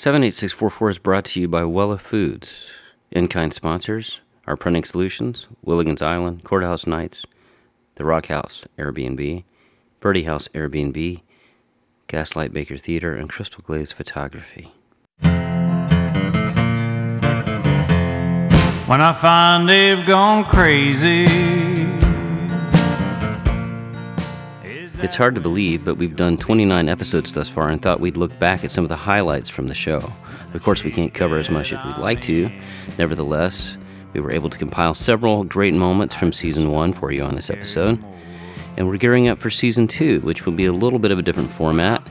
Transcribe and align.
78644 0.00 0.88
is 0.88 0.98
brought 0.98 1.26
to 1.26 1.40
you 1.40 1.46
by 1.46 1.60
Wella 1.60 2.00
Foods. 2.00 2.72
In 3.10 3.28
kind 3.28 3.52
sponsors 3.52 4.20
are 4.46 4.56
Printing 4.56 4.84
Solutions, 4.84 5.46
Willigan's 5.62 6.00
Island, 6.00 6.42
Courthouse 6.42 6.86
Nights, 6.86 7.26
The 7.96 8.06
Rock 8.06 8.28
House 8.28 8.64
Airbnb, 8.78 9.44
Birdie 10.00 10.22
House 10.22 10.48
Airbnb, 10.54 11.20
Gaslight 12.06 12.50
Baker 12.50 12.78
Theater, 12.78 13.14
and 13.14 13.28
Crystal 13.28 13.62
Glaze 13.62 13.92
Photography. 13.92 14.72
When 15.20 15.32
I 19.02 19.12
find 19.12 19.68
they've 19.68 20.06
gone 20.06 20.46
crazy. 20.46 21.69
It's 25.02 25.16
hard 25.16 25.34
to 25.34 25.40
believe, 25.40 25.84
but 25.84 25.96
we've 25.96 26.16
done 26.16 26.36
29 26.36 26.88
episodes 26.88 27.32
thus 27.34 27.48
far 27.48 27.68
and 27.68 27.80
thought 27.80 28.00
we'd 28.00 28.16
look 28.16 28.38
back 28.38 28.64
at 28.64 28.70
some 28.70 28.84
of 28.84 28.88
the 28.88 28.96
highlights 28.96 29.48
from 29.48 29.68
the 29.68 29.74
show. 29.74 30.12
Of 30.54 30.62
course, 30.62 30.84
we 30.84 30.90
can't 30.90 31.14
cover 31.14 31.38
as 31.38 31.50
much 31.50 31.72
as 31.72 31.84
we'd 31.84 32.02
like 32.02 32.22
to. 32.22 32.50
Nevertheless, 32.98 33.76
we 34.12 34.20
were 34.20 34.32
able 34.32 34.50
to 34.50 34.58
compile 34.58 34.94
several 34.94 35.44
great 35.44 35.74
moments 35.74 36.14
from 36.14 36.32
season 36.32 36.70
one 36.70 36.92
for 36.92 37.12
you 37.12 37.22
on 37.22 37.34
this 37.34 37.50
episode. 37.50 38.02
And 38.76 38.88
we're 38.88 38.96
gearing 38.98 39.28
up 39.28 39.38
for 39.38 39.50
season 39.50 39.88
two, 39.88 40.20
which 40.20 40.46
will 40.46 40.52
be 40.52 40.66
a 40.66 40.72
little 40.72 40.98
bit 40.98 41.10
of 41.10 41.18
a 41.18 41.22
different 41.22 41.50
format 41.50 42.02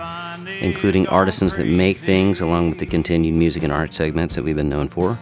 including 0.62 1.08
artisans 1.08 1.56
that 1.58 1.66
make 1.66 1.98
things, 1.98 2.42
along 2.42 2.70
with 2.70 2.80
the 2.80 2.86
continued 2.86 3.36
music 3.36 3.64
and 3.64 3.72
art 3.72 3.94
segments 3.94 4.36
that 4.36 4.44
we've 4.44 4.56
been 4.56 4.70
known 4.70 4.88
for. 4.88 5.17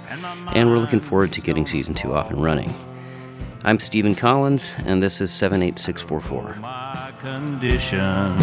And 0.54 0.70
we're 0.70 0.80
looking 0.80 1.00
forward 1.00 1.31
to 1.34 1.42
getting 1.42 1.68
season 1.68 1.94
two 1.94 2.14
off 2.14 2.30
and 2.30 2.44
running. 2.44 2.73
I'm 3.64 3.80
Stephen 3.80 4.16
Collins, 4.16 4.73
and 4.86 5.04
this 5.04 5.22
is 5.22 5.31
78644. 5.31 7.07
Condition. 7.36 8.38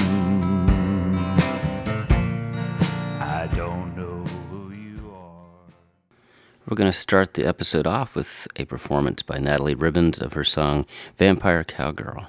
I 3.19 3.49
don't 3.57 3.97
know 3.97 4.23
who 4.51 4.73
you 4.75 5.11
are. 5.11 5.47
We're 6.69 6.77
going 6.77 6.93
to 6.93 6.99
start 6.99 7.33
the 7.33 7.47
episode 7.47 7.87
off 7.87 8.15
with 8.15 8.47
a 8.57 8.67
performance 8.67 9.23
by 9.23 9.39
Natalie 9.39 9.75
Ribbons 9.75 10.19
of 10.19 10.35
her 10.35 10.45
song 10.45 10.85
Vampire 11.17 11.65
Cowgirl. 11.65 12.29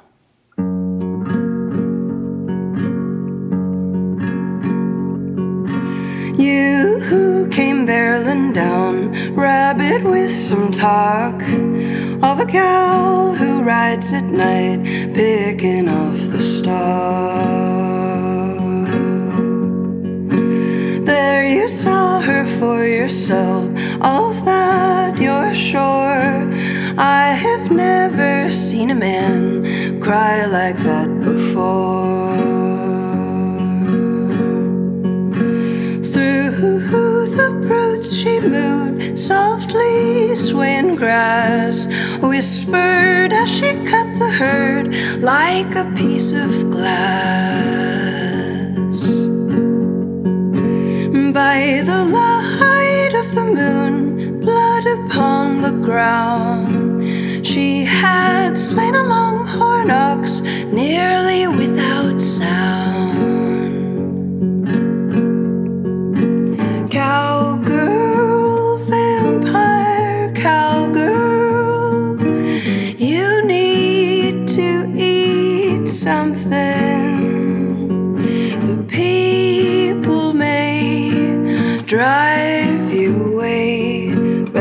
You 6.38 7.00
who 7.00 7.48
came 7.48 7.88
barreling 7.88 8.54
down, 8.54 9.36
rabbit 9.36 10.04
with 10.04 10.32
some 10.32 10.70
talk 10.72 11.42
of 12.22 12.40
a 12.42 12.46
cow 12.46 13.34
who 13.38 13.64
rides 13.64 14.12
at 14.12 14.26
night, 14.26 14.84
picking 15.14 15.88
off 15.88 16.18
the 16.34 16.42
stalk. 16.42 16.76
There 21.06 21.46
you 21.48 21.68
saw 21.70 22.20
her 22.20 22.46
for 22.46 22.86
yourself, 22.86 23.66
of 24.02 24.44
that 24.44 25.18
you're 25.18 25.54
sure. 25.54 26.52
I 26.98 27.34
have 27.34 27.72
never 27.72 28.52
seen 28.52 28.90
a 28.90 28.96
man 28.96 30.02
cry 30.02 30.46
like 30.46 30.78
that 30.78 31.22
before. 31.22 32.35
She 38.14 38.40
moved, 38.40 39.18
softly 39.18 40.36
swaying 40.36 40.96
grass, 40.96 41.88
whispered 42.22 43.34
as 43.34 43.50
she 43.50 43.72
cut 43.86 44.08
the 44.20 44.30
herd 44.30 44.96
like 45.22 45.74
a 45.76 45.86
piece 45.96 46.32
of 46.32 46.70
glass. 46.70 47.86
By 51.34 51.82
the 51.84 52.04
light 52.06 53.14
of 53.16 53.34
the 53.34 53.44
moon, 53.44 54.40
blood 54.40 54.86
upon 54.86 55.62
the 55.62 55.72
ground, 55.72 57.06
she 57.46 57.84
had 57.84 58.58
slain 58.58 58.96
a 58.96 59.04
longhorn 59.04 59.90
ox 59.90 60.42
nearly 60.42 61.48
without 61.48 62.22
sound. 62.22 62.85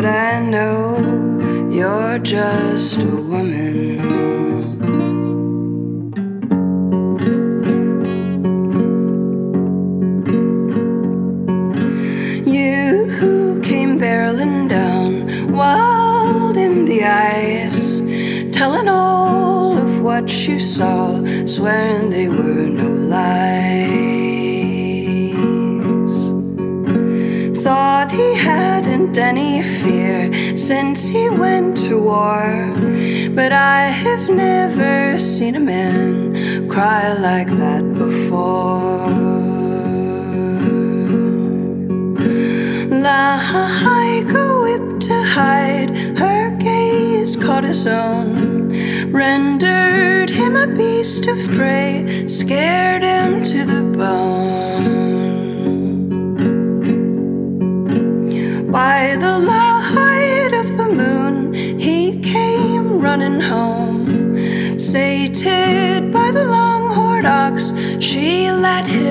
But 0.04 0.10
I 0.10 0.41
know 0.41 0.98
you're 1.70 2.19
just 2.19 3.03
a 3.03 3.16
woman. 3.32 3.76
You 12.44 13.06
who 13.19 13.60
came 13.62 13.98
barreling 13.98 14.69
down, 14.69 15.53
wild 15.53 16.59
in 16.59 16.84
the 16.84 17.04
ice, 17.04 18.00
telling 18.53 18.88
all 18.91 19.78
of 19.78 20.03
what 20.03 20.28
you 20.47 20.60
saw, 20.60 21.25
swearing 21.47 22.10
they 22.10 22.28
were 22.28 22.66
no 22.82 22.91
lies. 23.14 24.04
Thought 27.64 28.12
he 28.12 28.34
any 29.19 29.62
fear 29.62 30.32
since 30.56 31.08
he 31.08 31.28
went 31.28 31.76
to 31.76 31.98
war, 31.98 32.72
but 33.34 33.52
I 33.52 33.86
have 33.86 34.28
never 34.28 35.19
seen 35.19 35.54
a 35.54 35.60
man 35.60 36.69
cry 36.69 37.12
like 37.14 37.48
that 37.48 37.84
before. 37.94 39.08
Like 43.10 44.30
a 44.32 44.60
whip 44.62 45.00
to 45.00 45.22
hide, 45.22 45.91
her 46.19 46.50
gaze 46.58 47.36
caught 47.36 47.64
his 47.64 47.86
own, 47.86 48.72
rendered 49.12 50.31
him 50.31 50.56
a 50.56 50.66
beast 50.66 51.26
of 51.26 51.38
prey, 51.52 52.26
scared 52.26 53.02
him 53.02 53.42
to 53.44 53.64
the 53.64 53.82
bone. 53.96 55.03
By 58.74 59.14
the 59.20 59.38
light 59.38 60.50
of 60.52 60.76
the 60.76 60.88
moon, 60.88 61.54
he 61.54 62.20
came 62.20 62.98
running 62.98 63.40
home, 63.40 64.36
sated 64.80 66.12
by 66.12 66.32
the 66.32 66.44
longhorn 66.44 67.24
ox, 67.24 67.72
she 68.00 68.50
let 68.50 68.84
him 68.84 69.03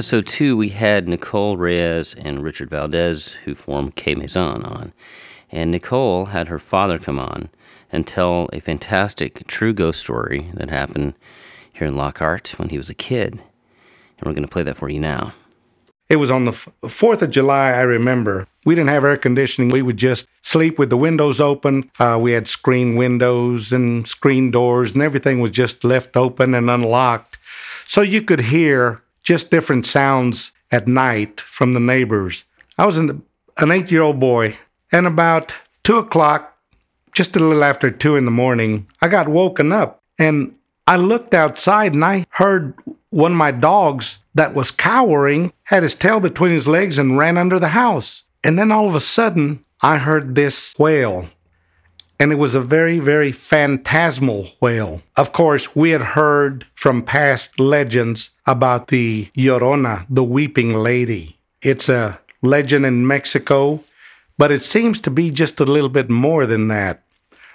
episode 0.00 0.26
two, 0.26 0.56
we 0.56 0.70
had 0.70 1.06
Nicole 1.06 1.58
Reyes 1.58 2.14
and 2.14 2.42
Richard 2.42 2.70
Valdez, 2.70 3.32
who 3.44 3.54
form 3.54 3.92
K 3.92 4.14
Maison, 4.14 4.62
on. 4.62 4.94
And 5.52 5.70
Nicole 5.70 6.24
had 6.24 6.48
her 6.48 6.58
father 6.58 6.98
come 6.98 7.18
on 7.18 7.50
and 7.92 8.06
tell 8.06 8.48
a 8.50 8.60
fantastic 8.60 9.46
true 9.46 9.74
ghost 9.74 10.00
story 10.00 10.50
that 10.54 10.70
happened 10.70 11.12
here 11.74 11.86
in 11.86 11.98
Lockhart 11.98 12.58
when 12.58 12.70
he 12.70 12.78
was 12.78 12.88
a 12.88 12.94
kid. 12.94 13.34
And 13.34 14.24
we're 14.24 14.32
going 14.32 14.42
to 14.42 14.48
play 14.48 14.62
that 14.62 14.78
for 14.78 14.88
you 14.88 14.98
now. 14.98 15.34
It 16.08 16.16
was 16.16 16.30
on 16.30 16.46
the 16.46 16.52
4th 16.52 17.20
of 17.20 17.30
July, 17.30 17.72
I 17.72 17.82
remember. 17.82 18.46
We 18.64 18.74
didn't 18.74 18.88
have 18.88 19.04
air 19.04 19.18
conditioning. 19.18 19.68
We 19.68 19.82
would 19.82 19.98
just 19.98 20.26
sleep 20.40 20.78
with 20.78 20.88
the 20.88 20.96
windows 20.96 21.42
open. 21.42 21.84
Uh, 22.00 22.18
we 22.18 22.32
had 22.32 22.48
screen 22.48 22.96
windows 22.96 23.70
and 23.70 24.08
screen 24.08 24.50
doors, 24.50 24.94
and 24.94 25.02
everything 25.02 25.40
was 25.40 25.50
just 25.50 25.84
left 25.84 26.16
open 26.16 26.54
and 26.54 26.70
unlocked. 26.70 27.36
So 27.84 28.00
you 28.00 28.22
could 28.22 28.40
hear 28.40 29.02
just 29.22 29.50
different 29.50 29.86
sounds 29.86 30.52
at 30.70 30.88
night 30.88 31.40
from 31.40 31.74
the 31.74 31.80
neighbors. 31.80 32.44
I 32.78 32.86
was 32.86 32.98
an, 32.98 33.22
an 33.58 33.70
eight 33.70 33.90
year 33.90 34.02
old 34.02 34.20
boy, 34.20 34.56
and 34.92 35.06
about 35.06 35.54
two 35.82 35.98
o'clock, 35.98 36.56
just 37.12 37.36
a 37.36 37.40
little 37.40 37.64
after 37.64 37.90
two 37.90 38.16
in 38.16 38.24
the 38.24 38.30
morning, 38.30 38.86
I 39.02 39.08
got 39.08 39.28
woken 39.28 39.72
up 39.72 40.02
and 40.18 40.54
I 40.86 40.96
looked 40.96 41.34
outside 41.34 41.94
and 41.94 42.04
I 42.04 42.26
heard 42.30 42.74
one 43.10 43.32
of 43.32 43.38
my 43.38 43.50
dogs 43.50 44.18
that 44.34 44.54
was 44.54 44.70
cowering 44.70 45.52
had 45.64 45.82
his 45.82 45.94
tail 45.94 46.20
between 46.20 46.52
his 46.52 46.68
legs 46.68 46.98
and 46.98 47.18
ran 47.18 47.36
under 47.36 47.58
the 47.58 47.68
house. 47.68 48.24
And 48.42 48.58
then 48.58 48.72
all 48.72 48.88
of 48.88 48.94
a 48.94 49.00
sudden, 49.00 49.64
I 49.82 49.98
heard 49.98 50.34
this 50.34 50.78
wail. 50.78 51.28
And 52.20 52.32
it 52.32 52.36
was 52.36 52.54
a 52.54 52.60
very, 52.60 52.98
very 52.98 53.32
phantasmal 53.32 54.46
whale. 54.60 55.00
Of 55.16 55.32
course, 55.32 55.74
we 55.74 55.90
had 55.90 56.02
heard 56.02 56.66
from 56.74 57.02
past 57.02 57.58
legends 57.58 58.30
about 58.46 58.88
the 58.88 59.30
Llorona, 59.36 60.04
the 60.10 60.22
weeping 60.22 60.74
lady. 60.74 61.38
It's 61.62 61.88
a 61.88 62.20
legend 62.42 62.84
in 62.84 63.06
Mexico, 63.06 63.80
but 64.36 64.52
it 64.52 64.60
seems 64.60 65.00
to 65.00 65.10
be 65.10 65.30
just 65.30 65.60
a 65.60 65.64
little 65.64 65.88
bit 65.88 66.10
more 66.10 66.44
than 66.44 66.68
that 66.68 67.02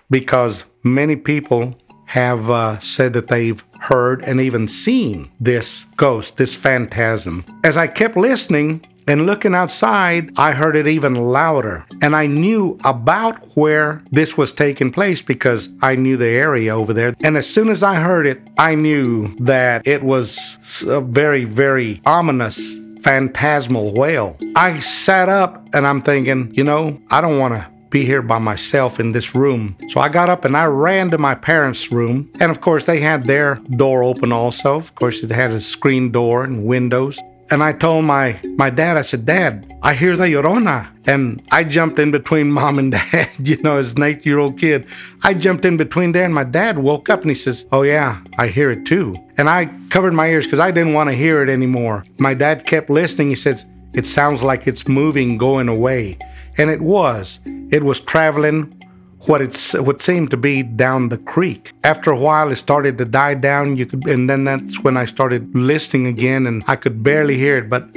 because 0.10 0.66
many 0.84 1.16
people 1.16 1.80
have 2.06 2.50
uh, 2.50 2.80
said 2.80 3.14
that 3.14 3.28
they've 3.28 3.64
heard 3.82 4.24
and 4.26 4.40
even 4.42 4.68
seen 4.68 5.30
this 5.40 5.86
ghost, 5.96 6.38
this 6.38 6.56
phantasm. 6.56 7.46
As 7.64 7.78
I 7.78 7.88
kept 7.88 8.16
listening, 8.16 8.86
and 9.08 9.26
looking 9.26 9.54
outside, 9.54 10.32
I 10.38 10.52
heard 10.52 10.76
it 10.76 10.88
even 10.88 11.14
louder. 11.16 11.86
And 12.02 12.16
I 12.16 12.28
knew 12.28 12.78
about 12.84 13.56
where 13.56 14.02
this 14.12 14.38
was 14.38 14.52
taking 14.52 14.92
place 14.92 15.22
because 15.22 15.70
I 15.82 15.96
knew 15.96 16.18
the 16.18 16.28
area 16.28 16.76
over 16.76 16.94
there. 16.94 17.16
And 17.24 17.38
as 17.38 17.48
soon 17.48 17.70
as 17.70 17.84
I 17.84 17.96
heard 17.96 18.26
it, 18.26 18.42
I 18.58 18.76
knew 18.76 19.36
that 19.40 19.86
it 19.86 20.04
was 20.04 20.84
a 20.88 21.02
very, 21.02 21.46
very 21.46 22.02
ominous, 22.06 22.80
phantasmal 23.02 23.94
wail. 23.94 24.38
I 24.56 24.80
sat 24.80 25.30
up 25.30 25.68
and 25.74 25.86
I'm 25.86 26.02
thinking, 26.02 26.54
you 26.56 26.64
know, 26.64 27.00
I 27.12 27.22
don't 27.22 27.38
want 27.38 27.54
to 27.54 27.68
be 27.92 28.04
here 28.04 28.22
by 28.22 28.40
myself 28.40 29.00
in 29.00 29.12
this 29.12 29.36
room. 29.36 29.78
So 29.88 30.02
I 30.02 30.10
got 30.10 30.28
up 30.28 30.44
and 30.44 30.58
I 30.58 30.66
ran 30.66 31.12
to 31.12 31.18
my 31.18 31.36
parents' 31.36 31.92
room. 31.92 32.30
And 32.40 32.52
of 32.52 32.60
course, 32.60 32.86
they 32.86 33.00
had 33.00 33.26
their 33.26 33.56
door 33.78 34.04
open 34.04 34.34
also. 34.34 34.76
Of 34.76 34.96
course, 34.96 35.24
it 35.24 35.32
had 35.32 35.52
a 35.52 35.60
screen 35.60 36.12
door 36.12 36.44
and 36.44 36.66
windows. 36.66 37.22
And 37.52 37.62
I 37.64 37.74
told 37.74 38.06
my, 38.06 38.40
my 38.58 38.72
dad, 38.72 38.98
I 38.98 39.04
said, 39.04 39.26
Dad, 39.26 39.72
I 39.84 39.94
hear 39.94 40.16
the 40.18 40.24
Llorona. 40.26 40.90
And 41.06 41.44
I 41.52 41.64
jumped 41.64 42.00
in 42.00 42.10
between 42.10 42.52
mom 42.60 42.80
and 42.80 42.92
dad, 42.92 43.30
you 43.40 43.62
know, 43.62 43.78
as 43.78 43.94
an 43.94 44.04
eight 44.04 44.26
year 44.26 44.40
old 44.40 44.58
kid. 44.58 44.88
I 45.24 45.34
jumped 45.34 45.66
in 45.66 45.78
between 45.78 46.12
there, 46.12 46.26
and 46.26 46.34
my 46.34 46.44
dad 46.44 46.80
woke 46.80 47.10
up 47.10 47.22
and 47.22 47.30
he 47.30 47.36
says, 47.36 47.68
Oh, 47.72 47.84
yeah, 47.84 48.22
I 48.38 48.48
hear 48.48 48.72
it 48.72 48.86
too. 48.86 49.16
And 49.38 49.50
I 49.50 49.70
covered 49.90 50.14
my 50.14 50.28
ears 50.28 50.46
because 50.46 50.60
I 50.60 50.72
didn't 50.72 50.94
want 50.94 51.10
to 51.10 51.16
hear 51.16 51.44
it 51.44 51.50
anymore. 51.50 52.04
My 52.18 52.34
dad 52.34 52.66
kept 52.66 52.90
listening. 52.90 53.30
He 53.30 53.36
says, 53.36 53.66
It 53.94 54.06
sounds 54.06 54.42
like 54.42 54.68
it's 54.68 54.88
moving, 54.88 55.38
going 55.38 55.70
away. 55.70 56.18
And 56.58 56.70
it 56.70 56.82
was. 56.82 57.40
It 57.46 57.84
was 57.84 58.00
traveling 58.00 58.82
what 59.28 59.42
it's 59.42 59.74
what 59.74 60.02
seemed 60.02 60.32
to 60.32 60.38
be 60.38 60.64
down 60.64 61.10
the 61.10 61.18
creek. 61.18 61.74
After 61.84 62.12
a 62.12 62.20
while, 62.20 62.52
it 62.52 62.58
started 62.58 62.98
to 62.98 63.06
die 63.06 63.34
down. 63.36 63.78
You 63.78 63.86
could, 63.86 64.08
and 64.08 64.30
then 64.30 64.44
that's 64.44 64.84
when 64.84 64.98
I 64.98 65.06
started 65.06 65.56
listening 65.56 66.08
again, 66.08 66.48
and 66.48 66.64
I 66.68 66.76
could 66.76 67.04
barely 67.04 67.38
hear 67.38 67.58
it, 67.58 67.70
but 67.70 67.88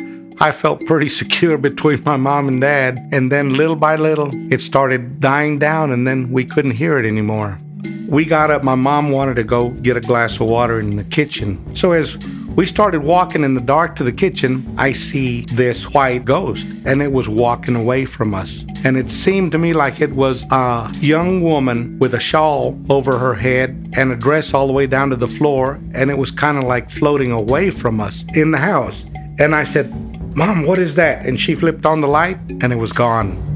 I 0.40 0.52
felt 0.52 0.84
pretty 0.86 1.08
secure 1.22 1.58
between 1.58 2.02
my 2.04 2.16
mom 2.16 2.48
and 2.48 2.60
dad. 2.60 2.98
And 3.12 3.30
then 3.32 3.54
little 3.54 3.76
by 3.76 3.96
little, 3.96 4.30
it 4.52 4.60
started 4.60 5.20
dying 5.20 5.58
down, 5.58 5.90
and 5.92 6.06
then 6.06 6.32
we 6.32 6.44
couldn't 6.44 6.72
hear 6.72 6.98
it 6.98 7.06
anymore. 7.06 7.58
We 8.08 8.24
got 8.24 8.50
up. 8.50 8.64
My 8.64 8.74
mom 8.74 9.10
wanted 9.10 9.36
to 9.36 9.44
go 9.44 9.70
get 9.70 9.96
a 9.96 10.00
glass 10.00 10.40
of 10.40 10.48
water 10.48 10.80
in 10.80 10.96
the 10.96 11.04
kitchen. 11.04 11.58
So 11.74 11.92
as 11.92 12.16
we 12.58 12.66
started 12.66 13.04
walking 13.04 13.44
in 13.44 13.54
the 13.54 13.60
dark 13.60 13.94
to 13.94 14.02
the 14.02 14.10
kitchen. 14.10 14.74
I 14.76 14.90
see 14.90 15.42
this 15.42 15.94
white 15.94 16.24
ghost, 16.24 16.66
and 16.84 17.00
it 17.00 17.12
was 17.12 17.28
walking 17.28 17.76
away 17.76 18.04
from 18.04 18.34
us. 18.34 18.64
And 18.82 18.96
it 18.96 19.12
seemed 19.12 19.52
to 19.52 19.58
me 19.58 19.72
like 19.72 20.00
it 20.00 20.10
was 20.10 20.44
a 20.50 20.92
young 20.98 21.40
woman 21.40 21.96
with 22.00 22.14
a 22.14 22.18
shawl 22.18 22.76
over 22.90 23.16
her 23.16 23.34
head 23.34 23.90
and 23.96 24.10
a 24.10 24.16
dress 24.16 24.54
all 24.54 24.66
the 24.66 24.72
way 24.72 24.88
down 24.88 25.08
to 25.10 25.14
the 25.14 25.28
floor, 25.28 25.78
and 25.94 26.10
it 26.10 26.18
was 26.18 26.32
kind 26.32 26.58
of 26.58 26.64
like 26.64 26.90
floating 26.90 27.30
away 27.30 27.70
from 27.70 28.00
us 28.00 28.24
in 28.34 28.50
the 28.50 28.58
house. 28.58 29.08
And 29.38 29.54
I 29.54 29.62
said, 29.62 29.94
Mom, 30.34 30.66
what 30.66 30.80
is 30.80 30.96
that? 30.96 31.26
And 31.26 31.38
she 31.38 31.54
flipped 31.54 31.86
on 31.86 32.00
the 32.00 32.08
light, 32.08 32.38
and 32.60 32.72
it 32.72 32.76
was 32.76 32.92
gone. 32.92 33.47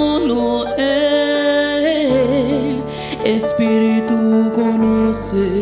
solo 0.00 0.64
Él, 0.78 1.82
Espíritu 3.26 4.50
conoce. 4.54 5.59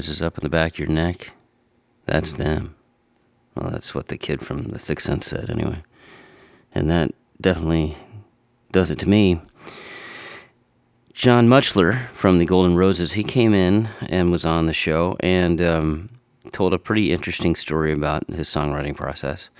Rises 0.00 0.22
up 0.22 0.38
in 0.38 0.42
the 0.42 0.48
back 0.48 0.72
of 0.72 0.78
your 0.78 0.88
neck, 0.88 1.32
that's 2.06 2.32
them. 2.32 2.74
Well, 3.54 3.68
that's 3.68 3.94
what 3.94 4.08
the 4.08 4.16
kid 4.16 4.40
from 4.40 4.68
The 4.68 4.78
Sixth 4.78 5.04
Sense 5.04 5.26
said, 5.26 5.50
anyway. 5.50 5.82
And 6.74 6.88
that 6.88 7.10
definitely 7.38 7.98
does 8.72 8.90
it 8.90 8.98
to 9.00 9.08
me. 9.08 9.42
John 11.12 11.48
Muchler 11.48 12.08
from 12.14 12.38
the 12.38 12.46
Golden 12.46 12.76
Roses, 12.76 13.12
he 13.12 13.22
came 13.22 13.52
in 13.52 13.90
and 14.08 14.30
was 14.30 14.46
on 14.46 14.64
the 14.64 14.72
show 14.72 15.18
and 15.20 15.60
um, 15.60 16.08
told 16.50 16.72
a 16.72 16.78
pretty 16.78 17.12
interesting 17.12 17.54
story 17.54 17.92
about 17.92 18.26
his 18.30 18.48
songwriting 18.48 18.96
process. 18.96 19.50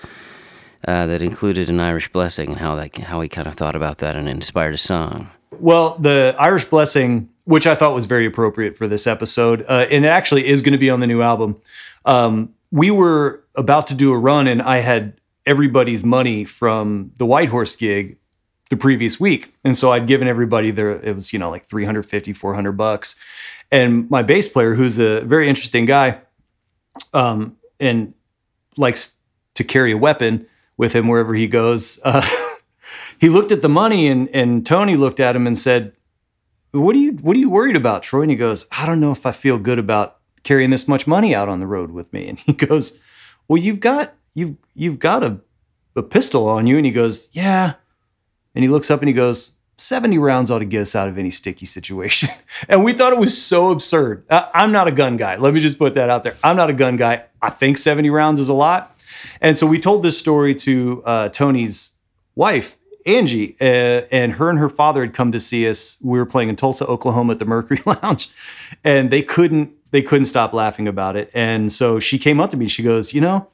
Uh, 0.88 1.04
that 1.06 1.20
included 1.20 1.68
an 1.68 1.80
Irish 1.80 2.10
blessing 2.10 2.48
and 2.48 2.58
how 2.60 2.74
that 2.76 2.96
how 2.96 3.20
he 3.20 3.28
kind 3.28 3.46
of 3.46 3.52
thought 3.52 3.76
about 3.76 3.98
that 3.98 4.16
and 4.16 4.26
inspired 4.26 4.72
a 4.72 4.78
song. 4.78 5.28
Well, 5.50 5.98
the 5.98 6.34
Irish 6.38 6.64
Blessing, 6.64 7.28
which 7.50 7.66
I 7.66 7.74
thought 7.74 7.96
was 7.96 8.06
very 8.06 8.26
appropriate 8.26 8.76
for 8.76 8.86
this 8.86 9.08
episode, 9.08 9.64
uh, 9.68 9.84
and 9.90 10.04
it 10.04 10.08
actually 10.08 10.46
is 10.46 10.62
going 10.62 10.70
to 10.70 10.78
be 10.78 10.88
on 10.88 11.00
the 11.00 11.06
new 11.08 11.20
album. 11.20 11.60
Um, 12.04 12.54
we 12.70 12.92
were 12.92 13.42
about 13.56 13.88
to 13.88 13.96
do 13.96 14.12
a 14.12 14.18
run, 14.18 14.46
and 14.46 14.62
I 14.62 14.76
had 14.76 15.20
everybody's 15.44 16.04
money 16.04 16.44
from 16.44 17.10
the 17.16 17.26
White 17.26 17.48
Horse 17.48 17.74
gig 17.74 18.18
the 18.68 18.76
previous 18.76 19.18
week. 19.18 19.52
And 19.64 19.76
so 19.76 19.90
I'd 19.90 20.06
given 20.06 20.28
everybody 20.28 20.70
their, 20.70 20.90
it 20.90 21.12
was, 21.12 21.32
you 21.32 21.40
know, 21.40 21.50
like 21.50 21.64
350, 21.64 22.32
400 22.32 22.70
bucks. 22.70 23.18
And 23.72 24.08
my 24.08 24.22
bass 24.22 24.48
player, 24.48 24.74
who's 24.74 25.00
a 25.00 25.22
very 25.22 25.48
interesting 25.48 25.86
guy, 25.86 26.20
um, 27.12 27.56
and 27.80 28.14
likes 28.76 29.18
to 29.54 29.64
carry 29.64 29.90
a 29.90 29.98
weapon 29.98 30.46
with 30.76 30.94
him 30.94 31.08
wherever 31.08 31.34
he 31.34 31.48
goes, 31.48 32.00
uh, 32.04 32.24
he 33.18 33.28
looked 33.28 33.50
at 33.50 33.60
the 33.60 33.68
money 33.68 34.06
and, 34.06 34.28
and 34.28 34.64
Tony 34.64 34.94
looked 34.94 35.18
at 35.18 35.34
him 35.34 35.48
and 35.48 35.58
said, 35.58 35.94
what 36.72 36.94
are 36.94 36.98
you, 36.98 37.12
what 37.12 37.36
are 37.36 37.40
you 37.40 37.50
worried 37.50 37.76
about, 37.76 38.02
Troy? 38.02 38.22
And 38.22 38.30
he 38.30 38.36
goes, 38.36 38.68
I 38.72 38.86
don't 38.86 39.00
know 39.00 39.12
if 39.12 39.26
I 39.26 39.32
feel 39.32 39.58
good 39.58 39.78
about 39.78 40.18
carrying 40.42 40.70
this 40.70 40.88
much 40.88 41.06
money 41.06 41.34
out 41.34 41.48
on 41.48 41.60
the 41.60 41.66
road 41.66 41.90
with 41.90 42.12
me. 42.12 42.28
And 42.28 42.38
he 42.38 42.52
goes, 42.66 43.00
well, 43.48 43.60
you've 43.60 43.80
got, 43.80 44.14
you've, 44.34 44.56
you've 44.74 44.98
got 44.98 45.22
a, 45.22 45.40
a 45.96 46.02
pistol 46.02 46.48
on 46.48 46.66
you. 46.66 46.76
And 46.76 46.86
he 46.86 46.92
goes, 46.92 47.28
yeah. 47.32 47.74
And 48.54 48.64
he 48.64 48.68
looks 48.70 48.90
up 48.90 49.00
and 49.00 49.08
he 49.08 49.14
goes, 49.14 49.54
70 49.78 50.18
rounds 50.18 50.50
ought 50.50 50.58
to 50.58 50.64
get 50.66 50.82
us 50.82 50.94
out 50.94 51.08
of 51.08 51.16
any 51.16 51.30
sticky 51.30 51.64
situation. 51.66 52.28
and 52.68 52.84
we 52.84 52.92
thought 52.92 53.12
it 53.12 53.18
was 53.18 53.36
so 53.36 53.70
absurd. 53.70 54.24
I- 54.30 54.50
I'm 54.54 54.72
not 54.72 54.86
a 54.88 54.92
gun 54.92 55.16
guy. 55.16 55.36
Let 55.36 55.54
me 55.54 55.60
just 55.60 55.78
put 55.78 55.94
that 55.94 56.10
out 56.10 56.22
there. 56.22 56.36
I'm 56.44 56.56
not 56.56 56.68
a 56.70 56.74
gun 56.74 56.96
guy. 56.96 57.24
I 57.40 57.50
think 57.50 57.78
70 57.78 58.10
rounds 58.10 58.40
is 58.40 58.48
a 58.48 58.54
lot. 58.54 59.00
And 59.40 59.56
so 59.56 59.66
we 59.66 59.78
told 59.78 60.02
this 60.02 60.18
story 60.18 60.54
to 60.56 61.02
uh, 61.04 61.28
Tony's 61.30 61.94
wife, 62.34 62.76
Angie, 63.16 63.56
uh, 63.60 64.06
and 64.10 64.32
her 64.34 64.50
and 64.50 64.58
her 64.58 64.68
father 64.68 65.02
had 65.02 65.14
come 65.14 65.32
to 65.32 65.40
see 65.40 65.68
us. 65.68 65.98
We 66.02 66.18
were 66.18 66.26
playing 66.26 66.48
in 66.48 66.56
Tulsa, 66.56 66.86
Oklahoma 66.86 67.32
at 67.32 67.38
the 67.38 67.44
Mercury 67.44 67.80
Lounge, 67.86 68.28
and 68.84 69.10
they 69.10 69.22
couldn't 69.22 69.72
they 69.90 70.02
couldn't 70.02 70.26
stop 70.26 70.52
laughing 70.52 70.86
about 70.86 71.16
it. 71.16 71.30
And 71.34 71.72
so 71.72 71.98
she 71.98 72.18
came 72.18 72.40
up 72.40 72.50
to 72.50 72.56
me. 72.56 72.68
She 72.68 72.82
goes, 72.82 73.12
"You 73.12 73.20
know, 73.20 73.48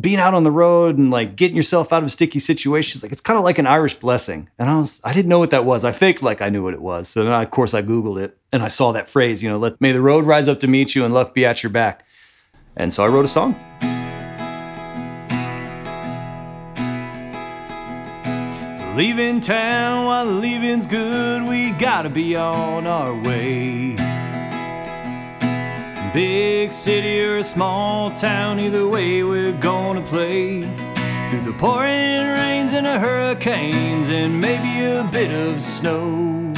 being 0.00 0.18
out 0.18 0.34
on 0.34 0.42
the 0.42 0.50
road 0.50 0.98
and 0.98 1.10
like 1.10 1.36
getting 1.36 1.56
yourself 1.56 1.92
out 1.92 2.02
of 2.02 2.10
sticky 2.10 2.38
situations, 2.38 3.02
like 3.02 3.12
it's 3.12 3.20
kind 3.20 3.38
of 3.38 3.44
like 3.44 3.58
an 3.58 3.66
Irish 3.66 3.94
blessing." 3.94 4.48
And 4.58 4.68
I 4.68 4.76
was 4.76 5.00
I 5.04 5.12
didn't 5.12 5.28
know 5.28 5.38
what 5.38 5.50
that 5.50 5.64
was. 5.64 5.84
I 5.84 5.92
faked 5.92 6.22
like 6.22 6.40
I 6.40 6.48
knew 6.48 6.62
what 6.62 6.74
it 6.74 6.82
was. 6.82 7.08
So 7.08 7.24
then, 7.24 7.32
I, 7.32 7.42
of 7.42 7.50
course, 7.50 7.74
I 7.74 7.82
googled 7.82 8.20
it 8.20 8.36
and 8.52 8.62
I 8.62 8.68
saw 8.68 8.92
that 8.92 9.08
phrase. 9.08 9.42
You 9.42 9.50
know, 9.50 9.58
let 9.58 9.80
may 9.80 9.92
the 9.92 10.00
road 10.00 10.24
rise 10.24 10.48
up 10.48 10.60
to 10.60 10.66
meet 10.66 10.94
you 10.94 11.04
and 11.04 11.12
luck 11.12 11.34
be 11.34 11.44
at 11.44 11.62
your 11.62 11.70
back. 11.70 12.04
And 12.76 12.92
so 12.92 13.04
I 13.04 13.08
wrote 13.08 13.24
a 13.24 13.28
song. 13.28 13.54
Leaving 18.96 19.40
town 19.40 20.06
while 20.06 20.24
leaving's 20.24 20.86
good, 20.86 21.48
we 21.48 21.72
gotta 21.72 22.08
be 22.08 22.36
on 22.36 22.86
our 22.86 23.12
way. 23.22 23.96
Big 26.14 26.70
city 26.70 27.20
or 27.24 27.38
a 27.38 27.42
small 27.42 28.12
town, 28.12 28.60
either 28.60 28.86
way 28.86 29.24
we're 29.24 29.50
gonna 29.58 30.00
play. 30.00 30.60
Through 31.28 31.40
the 31.40 31.56
pouring 31.58 32.38
rains 32.38 32.72
and 32.72 32.86
the 32.86 33.00
hurricanes, 33.00 34.10
and 34.10 34.40
maybe 34.40 34.84
a 34.84 35.02
bit 35.12 35.32
of 35.32 35.60
snow. 35.60 36.52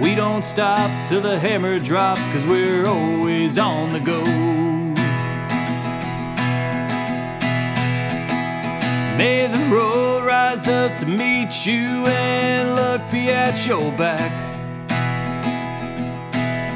We 0.00 0.14
don't 0.14 0.44
stop 0.44 0.90
till 1.08 1.22
the 1.22 1.40
hammer 1.40 1.80
drops, 1.80 2.24
cause 2.26 2.46
we're 2.46 2.86
always 2.86 3.58
on 3.58 3.92
the 3.92 3.98
go. 3.98 4.89
May 9.20 9.46
the 9.48 9.58
road 9.66 10.24
rise 10.24 10.66
up 10.66 10.96
to 11.00 11.04
meet 11.04 11.66
you 11.66 12.06
and 12.08 12.74
luck 12.74 13.02
be 13.10 13.28
at 13.28 13.66
your 13.66 13.92
back. 13.98 14.32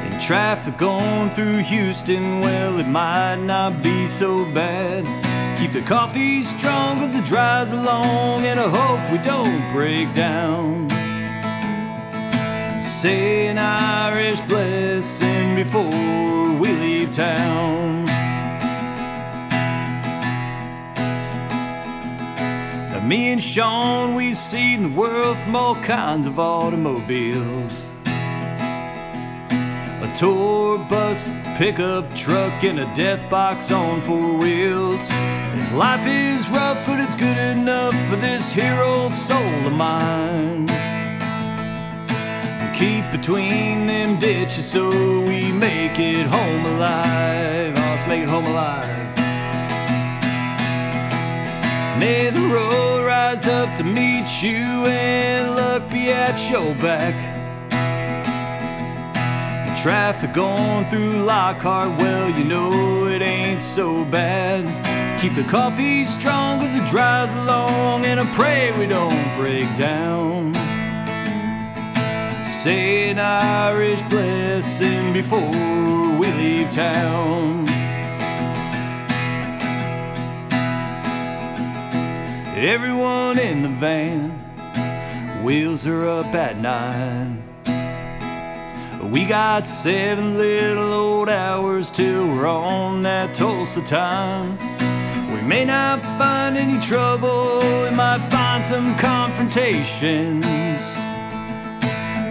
And 0.05 0.21
traffic 0.21 0.77
going 0.77 1.31
through 1.31 1.57
Houston, 1.63 2.41
well, 2.41 2.77
it 2.77 2.87
might 2.87 3.37
not 3.37 3.81
be 3.81 4.05
so 4.05 4.45
bad. 4.53 5.05
Keep 5.57 5.71
the 5.71 5.81
coffee 5.81 6.43
strong 6.43 6.99
as 6.99 7.17
it 7.17 7.25
dries 7.25 7.71
along, 7.71 8.41
and 8.41 8.59
I 8.59 8.69
hope 8.69 9.01
we 9.11 9.17
don't 9.25 9.73
break 9.73 10.13
down. 10.13 10.87
Say 12.79 13.47
an 13.47 13.57
Irish 13.57 14.41
blessing 14.41 15.55
before 15.55 16.59
we 16.59 16.67
leave 16.73 17.11
town. 17.11 18.04
Me 23.05 23.31
and 23.31 23.41
Sean, 23.41 24.15
we've 24.15 24.35
seen 24.35 24.83
the 24.83 24.89
world 24.89 25.37
from 25.37 25.55
all 25.55 25.75
kinds 25.75 26.25
of 26.25 26.39
automobiles. 26.39 27.85
A 28.05 30.13
tour 30.17 30.79
bus, 30.89 31.29
pickup 31.57 32.13
truck, 32.15 32.63
and 32.63 32.79
a 32.79 32.85
death 32.95 33.29
box 33.29 33.71
on 33.71 34.01
four 34.01 34.37
wheels. 34.37 35.07
His 35.53 35.71
life 35.71 36.05
is 36.07 36.47
rough, 36.49 36.83
but 36.87 36.99
it's 36.99 37.15
good 37.15 37.37
enough 37.37 37.93
for 38.09 38.15
this 38.15 38.51
here 38.51 38.81
old 38.81 39.13
soul 39.13 39.65
of 39.65 39.73
mine. 39.73 40.65
We 42.61 42.77
Keep 42.77 43.11
between 43.11 43.85
them 43.85 44.19
ditches 44.19 44.65
so 44.65 44.89
we 45.21 45.51
make 45.51 45.99
it 45.99 46.25
home 46.27 46.65
alive. 46.65 47.73
Oh, 47.77 47.81
let's 47.81 48.07
make 48.07 48.23
it 48.23 48.29
home 48.29 48.45
alive. 48.45 49.04
May 52.05 52.29
the 52.29 52.47
road 52.53 53.03
rise 53.07 53.47
up 53.47 53.75
to 53.77 53.83
meet 53.83 54.27
you 54.43 54.61
and 54.85 55.55
luck 55.55 55.89
be 55.89 56.11
at 56.11 56.37
your 56.47 56.75
back. 56.75 57.15
And 59.65 59.75
traffic 59.75 60.31
going 60.31 60.85
through 60.91 61.23
Lockhart, 61.23 61.99
well, 61.99 62.29
you 62.29 62.43
know 62.43 63.07
it 63.07 63.23
ain't 63.23 63.59
so 63.59 64.05
bad. 64.05 64.61
Keep 65.19 65.33
the 65.33 65.45
coffee 65.45 66.05
strong 66.05 66.61
as 66.61 66.75
it 66.75 66.87
dries 66.87 67.33
along, 67.33 68.05
and 68.05 68.19
I 68.19 68.25
pray 68.35 68.71
we 68.77 68.85
don't 68.85 69.25
break 69.39 69.75
down. 69.75 70.53
Say 72.43 73.09
an 73.09 73.17
Irish 73.17 74.03
blessing 74.03 75.11
before 75.11 75.49
we 76.19 76.27
leave 76.37 76.69
town. 76.69 77.65
Everyone 82.57 83.37
in 83.37 83.63
the 83.63 83.67
van, 83.67 84.31
wheels 85.43 85.85
are 85.85 86.07
up 86.07 86.33
at 86.33 86.57
nine. 86.57 87.43
We 89.11 89.25
got 89.25 89.67
seven 89.67 90.37
little 90.37 90.93
old 90.93 91.27
hours 91.27 91.91
till 91.91 92.25
we're 92.29 92.47
on 92.47 93.01
that 93.01 93.35
Tulsa 93.35 93.81
time. 93.81 94.57
We 95.33 95.41
may 95.41 95.65
not 95.65 95.99
find 96.17 96.55
any 96.55 96.79
trouble, 96.79 97.59
we 97.59 97.93
might 97.93 98.25
find 98.31 98.65
some 98.65 98.95
confrontations. 98.99 100.45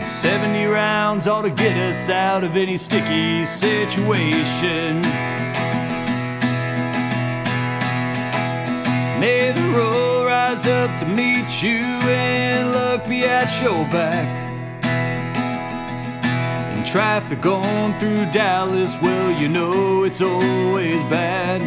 70 0.02 0.64
rounds 0.64 1.28
ought 1.28 1.42
to 1.42 1.50
get 1.50 1.76
us 1.76 2.08
out 2.08 2.44
of 2.44 2.56
any 2.56 2.78
sticky 2.78 3.44
situation. 3.44 5.02
Up 10.66 10.98
to 10.98 11.06
meet 11.06 11.62
you 11.62 11.80
and 11.80 12.72
luck 12.72 13.06
be 13.06 13.24
at 13.24 13.50
your 13.62 13.84
back. 13.86 14.26
And 16.74 16.86
traffic 16.86 17.40
going 17.40 17.92
through 17.94 18.26
Dallas, 18.32 18.96
well, 19.02 19.40
you 19.40 19.48
know 19.48 20.04
it's 20.04 20.20
always 20.20 21.02
bad. 21.04 21.60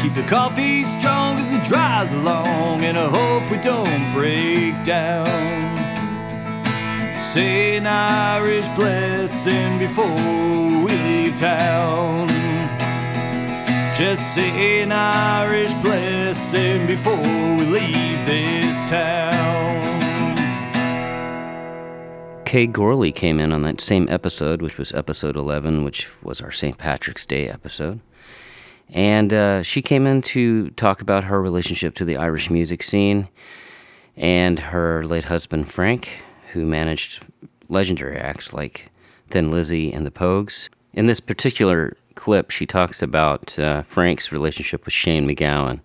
Keep 0.00 0.14
the 0.14 0.22
coffee 0.22 0.82
strong 0.82 1.38
as 1.38 1.52
it 1.52 1.64
dries 1.68 2.12
along, 2.12 2.82
and 2.82 2.96
I 2.96 3.08
hope 3.08 3.50
we 3.50 3.58
don't 3.58 4.12
break 4.14 4.82
down. 4.84 5.26
Say 7.14 7.76
an 7.76 7.86
Irish 7.86 8.68
blessing 8.68 9.78
before 9.78 10.06
we 10.84 10.92
leave 11.06 11.36
town. 11.36 12.39
Just 14.00 14.34
say 14.34 14.80
an 14.80 14.92
Irish 14.92 15.74
blessing 15.74 16.86
before 16.86 17.18
we 17.18 17.66
leave 17.66 18.26
this 18.26 18.82
town. 18.88 19.34
Kay 22.46 22.66
Gorley 22.66 23.12
came 23.12 23.38
in 23.38 23.52
on 23.52 23.60
that 23.60 23.78
same 23.78 24.08
episode, 24.08 24.62
which 24.62 24.78
was 24.78 24.90
episode 24.94 25.36
11, 25.36 25.84
which 25.84 26.08
was 26.22 26.40
our 26.40 26.50
St. 26.50 26.78
Patrick's 26.78 27.26
Day 27.26 27.46
episode. 27.50 28.00
And 28.88 29.34
uh, 29.34 29.62
she 29.62 29.82
came 29.82 30.06
in 30.06 30.22
to 30.22 30.70
talk 30.70 31.02
about 31.02 31.24
her 31.24 31.42
relationship 31.42 31.94
to 31.96 32.06
the 32.06 32.16
Irish 32.16 32.48
music 32.48 32.82
scene 32.82 33.28
and 34.16 34.58
her 34.58 35.04
late 35.04 35.24
husband, 35.24 35.70
Frank, 35.70 36.08
who 36.54 36.64
managed 36.64 37.22
legendary 37.68 38.16
acts 38.16 38.54
like 38.54 38.90
Thin 39.28 39.50
Lizzy 39.50 39.92
and 39.92 40.06
the 40.06 40.10
Pogues. 40.10 40.70
In 40.94 41.04
this 41.04 41.20
particular 41.20 41.98
clip, 42.14 42.50
she 42.50 42.66
talks 42.66 43.02
about 43.02 43.58
uh, 43.58 43.82
Frank's 43.82 44.32
relationship 44.32 44.84
with 44.84 44.94
Shane 44.94 45.26
MacGowan, 45.26 45.80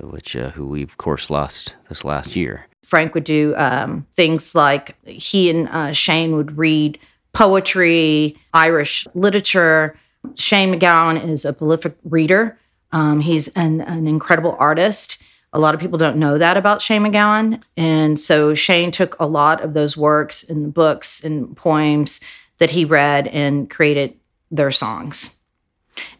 which 0.00 0.36
uh, 0.36 0.50
who 0.50 0.66
we 0.66 0.82
of 0.82 0.96
course 0.96 1.30
lost 1.30 1.76
this 1.88 2.04
last 2.04 2.36
year. 2.36 2.66
Frank 2.84 3.14
would 3.14 3.24
do 3.24 3.54
um, 3.56 4.06
things 4.14 4.54
like 4.54 4.96
he 5.06 5.50
and 5.50 5.68
uh, 5.68 5.92
Shane 5.92 6.36
would 6.36 6.56
read 6.56 6.98
poetry, 7.32 8.36
Irish 8.54 9.06
literature. 9.14 9.98
Shane 10.36 10.72
MacGowan 10.72 11.22
is 11.22 11.44
a 11.44 11.52
prolific 11.52 11.96
reader. 12.04 12.58
Um, 12.92 13.20
he's 13.20 13.48
an, 13.56 13.80
an 13.80 14.06
incredible 14.06 14.56
artist. 14.58 15.20
A 15.52 15.58
lot 15.58 15.74
of 15.74 15.80
people 15.80 15.98
don't 15.98 16.16
know 16.16 16.38
that 16.38 16.56
about 16.56 16.80
Shane 16.82 17.02
MacGowan. 17.02 17.62
And 17.76 18.18
so 18.20 18.54
Shane 18.54 18.90
took 18.90 19.18
a 19.18 19.26
lot 19.26 19.62
of 19.62 19.74
those 19.74 19.96
works 19.96 20.48
and 20.48 20.72
books 20.72 21.24
and 21.24 21.56
poems 21.56 22.20
that 22.58 22.70
he 22.70 22.84
read 22.84 23.26
and 23.28 23.68
created 23.68 24.14
their 24.50 24.70
songs. 24.70 25.35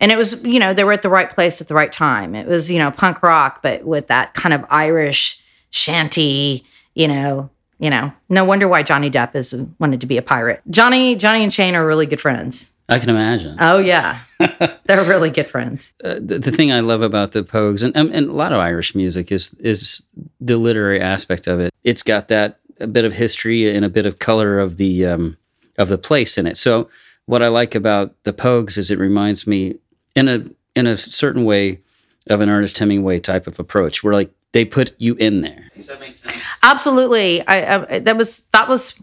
And 0.01 0.13
it 0.13 0.17
was, 0.17 0.45
you 0.45 0.59
know, 0.59 0.75
they 0.75 0.85
were 0.85 0.93
at 0.93 1.03
the 1.03 1.09
right 1.09 1.29
place 1.29 1.61
at 1.61 1.69
the 1.69 1.75
right 1.75 1.93
time. 1.93 2.35
It 2.35 2.47
was, 2.47 2.71
you 2.71 2.79
know, 2.79 2.91
punk 2.91 3.23
rock, 3.23 3.61
but 3.63 3.85
with 3.85 4.09
that 4.09 4.35
kind 4.35 4.55
of 4.55 4.65
Irish 4.71 5.43
shanty, 5.71 6.65
you 6.95 7.09
know, 7.09 7.51
you 7.79 7.91
know. 7.91 8.13
No 8.29 8.45
wonder 8.45 8.69
why 8.69 8.83
Johnny 8.83 9.11
Depp 9.11 9.35
is 9.35 9.55
wanted 9.79 10.01
to 10.01 10.07
be 10.07 10.17
a 10.17 10.23
pirate. 10.23 10.63
Johnny, 10.71 11.15
Johnny 11.15 11.43
and 11.43 11.53
Shane 11.53 11.75
are 11.75 11.87
really 11.87 12.07
good 12.07 12.21
friends. 12.21 12.75
I 12.89 12.99
can 12.99 13.11
imagine. 13.11 13.57
Oh 13.59 13.79
yeah, 13.79 14.21
they're 14.39 15.05
really 15.05 15.31
good 15.31 15.49
friends. 15.49 15.93
Uh, 16.05 16.15
the, 16.21 16.39
the 16.39 16.53
thing 16.53 16.71
I 16.71 16.81
love 16.81 17.03
about 17.03 17.33
the 17.33 17.43
Pogues 17.43 17.83
and, 17.83 17.97
um, 17.97 18.11
and 18.13 18.29
a 18.29 18.33
lot 18.33 18.53
of 18.53 18.61
Irish 18.61 18.95
music 18.95 19.33
is 19.33 19.55
is 19.55 20.05
the 20.41 20.57
literary 20.57 21.01
aspect 21.01 21.49
of 21.49 21.59
it. 21.59 21.73
It's 21.83 22.05
got 22.05 22.29
that 22.29 22.61
a 22.79 22.87
bit 22.87 23.05
of 23.05 23.13
history 23.13 23.75
and 23.75 23.85
a 23.85 23.89
bit 23.89 24.07
of 24.07 24.19
color 24.21 24.59
of 24.61 24.77
the 24.77 25.05
um, 25.05 25.37
of 25.79 25.89
the 25.89 25.99
place 25.99 26.39
in 26.39 26.47
it. 26.47 26.57
So 26.57 26.89
what 27.27 27.43
I 27.43 27.49
like 27.49 27.75
about 27.75 28.23
the 28.25 28.33
Pogues 28.33 28.79
is 28.79 28.91
it 28.91 28.99
reminds 28.99 29.47
me 29.47 29.79
in 30.15 30.29
a 30.29 30.45
in 30.75 30.87
a 30.87 30.97
certain 30.97 31.45
way 31.45 31.81
of 32.29 32.41
an 32.41 32.49
Ernest 32.49 32.79
Hemingway 32.79 33.21
type 33.21 33.47
of 33.47 33.59
approach, 33.59 34.03
where 34.03 34.15
like 34.15 34.33
they 34.53 34.65
put 34.65 34.95
you 34.99 35.15
in 35.17 35.43
there. 35.43 35.65
Does 35.77 35.89
that 35.89 36.01
make 36.01 36.15
sense? 36.15 36.43
Absolutely. 36.63 37.47
I, 37.47 37.85
I 37.85 37.99
that 38.01 38.17
was 38.17 38.47
that 38.53 38.69
was 38.69 39.03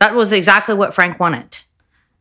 that 0.00 0.14
was 0.14 0.32
exactly 0.32 0.74
what 0.74 0.94
Frank 0.94 1.20
wanted. 1.20 1.58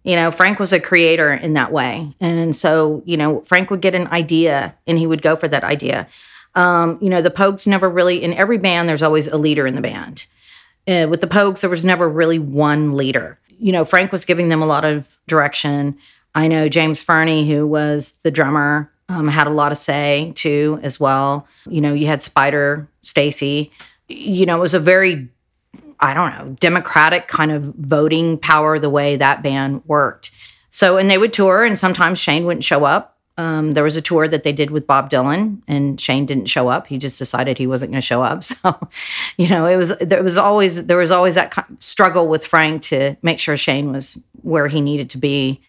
You 0.04 0.16
know, 0.16 0.32
Frank 0.32 0.58
was 0.60 0.74
a 0.74 0.80
creator 0.80 1.34
in 1.34 1.54
that 1.54 1.72
way, 1.72 2.14
and 2.20 2.56
so 2.56 3.04
you 3.06 3.18
know, 3.18 3.42
Frank 3.42 3.70
would 3.70 3.82
get 3.82 3.96
an 3.96 4.08
idea 4.08 4.76
and 4.86 4.98
he 4.98 5.08
would 5.08 5.22
go 5.22 5.36
for 5.36 5.48
that 5.48 5.64
idea. 5.64 6.08
Um, 6.56 6.98
you 7.02 7.10
know, 7.10 7.22
the 7.22 7.30
Pogues 7.30 7.68
never 7.68 7.88
really 7.88 8.24
in 8.24 8.34
every 8.34 8.58
band. 8.58 8.90
There's 8.90 9.04
always 9.04 9.28
a 9.28 9.38
leader 9.38 9.68
in 9.68 9.76
the 9.76 9.82
band. 9.82 10.26
Uh, 10.88 11.06
with 11.10 11.22
the 11.22 11.28
Pogues, 11.28 11.62
there 11.62 11.70
was 11.70 11.86
never 11.86 12.10
really 12.10 12.40
one 12.40 12.96
leader. 12.96 13.38
You 13.60 13.72
know, 13.72 13.86
Frank 13.86 14.12
was 14.12 14.26
giving 14.26 14.50
them 14.50 14.62
a 14.62 14.66
lot 14.66 14.86
of 14.86 15.18
direction. 15.28 15.98
I 16.36 16.48
know 16.48 16.70
James 16.70 17.04
Fearnley, 17.06 17.48
who 17.48 17.66
was 17.66 18.18
the 18.18 18.32
drummer, 18.32 18.92
um, 19.10 19.28
had 19.28 19.48
a 19.48 19.52
lot 19.52 19.72
of 19.72 19.78
say 19.78 20.34
too, 20.36 20.80
as 20.84 21.00
well. 21.00 21.48
You 21.68 21.82
know, 21.82 21.94
you 21.94 22.08
had 22.08 22.22
Spider 22.22 22.88
Stacy. 23.02 23.72
You 24.08 24.46
know, 24.46 24.58
it 24.58 24.62
was 24.62 24.74
a 24.74 24.80
very, 24.80 25.30
I 26.00 26.14
don't 26.14 26.32
know, 26.32 26.56
democratic 26.60 27.28
kind 27.28 27.52
of 27.52 27.74
voting 27.76 28.38
power 28.38 28.80
the 28.80 28.90
way 28.90 29.16
that 29.16 29.42
band 29.42 29.82
worked. 29.86 30.32
So, 30.70 30.98
and 30.98 31.10
they 31.10 31.18
would 31.18 31.34
tour, 31.34 31.64
and 31.66 31.80
sometimes 31.80 32.20
Shane 32.20 32.46
wouldn't 32.46 32.64
show 32.64 32.84
up. 32.86 33.17
Um, 33.38 33.74
there 33.74 33.84
was 33.84 33.96
a 33.96 34.02
tour 34.02 34.28
that 34.28 34.44
they 34.44 34.52
did 34.52 34.72
with 34.72 34.88
Bob 34.88 35.10
Dylan, 35.12 35.62
and 35.68 36.02
Shane 36.02 36.26
didn't 36.26 36.48
show 36.48 36.70
up. 36.70 36.88
He 36.88 36.98
just 36.98 37.20
decided 37.20 37.58
he 37.58 37.68
wasn't 37.68 37.92
going 37.92 38.02
to 38.02 38.06
show 38.06 38.24
up. 38.24 38.44
So, 38.58 38.90
you 39.38 39.50
know, 39.50 39.68
it 39.68 39.78
was 39.78 39.98
there 40.00 40.24
was 40.24 40.38
always 40.38 40.88
there 40.88 40.98
was 40.98 41.12
always 41.12 41.36
that 41.36 41.54
struggle 41.80 42.28
with 42.28 42.46
Frank 42.46 42.82
to 42.84 43.16
make 43.22 43.40
sure 43.40 43.56
Shane 43.56 43.92
was 43.92 44.24
where 44.42 44.68
he 44.68 44.82
needed 44.82 45.10
to 45.12 45.18
be. 45.18 45.62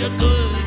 you're 0.00 0.08
good. 0.16 0.59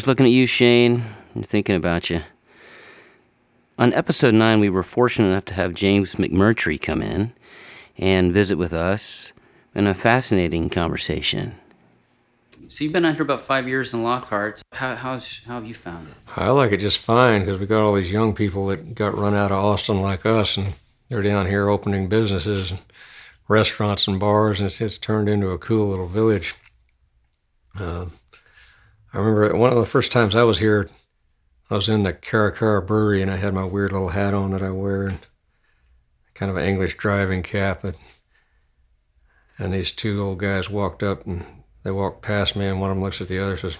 Here's 0.00 0.08
looking 0.08 0.24
at 0.24 0.32
you, 0.32 0.46
Shane. 0.46 1.04
I'm 1.36 1.42
thinking 1.42 1.76
about 1.76 2.08
you. 2.08 2.22
On 3.78 3.92
episode 3.92 4.32
9, 4.32 4.58
we 4.58 4.70
were 4.70 4.82
fortunate 4.82 5.28
enough 5.28 5.44
to 5.44 5.54
have 5.54 5.74
James 5.74 6.14
McMurtry 6.14 6.80
come 6.80 7.02
in 7.02 7.34
and 7.98 8.32
visit 8.32 8.56
with 8.56 8.72
us 8.72 9.32
in 9.74 9.86
a 9.86 9.92
fascinating 9.92 10.70
conversation. 10.70 11.54
So 12.68 12.82
you've 12.82 12.94
been 12.94 13.04
out 13.04 13.16
here 13.16 13.24
about 13.24 13.42
five 13.42 13.68
years 13.68 13.92
in 13.92 14.02
Lockhart. 14.02 14.62
How, 14.72 14.94
how's, 14.94 15.42
how 15.44 15.56
have 15.56 15.66
you 15.66 15.74
found 15.74 16.08
it? 16.08 16.14
I 16.34 16.48
like 16.48 16.72
it 16.72 16.78
just 16.78 17.00
fine 17.00 17.40
because 17.40 17.60
we 17.60 17.66
got 17.66 17.84
all 17.84 17.92
these 17.92 18.10
young 18.10 18.34
people 18.34 18.68
that 18.68 18.94
got 18.94 19.18
run 19.18 19.34
out 19.34 19.52
of 19.52 19.62
Austin 19.62 20.00
like 20.00 20.24
us, 20.24 20.56
and 20.56 20.72
they're 21.10 21.20
down 21.20 21.44
here 21.44 21.68
opening 21.68 22.08
businesses, 22.08 22.70
and 22.70 22.80
restaurants, 23.48 24.08
and 24.08 24.18
bars, 24.18 24.60
and 24.60 24.66
it's, 24.68 24.80
it's 24.80 24.96
turned 24.96 25.28
into 25.28 25.50
a 25.50 25.58
cool 25.58 25.88
little 25.88 26.08
village. 26.08 26.54
Uh, 27.78 28.06
I 29.12 29.18
remember 29.18 29.56
one 29.56 29.70
of 29.72 29.78
the 29.78 29.86
first 29.86 30.12
times 30.12 30.36
I 30.36 30.42
was 30.44 30.58
here, 30.58 30.88
I 31.70 31.74
was 31.74 31.88
in 31.88 32.02
the 32.02 32.12
Caracara 32.12 32.82
Brewery, 32.82 33.22
and 33.22 33.30
I 33.30 33.36
had 33.36 33.54
my 33.54 33.64
weird 33.64 33.92
little 33.92 34.10
hat 34.10 34.34
on 34.34 34.50
that 34.52 34.62
I 34.62 34.70
wear, 34.70 35.06
and 35.06 35.18
kind 36.34 36.50
of 36.50 36.56
an 36.56 36.64
English 36.64 36.96
driving 36.96 37.42
cap, 37.42 37.84
and, 37.84 37.96
and 39.58 39.72
these 39.74 39.92
two 39.92 40.22
old 40.22 40.38
guys 40.38 40.70
walked 40.70 41.02
up, 41.02 41.26
and 41.26 41.44
they 41.82 41.90
walked 41.90 42.22
past 42.22 42.56
me, 42.56 42.66
and 42.66 42.80
one 42.80 42.90
of 42.90 42.96
them 42.96 43.02
looks 43.04 43.20
at 43.20 43.28
the 43.28 43.38
other, 43.38 43.52
and 43.52 43.60
says, 43.60 43.78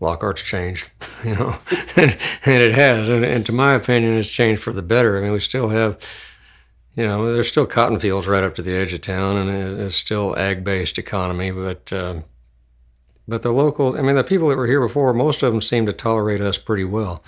Lockhart's 0.00 0.42
changed, 0.42 0.90
you 1.24 1.34
know, 1.34 1.56
and, 1.96 2.16
and 2.44 2.62
it 2.62 2.72
has. 2.72 3.08
And, 3.08 3.24
and 3.24 3.44
to 3.46 3.52
my 3.52 3.74
opinion, 3.74 4.16
it's 4.16 4.30
changed 4.30 4.62
for 4.62 4.72
the 4.72 4.82
better. 4.82 5.18
I 5.18 5.22
mean, 5.22 5.32
we 5.32 5.40
still 5.40 5.68
have, 5.70 5.98
you 6.94 7.04
know, 7.04 7.32
there's 7.32 7.48
still 7.48 7.66
cotton 7.66 7.98
fields 7.98 8.28
right 8.28 8.44
up 8.44 8.54
to 8.56 8.62
the 8.62 8.74
edge 8.76 8.92
of 8.92 9.00
town, 9.00 9.36
and 9.36 9.50
it- 9.50 9.80
it's 9.84 9.96
still 9.96 10.36
ag-based 10.38 10.98
economy. 10.98 11.50
But 11.50 11.92
um, 11.92 12.24
but 13.28 13.42
the 13.42 13.52
local, 13.52 13.96
I 13.96 14.02
mean, 14.02 14.16
the 14.16 14.24
people 14.24 14.48
that 14.48 14.56
were 14.56 14.66
here 14.66 14.80
before, 14.80 15.12
most 15.12 15.42
of 15.42 15.52
them 15.52 15.60
seem 15.60 15.86
to 15.86 15.92
tolerate 15.92 16.40
us 16.40 16.58
pretty 16.58 16.84
well, 16.84 17.22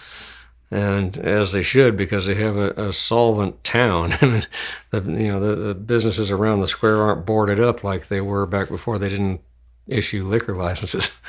and 0.70 1.16
as 1.18 1.52
they 1.52 1.62
should, 1.62 1.96
because 1.96 2.26
they 2.26 2.34
have 2.34 2.56
a, 2.56 2.70
a 2.70 2.92
solvent 2.92 3.62
town. 3.62 4.10
the, 4.90 5.02
you 5.02 5.28
know, 5.28 5.40
the, 5.40 5.54
the 5.56 5.74
businesses 5.74 6.30
around 6.30 6.60
the 6.60 6.68
square 6.68 6.96
aren't 6.96 7.26
boarded 7.26 7.60
up 7.60 7.84
like 7.84 8.08
they 8.08 8.20
were 8.20 8.46
back 8.46 8.68
before 8.68 8.98
they 8.98 9.08
didn't 9.08 9.40
issue 9.86 10.24
liquor 10.24 10.54
licenses. 10.54 11.10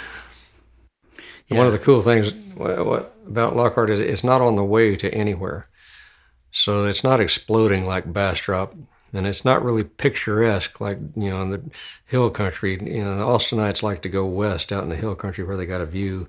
And 1.52 1.58
One 1.58 1.68
of 1.68 1.74
the 1.74 1.80
cool 1.80 2.02
things 2.02 2.34
about 2.58 3.58
Lockhart 3.58 3.90
is 3.90 4.00
it's 4.00 4.24
not 4.24 4.42
on 4.42 4.56
the 4.56 4.64
way 4.64 4.96
to 4.96 5.14
anywhere. 5.14 5.66
So 6.52 6.86
it's 6.86 7.04
not 7.04 7.20
exploding 7.20 7.86
like 7.86 8.12
Bastrop, 8.12 8.74
and 9.14 9.28
it's 9.28 9.44
not 9.44 9.64
really 9.64 9.84
picturesque 9.84 10.80
like, 10.80 10.98
you 11.16 11.30
know, 11.30 11.42
in 11.42 11.50
the 11.50 11.62
hill 12.06 12.30
country. 12.30 12.78
You 12.82 13.04
know, 13.04 13.18
the 13.18 13.24
Austinites 13.24 13.84
like 13.84 14.02
to 14.04 14.10
go 14.10 14.26
west 14.26 14.72
out 14.72 14.84
in 14.84 14.90
the 14.90 14.96
hill 14.96 15.16
country 15.16 15.44
where 15.44 15.58
they 15.58 15.66
got 15.66 15.82
a 15.82 15.86
view. 15.86 16.28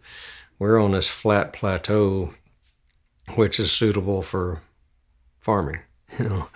We're 0.59 0.81
on 0.81 0.93
this 0.93 1.09
flat 1.09 1.53
plateau, 1.53 2.31
which 3.35 3.61
is 3.61 3.71
suitable 3.71 4.23
for 4.23 4.63
farming. 5.41 5.81
You 6.19 6.29
know, 6.29 6.49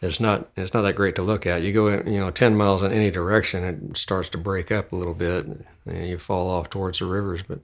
it's 0.00 0.20
not 0.20 0.48
it's 0.56 0.72
not 0.72 0.82
that 0.82 0.94
great 0.94 1.16
to 1.16 1.22
look 1.22 1.44
at. 1.44 1.62
You 1.62 1.72
go 1.72 1.88
you 1.88 2.20
know 2.20 2.30
ten 2.30 2.56
miles 2.56 2.84
in 2.84 2.92
any 2.92 3.10
direction, 3.10 3.64
it 3.64 3.96
starts 3.96 4.28
to 4.28 4.38
break 4.38 4.70
up 4.70 4.92
a 4.92 4.96
little 4.96 5.12
bit, 5.12 5.44
and 5.44 6.08
you 6.08 6.18
fall 6.18 6.48
off 6.48 6.70
towards 6.70 7.00
the 7.00 7.06
rivers. 7.06 7.42
But 7.42 7.60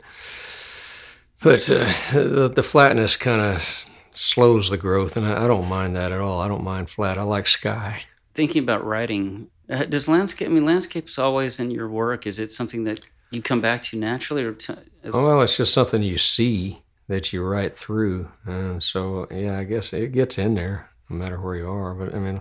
but 1.42 1.70
uh, 1.70 1.92
the, 2.12 2.50
the 2.52 2.62
flatness 2.64 3.16
kind 3.16 3.40
of 3.40 3.86
slows 4.16 4.70
the 4.70 4.76
growth, 4.76 5.16
and 5.16 5.26
I, 5.26 5.44
I 5.44 5.48
don't 5.48 5.68
mind 5.68 5.96
that 5.96 6.12
at 6.12 6.20
all. 6.20 6.40
I 6.40 6.48
don't 6.48 6.64
mind 6.64 6.90
flat. 6.90 7.18
I 7.18 7.22
like 7.22 7.46
sky. 7.46 8.02
Thinking 8.34 8.62
about 8.62 8.84
writing, 8.84 9.48
uh, 9.68 9.84
does 9.84 10.08
landscape, 10.08 10.48
I 10.48 10.50
mean, 10.50 10.64
landscape's 10.64 11.18
always 11.18 11.60
in 11.60 11.70
your 11.70 11.88
work. 11.88 12.26
Is 12.26 12.38
it 12.38 12.52
something 12.52 12.84
that 12.84 13.00
you 13.30 13.42
come 13.42 13.60
back 13.60 13.82
to 13.84 13.98
naturally? 13.98 14.44
or 14.44 14.52
t- 14.52 14.74
Oh, 15.04 15.24
well, 15.24 15.42
it's 15.42 15.56
just 15.56 15.74
something 15.74 16.02
you 16.02 16.18
see 16.18 16.82
that 17.08 17.32
you 17.32 17.44
write 17.44 17.76
through, 17.76 18.28
and 18.46 18.82
so 18.82 19.26
yeah, 19.30 19.58
I 19.58 19.64
guess 19.64 19.92
it 19.92 20.12
gets 20.12 20.38
in 20.38 20.54
there 20.54 20.88
no 21.08 21.16
matter 21.16 21.40
where 21.40 21.56
you 21.56 21.68
are. 21.68 21.94
But 21.94 22.14
I 22.14 22.18
mean, 22.18 22.40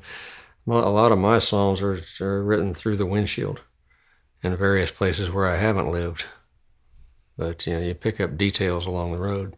a 0.67 0.71
lot 0.71 1.12
of 1.12 1.17
my 1.17 1.39
songs 1.39 1.81
are, 1.81 1.99
are 2.21 2.43
written 2.43 2.73
through 2.73 2.97
the 2.97 3.05
windshield 3.05 3.62
in 4.43 4.55
various 4.55 4.91
places 4.91 5.31
where 5.31 5.47
I 5.47 5.57
haven't 5.57 5.91
lived. 5.91 6.25
But 7.38 7.65
you 7.65 7.73
know, 7.73 7.79
you 7.79 7.93
pick 7.95 8.19
up 8.21 8.38
details 8.38 8.86
along 8.86 9.12
the 9.12 9.17
road. 9.17 9.55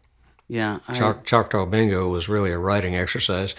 Yeah. 0.48 0.80
I, 0.88 0.92
Choc- 0.94 1.24
Choctaw 1.24 1.66
Bingo 1.66 2.08
was 2.08 2.28
really 2.28 2.50
a 2.52 2.58
writing 2.58 2.94
exercise 2.96 3.54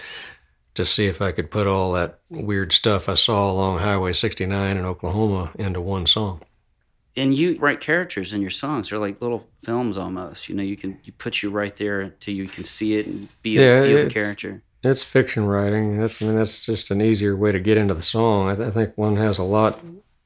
to 0.74 0.84
see 0.84 1.06
if 1.06 1.22
I 1.22 1.32
could 1.32 1.50
put 1.50 1.66
all 1.66 1.92
that 1.92 2.20
weird 2.30 2.72
stuff 2.72 3.08
I 3.08 3.14
saw 3.14 3.50
along 3.50 3.78
Highway 3.78 4.12
69 4.12 4.76
in 4.76 4.84
Oklahoma 4.84 5.52
into 5.58 5.80
one 5.80 6.06
song. 6.06 6.42
and 7.16 7.34
you 7.34 7.56
write 7.58 7.80
characters 7.80 8.32
in 8.32 8.40
your 8.42 8.50
songs. 8.50 8.90
They're 8.90 8.98
like 8.98 9.20
little 9.22 9.46
films 9.62 9.96
almost. 9.96 10.48
You 10.48 10.54
know, 10.54 10.62
you 10.62 10.76
can 10.76 10.98
you 11.04 11.12
put 11.12 11.42
you 11.42 11.50
right 11.50 11.74
there 11.76 12.00
until 12.00 12.34
you 12.34 12.46
can 12.46 12.64
see 12.64 12.96
it 12.96 13.06
and 13.06 13.28
be 13.42 13.58
Yeah, 13.58 13.82
feel 13.82 13.98
the 14.04 14.10
character. 14.10 14.62
It's 14.82 15.02
fiction 15.02 15.46
writing. 15.46 15.98
That's 15.98 16.22
I 16.22 16.26
mean 16.26 16.36
that's 16.36 16.64
just 16.64 16.90
an 16.90 17.00
easier 17.00 17.36
way 17.36 17.52
to 17.52 17.58
get 17.60 17.76
into 17.78 17.94
the 17.94 18.02
song. 18.02 18.50
I, 18.50 18.54
th- 18.54 18.68
I 18.68 18.70
think 18.70 18.96
one 18.96 19.16
has 19.16 19.38
a 19.38 19.42
lot. 19.44 19.80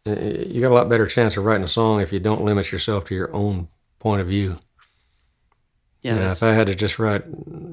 You 0.04 0.60
got 0.60 0.70
a 0.72 0.74
lot 0.74 0.88
better 0.88 1.06
chance 1.06 1.36
of 1.36 1.44
writing 1.44 1.64
a 1.64 1.68
song 1.68 2.00
if 2.00 2.12
you 2.12 2.20
don't 2.20 2.44
limit 2.44 2.72
yourself 2.72 3.04
to 3.06 3.14
your 3.14 3.32
own 3.34 3.68
point 3.98 4.20
of 4.20 4.26
view. 4.28 4.58
Yeah, 6.02 6.16
Yeah, 6.16 6.32
if 6.32 6.42
I 6.42 6.52
had 6.52 6.66
to 6.68 6.74
just 6.74 6.98
write 6.98 7.24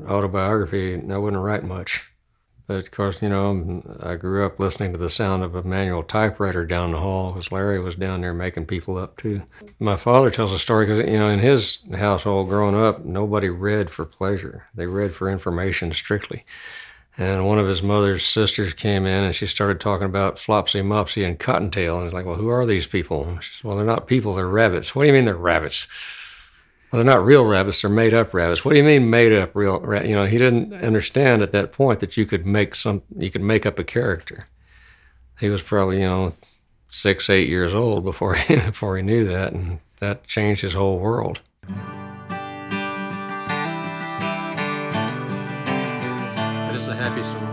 autobiography, 0.08 1.02
I 1.10 1.18
wouldn't 1.18 1.42
write 1.42 1.64
much. 1.64 2.12
But 2.68 2.86
of 2.86 2.92
course, 2.92 3.22
you 3.22 3.30
know, 3.30 3.82
I 4.02 4.16
grew 4.16 4.46
up 4.46 4.60
listening 4.60 4.92
to 4.92 4.98
the 4.98 5.10
sound 5.10 5.42
of 5.42 5.56
a 5.56 5.64
manual 5.64 6.04
typewriter 6.04 6.66
down 6.66 6.92
the 6.92 7.00
hall 7.00 7.32
because 7.32 7.50
Larry 7.50 7.80
was 7.80 7.96
down 7.96 8.20
there 8.20 8.34
making 8.34 8.66
people 8.66 8.98
up 8.98 9.16
too. 9.16 9.42
My 9.80 9.96
father 9.96 10.30
tells 10.30 10.52
a 10.52 10.60
story 10.60 10.86
because, 10.86 11.08
you 11.08 11.18
know, 11.18 11.30
in 11.30 11.40
his 11.40 11.86
household 11.96 12.50
growing 12.50 12.76
up, 12.76 13.06
nobody 13.06 13.48
read 13.48 13.90
for 13.90 14.04
pleasure, 14.04 14.68
they 14.76 14.86
read 14.86 15.14
for 15.14 15.32
information 15.32 15.94
strictly. 15.94 16.44
And 17.18 17.48
one 17.48 17.58
of 17.58 17.68
his 17.68 17.82
mother's 17.82 18.24
sisters 18.24 18.74
came 18.74 19.06
in 19.06 19.24
and 19.24 19.34
she 19.34 19.48
started 19.48 19.80
talking 19.80 20.06
about 20.06 20.36
Flopsy, 20.36 20.82
Mopsy, 20.82 21.26
and 21.26 21.40
Cottontail. 21.40 21.96
And 21.96 22.04
he's 22.04 22.14
like, 22.14 22.26
Well, 22.26 22.36
who 22.36 22.50
are 22.50 22.66
these 22.66 22.86
people? 22.86 23.40
She 23.40 23.66
Well, 23.66 23.78
they're 23.78 23.86
not 23.86 24.08
people, 24.08 24.36
they're 24.36 24.48
rabbits. 24.48 24.94
What 24.94 25.04
do 25.04 25.08
you 25.08 25.14
mean 25.14 25.26
they're 25.26 25.36
rabbits? 25.36 25.88
Well, 26.92 27.04
they're 27.04 27.16
not 27.16 27.26
real 27.26 27.46
rabbits; 27.46 27.82
they're 27.82 27.92
made-up 27.92 28.34
rabbits. 28.34 28.64
What 28.64 28.72
do 28.72 28.78
you 28.78 28.84
mean 28.84 29.10
made-up 29.10 29.56
real? 29.56 29.80
Ra-? 29.82 30.02
You 30.02 30.16
know, 30.16 30.26
he 30.26 30.38
didn't 30.38 30.74
understand 30.74 31.42
at 31.42 31.52
that 31.52 31.74
point 31.74 32.00
that 32.00 32.16
you 32.16 32.26
could 32.26 32.46
make 32.46 32.76
some, 32.76 33.02
you 33.18 33.30
could 33.30 33.42
make 33.42 33.66
up 33.66 33.78
a 33.78 33.84
character. 33.84 34.46
He 35.40 35.50
was 35.50 35.62
probably, 35.62 36.00
you 36.02 36.08
know, 36.08 36.34
six, 36.90 37.30
eight 37.30 37.50
years 37.50 37.74
old 37.74 38.06
before 38.06 38.36
he, 38.36 38.56
before 38.56 38.96
he 38.96 39.04
knew 39.04 39.26
that, 39.26 39.52
and 39.54 39.80
that 40.00 40.26
changed 40.26 40.62
his 40.62 40.74
whole 40.74 41.00
world. 41.00 41.42
It's 46.74 46.88
a 46.88 46.96
happy 46.96 47.24
song. 47.24 47.47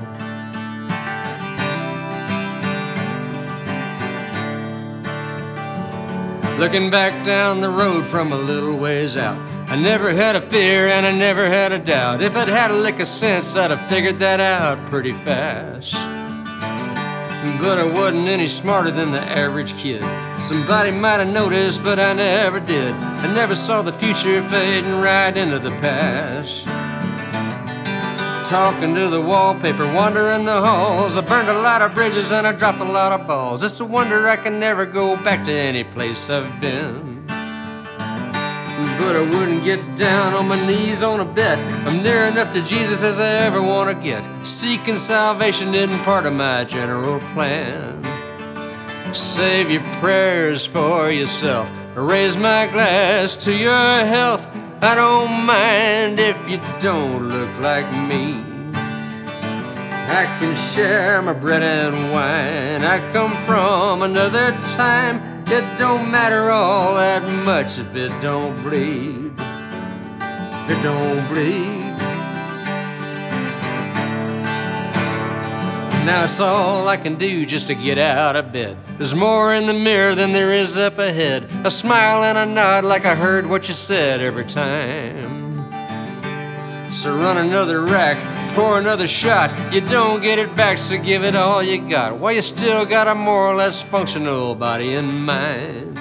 Looking 6.59 6.88
back 6.88 7.12
down 7.27 7.61
the 7.61 7.69
road 7.69 8.05
from 8.05 8.31
a 8.33 8.37
little 8.37 8.79
ways 8.79 9.17
out, 9.17 9.37
I 9.69 9.77
never 9.77 10.12
had 10.12 10.37
a 10.37 10.40
fear 10.40 10.87
and 10.87 11.05
I 11.05 11.11
never 11.11 11.47
had 11.47 11.73
a 11.73 11.79
doubt. 11.79 12.23
If 12.23 12.37
I'd 12.37 12.49
had 12.49 12.71
a 12.71 12.75
lick 12.75 13.01
of 13.01 13.09
sense, 13.09 13.57
I'd 13.57 13.73
have 13.73 13.81
figured 13.88 14.21
that 14.21 14.38
out 14.38 14.79
pretty 14.88 15.12
fast. 15.12 15.93
But 17.61 17.79
I 17.79 17.85
wasn't 17.85 18.29
any 18.29 18.47
smarter 18.47 18.90
than 18.93 19.11
the 19.11 19.21
average 19.21 19.75
kid. 19.75 20.03
Somebody 20.38 20.93
might 20.93 21.19
have 21.19 21.29
noticed, 21.29 21.83
but 21.83 21.99
I 21.99 22.12
never 22.12 22.61
did. 22.61 22.93
I 22.95 23.35
never 23.35 23.55
saw 23.55 23.83
the 23.83 23.93
future 23.93 24.40
fading 24.43 25.01
right 25.01 25.37
into 25.37 25.59
the 25.59 25.73
past. 25.81 26.67
Talking 28.55 28.95
to 28.95 29.09
the 29.09 29.21
wallpaper, 29.21 29.85
wandering 29.97 30.45
the 30.45 30.62
halls. 30.62 31.17
I 31.17 31.23
burned 31.23 31.49
a 31.49 31.61
lot 31.61 31.83
of 31.83 31.93
bridges 31.93 32.31
and 32.31 32.47
I 32.47 32.53
dropped 32.53 32.79
a 32.79 32.85
lot 32.85 33.11
of 33.11 33.27
balls. 33.27 33.64
It's 33.64 33.81
a 33.81 33.85
wonder 33.85 34.29
I 34.29 34.37
can 34.37 34.61
never 34.61 34.87
go 34.87 35.17
back 35.25 35.43
to 35.47 35.53
any 35.53 35.83
place 35.83 36.31
I've 36.31 36.49
been. 36.61 37.27
But 37.27 39.17
I 39.17 39.29
wouldn't 39.33 39.64
get 39.64 39.81
down 39.97 40.35
on 40.35 40.47
my 40.47 40.67
knees 40.69 41.03
on 41.03 41.19
a 41.19 41.25
bet. 41.25 41.59
I'm 41.88 42.01
near 42.01 42.27
enough 42.27 42.53
to 42.53 42.62
Jesus 42.62 43.03
as 43.03 43.19
I 43.19 43.33
ever 43.45 43.61
want 43.61 43.90
to 43.90 44.01
get. 44.01 44.23
Seeking 44.47 44.95
salvation 44.95 45.75
isn't 45.75 45.99
part 46.05 46.25
of 46.25 46.33
my 46.33 46.62
general 46.62 47.19
plan. 47.35 48.01
Save 49.12 49.69
your 49.69 49.83
prayers 50.01 50.64
for 50.64 51.11
yourself. 51.11 51.69
Raise 51.97 52.37
my 52.37 52.69
glass 52.69 53.37
to 53.38 53.53
your 53.53 54.05
health. 54.07 54.49
I 54.81 54.95
don't 54.95 55.45
mind 55.45 56.21
if 56.21 56.38
you 56.49 56.61
don't 56.81 57.29
look 57.29 57.61
like 57.61 57.90
me. 58.09 58.44
I 60.16 60.27
can 60.38 60.55
share 60.55 61.20
my 61.22 61.33
bread 61.33 61.64
and 61.64 61.96
wine. 62.12 62.88
I 62.88 63.00
come 63.12 63.33
from 63.46 64.03
another 64.03 64.53
time. 64.77 65.16
It 65.46 65.64
don't 65.77 66.09
matter 66.09 66.50
all 66.50 66.94
that 66.94 67.22
much 67.44 67.81
if 67.81 67.96
it 67.96 68.12
don't 68.22 68.55
bleed. 68.62 69.33
It 70.70 70.83
don't 70.85 71.29
bleed. 71.29 71.81
Now 76.07 76.22
it's 76.22 76.38
all 76.38 76.87
I 76.87 76.96
can 76.96 77.16
do 77.16 77.44
just 77.44 77.66
to 77.66 77.74
get 77.74 77.98
out 77.98 78.37
of 78.37 78.53
bed. 78.53 78.77
There's 78.98 79.16
more 79.16 79.53
in 79.55 79.66
the 79.66 79.74
mirror 79.74 80.14
than 80.14 80.31
there 80.31 80.53
is 80.53 80.79
up 80.79 80.98
ahead. 80.98 81.50
A 81.64 81.70
smile 81.70 82.22
and 82.22 82.38
a 82.38 82.46
nod 82.46 82.85
like 82.85 83.05
I 83.05 83.16
heard 83.16 83.46
what 83.46 83.66
you 83.66 83.74
said 83.74 84.20
every 84.20 84.44
time. 84.44 85.53
So 86.92 87.16
run 87.16 87.38
another 87.38 87.81
rack, 87.81 88.16
pour 88.55 88.79
another 88.79 89.09
shot. 89.09 89.51
You 89.73 89.81
don't 89.83 90.23
get 90.23 90.38
it 90.38 90.55
back, 90.55 90.79
so 90.79 90.97
give 90.97 91.25
it 91.25 91.35
all 91.35 91.62
you 91.62 91.79
got. 91.88 92.17
While 92.17 92.33
you 92.33 92.40
still 92.40 92.85
got 92.85 93.09
a 93.09 93.14
more 93.14 93.49
or 93.49 93.55
less 93.55 93.83
functional 93.83 94.55
body 94.55 94.95
and 94.95 95.27
mind. 95.27 95.99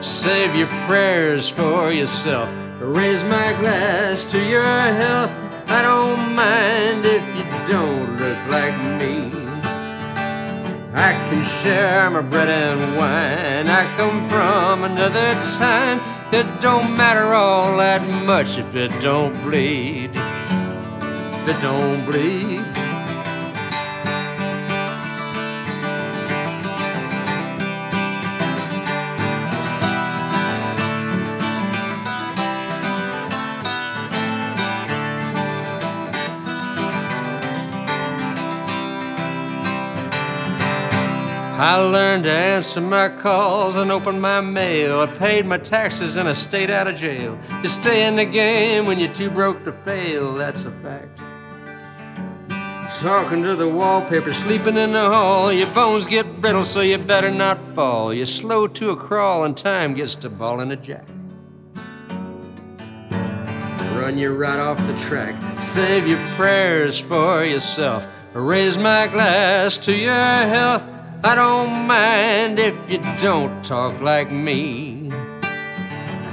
Save 0.00 0.54
your 0.56 0.68
prayers 0.86 1.48
for 1.48 1.90
yourself. 1.90 2.48
Raise 2.80 3.22
my 3.24 3.52
glass 3.60 4.24
to 4.32 4.38
your 4.48 4.64
health. 4.64 5.34
I 5.68 5.82
don't 5.82 6.34
mind 6.34 7.04
if 7.04 7.24
you 7.36 7.44
don't 7.70 8.10
look 8.16 8.40
like 8.48 8.76
me. 9.00 9.30
I 10.94 11.12
can 11.28 11.44
share 11.62 12.10
my 12.10 12.22
bread 12.22 12.48
and 12.48 12.80
wine. 12.96 13.66
I 13.66 13.84
come 13.96 14.26
from 14.28 14.84
another 14.84 15.34
time. 15.58 15.98
It 16.32 16.46
don't 16.60 16.96
matter 16.96 17.34
all 17.34 17.76
that 17.78 18.02
much 18.24 18.56
if 18.56 18.76
it 18.76 18.92
don't 19.00 19.34
bleed. 19.42 20.10
It 21.48 21.60
don't 21.60 22.04
bleed. 22.04 22.60
I 41.62 41.76
learned 41.76 42.24
to 42.24 42.32
answer 42.32 42.80
my 42.80 43.10
calls 43.10 43.76
and 43.76 43.90
open 43.90 44.18
my 44.18 44.40
mail. 44.40 45.00
I 45.00 45.06
paid 45.06 45.44
my 45.44 45.58
taxes 45.58 46.16
and 46.16 46.26
I 46.26 46.32
stayed 46.32 46.70
out 46.70 46.86
of 46.86 46.96
jail. 46.96 47.38
You 47.60 47.68
stay 47.68 48.06
in 48.06 48.16
the 48.16 48.24
game 48.24 48.86
when 48.86 48.98
you're 48.98 49.12
too 49.12 49.30
broke 49.30 49.62
to 49.64 49.72
fail, 49.72 50.32
that's 50.32 50.64
a 50.64 50.70
fact. 50.70 51.19
Talking 53.00 53.42
to 53.44 53.56
the 53.56 53.66
wallpaper, 53.66 54.30
sleeping 54.30 54.76
in 54.76 54.92
the 54.92 55.08
hall. 55.08 55.50
Your 55.50 55.72
bones 55.72 56.06
get 56.06 56.42
brittle, 56.42 56.62
so 56.62 56.82
you 56.82 56.98
better 56.98 57.30
not 57.30 57.58
fall. 57.74 58.12
You're 58.12 58.26
slow 58.26 58.66
to 58.66 58.90
a 58.90 58.96
crawl, 58.96 59.44
and 59.44 59.56
time 59.56 59.94
gets 59.94 60.14
to 60.16 60.28
balling 60.28 60.70
a 60.70 60.76
jack. 60.76 61.08
Run 63.96 64.18
you 64.18 64.36
right 64.36 64.58
off 64.58 64.76
the 64.86 64.94
track. 64.98 65.34
Save 65.56 66.08
your 66.08 66.18
prayers 66.36 66.98
for 66.98 67.42
yourself. 67.42 68.06
Raise 68.34 68.76
my 68.76 69.06
glass 69.06 69.78
to 69.78 69.96
your 69.96 70.12
health. 70.12 70.86
I 71.24 71.34
don't 71.34 71.86
mind 71.86 72.58
if 72.58 72.90
you 72.90 72.98
don't 73.22 73.64
talk 73.64 73.98
like 74.02 74.30
me. 74.30 74.99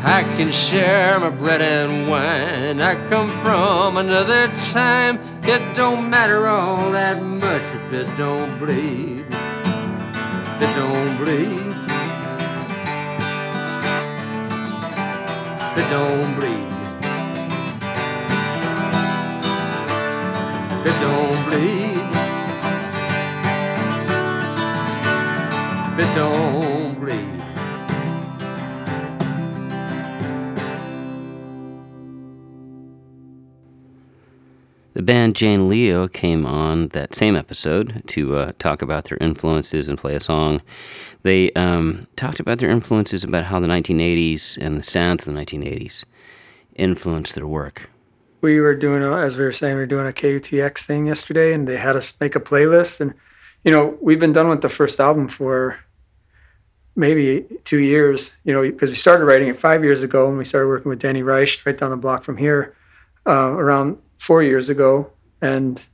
I 0.03 0.23
can 0.37 0.51
share 0.51 1.19
my 1.19 1.29
bread 1.29 1.61
and 1.61 2.09
wine. 2.09 2.79
I 2.81 2.95
come 3.09 3.27
from 3.27 3.97
another 3.97 4.47
time. 4.71 5.19
It 5.43 5.61
don't 5.75 6.09
matter 6.09 6.47
all 6.47 6.91
that 6.91 7.21
much 7.21 7.61
if 7.75 7.93
it 7.93 8.07
don't 8.17 8.59
bleed. 8.59 9.25
If 9.29 10.61
it 10.61 10.75
don't 10.75 11.17
bleed. 11.17 11.73
If 15.63 15.77
it 15.77 15.89
don't 15.89 16.35
bleed. 16.35 16.67
If 20.73 20.85
it 20.85 20.97
don't 21.01 21.39
bleed. 21.47 21.97
If 25.91 25.99
it 25.99 26.15
don't 26.15 26.61
bleed. 26.61 26.76
The 34.97 35.03
band 35.03 35.35
Jane 35.35 35.69
Leo 35.69 36.07
came 36.07 36.43
on 36.43 36.87
that 36.87 37.13
same 37.13 37.35
episode 37.35 38.01
to 38.07 38.35
uh, 38.35 38.51
talk 38.57 38.81
about 38.81 39.03
their 39.03 39.19
influences 39.21 39.87
and 39.87 39.95
play 39.95 40.15
a 40.15 40.19
song. 40.19 40.59
They 41.21 41.51
um, 41.51 42.07
talked 42.15 42.39
about 42.39 42.57
their 42.57 42.71
influences, 42.71 43.23
about 43.23 43.43
how 43.43 43.59
the 43.59 43.67
1980s 43.67 44.57
and 44.57 44.75
the 44.75 44.81
sounds 44.81 45.27
of 45.27 45.35
the 45.35 45.39
1980s 45.39 46.03
influenced 46.73 47.35
their 47.35 47.45
work. 47.45 47.91
we 48.41 48.59
were 48.59 48.73
doing 48.73 49.03
a, 49.03 49.15
as 49.17 49.37
we 49.37 49.43
were 49.43 49.51
saying 49.51 49.75
we 49.75 49.81
were 49.81 49.85
doing 49.85 50.07
a 50.07 50.11
KUTX 50.11 50.87
thing 50.87 51.05
yesterday 51.05 51.53
and 51.53 51.67
they 51.67 51.77
had 51.77 51.95
us 51.95 52.19
make 52.19 52.35
a 52.35 52.39
playlist 52.39 52.99
and 52.99 53.13
you 53.63 53.71
know 53.71 53.99
we've 54.01 54.19
been 54.19 54.33
done 54.33 54.47
with 54.47 54.61
the 54.61 54.69
first 54.69 54.99
album 54.99 55.27
for 55.27 55.79
maybe 56.95 57.45
two 57.65 57.81
years 57.81 58.35
you 58.43 58.51
know 58.51 58.63
because 58.63 58.89
we 58.89 58.95
started 58.95 59.25
writing 59.25 59.47
it 59.47 59.57
five 59.57 59.83
years 59.83 60.01
ago 60.01 60.27
and 60.27 60.39
we 60.39 60.43
started 60.43 60.67
working 60.67 60.89
with 60.89 60.97
Danny 60.97 61.21
Reisch 61.21 61.63
right 61.67 61.77
down 61.77 61.91
the 61.91 61.97
block 61.97 62.23
from 62.23 62.37
here 62.37 62.75
uh, 63.27 63.51
around 63.51 63.99
four 64.17 64.41
years 64.43 64.69
ago 64.69 65.11
and 65.41 65.85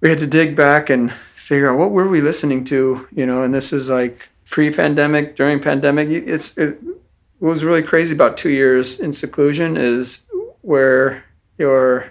we 0.00 0.08
had 0.08 0.18
to 0.18 0.26
dig 0.26 0.56
back 0.56 0.90
and 0.90 1.12
figure 1.12 1.70
out 1.70 1.78
what 1.78 1.90
were 1.90 2.08
we 2.08 2.20
listening 2.20 2.64
to 2.64 3.06
you 3.14 3.26
know 3.26 3.42
and 3.42 3.54
this 3.54 3.72
is 3.72 3.88
like 3.88 4.28
pre-pandemic 4.48 5.36
during 5.36 5.60
pandemic 5.60 6.08
it's 6.08 6.56
it, 6.58 6.78
what 7.38 7.50
was 7.50 7.64
really 7.64 7.82
crazy 7.82 8.14
about 8.14 8.36
two 8.36 8.50
years 8.50 8.98
in 9.00 9.12
seclusion 9.12 9.76
is 9.76 10.26
where 10.62 11.24
your 11.58 12.10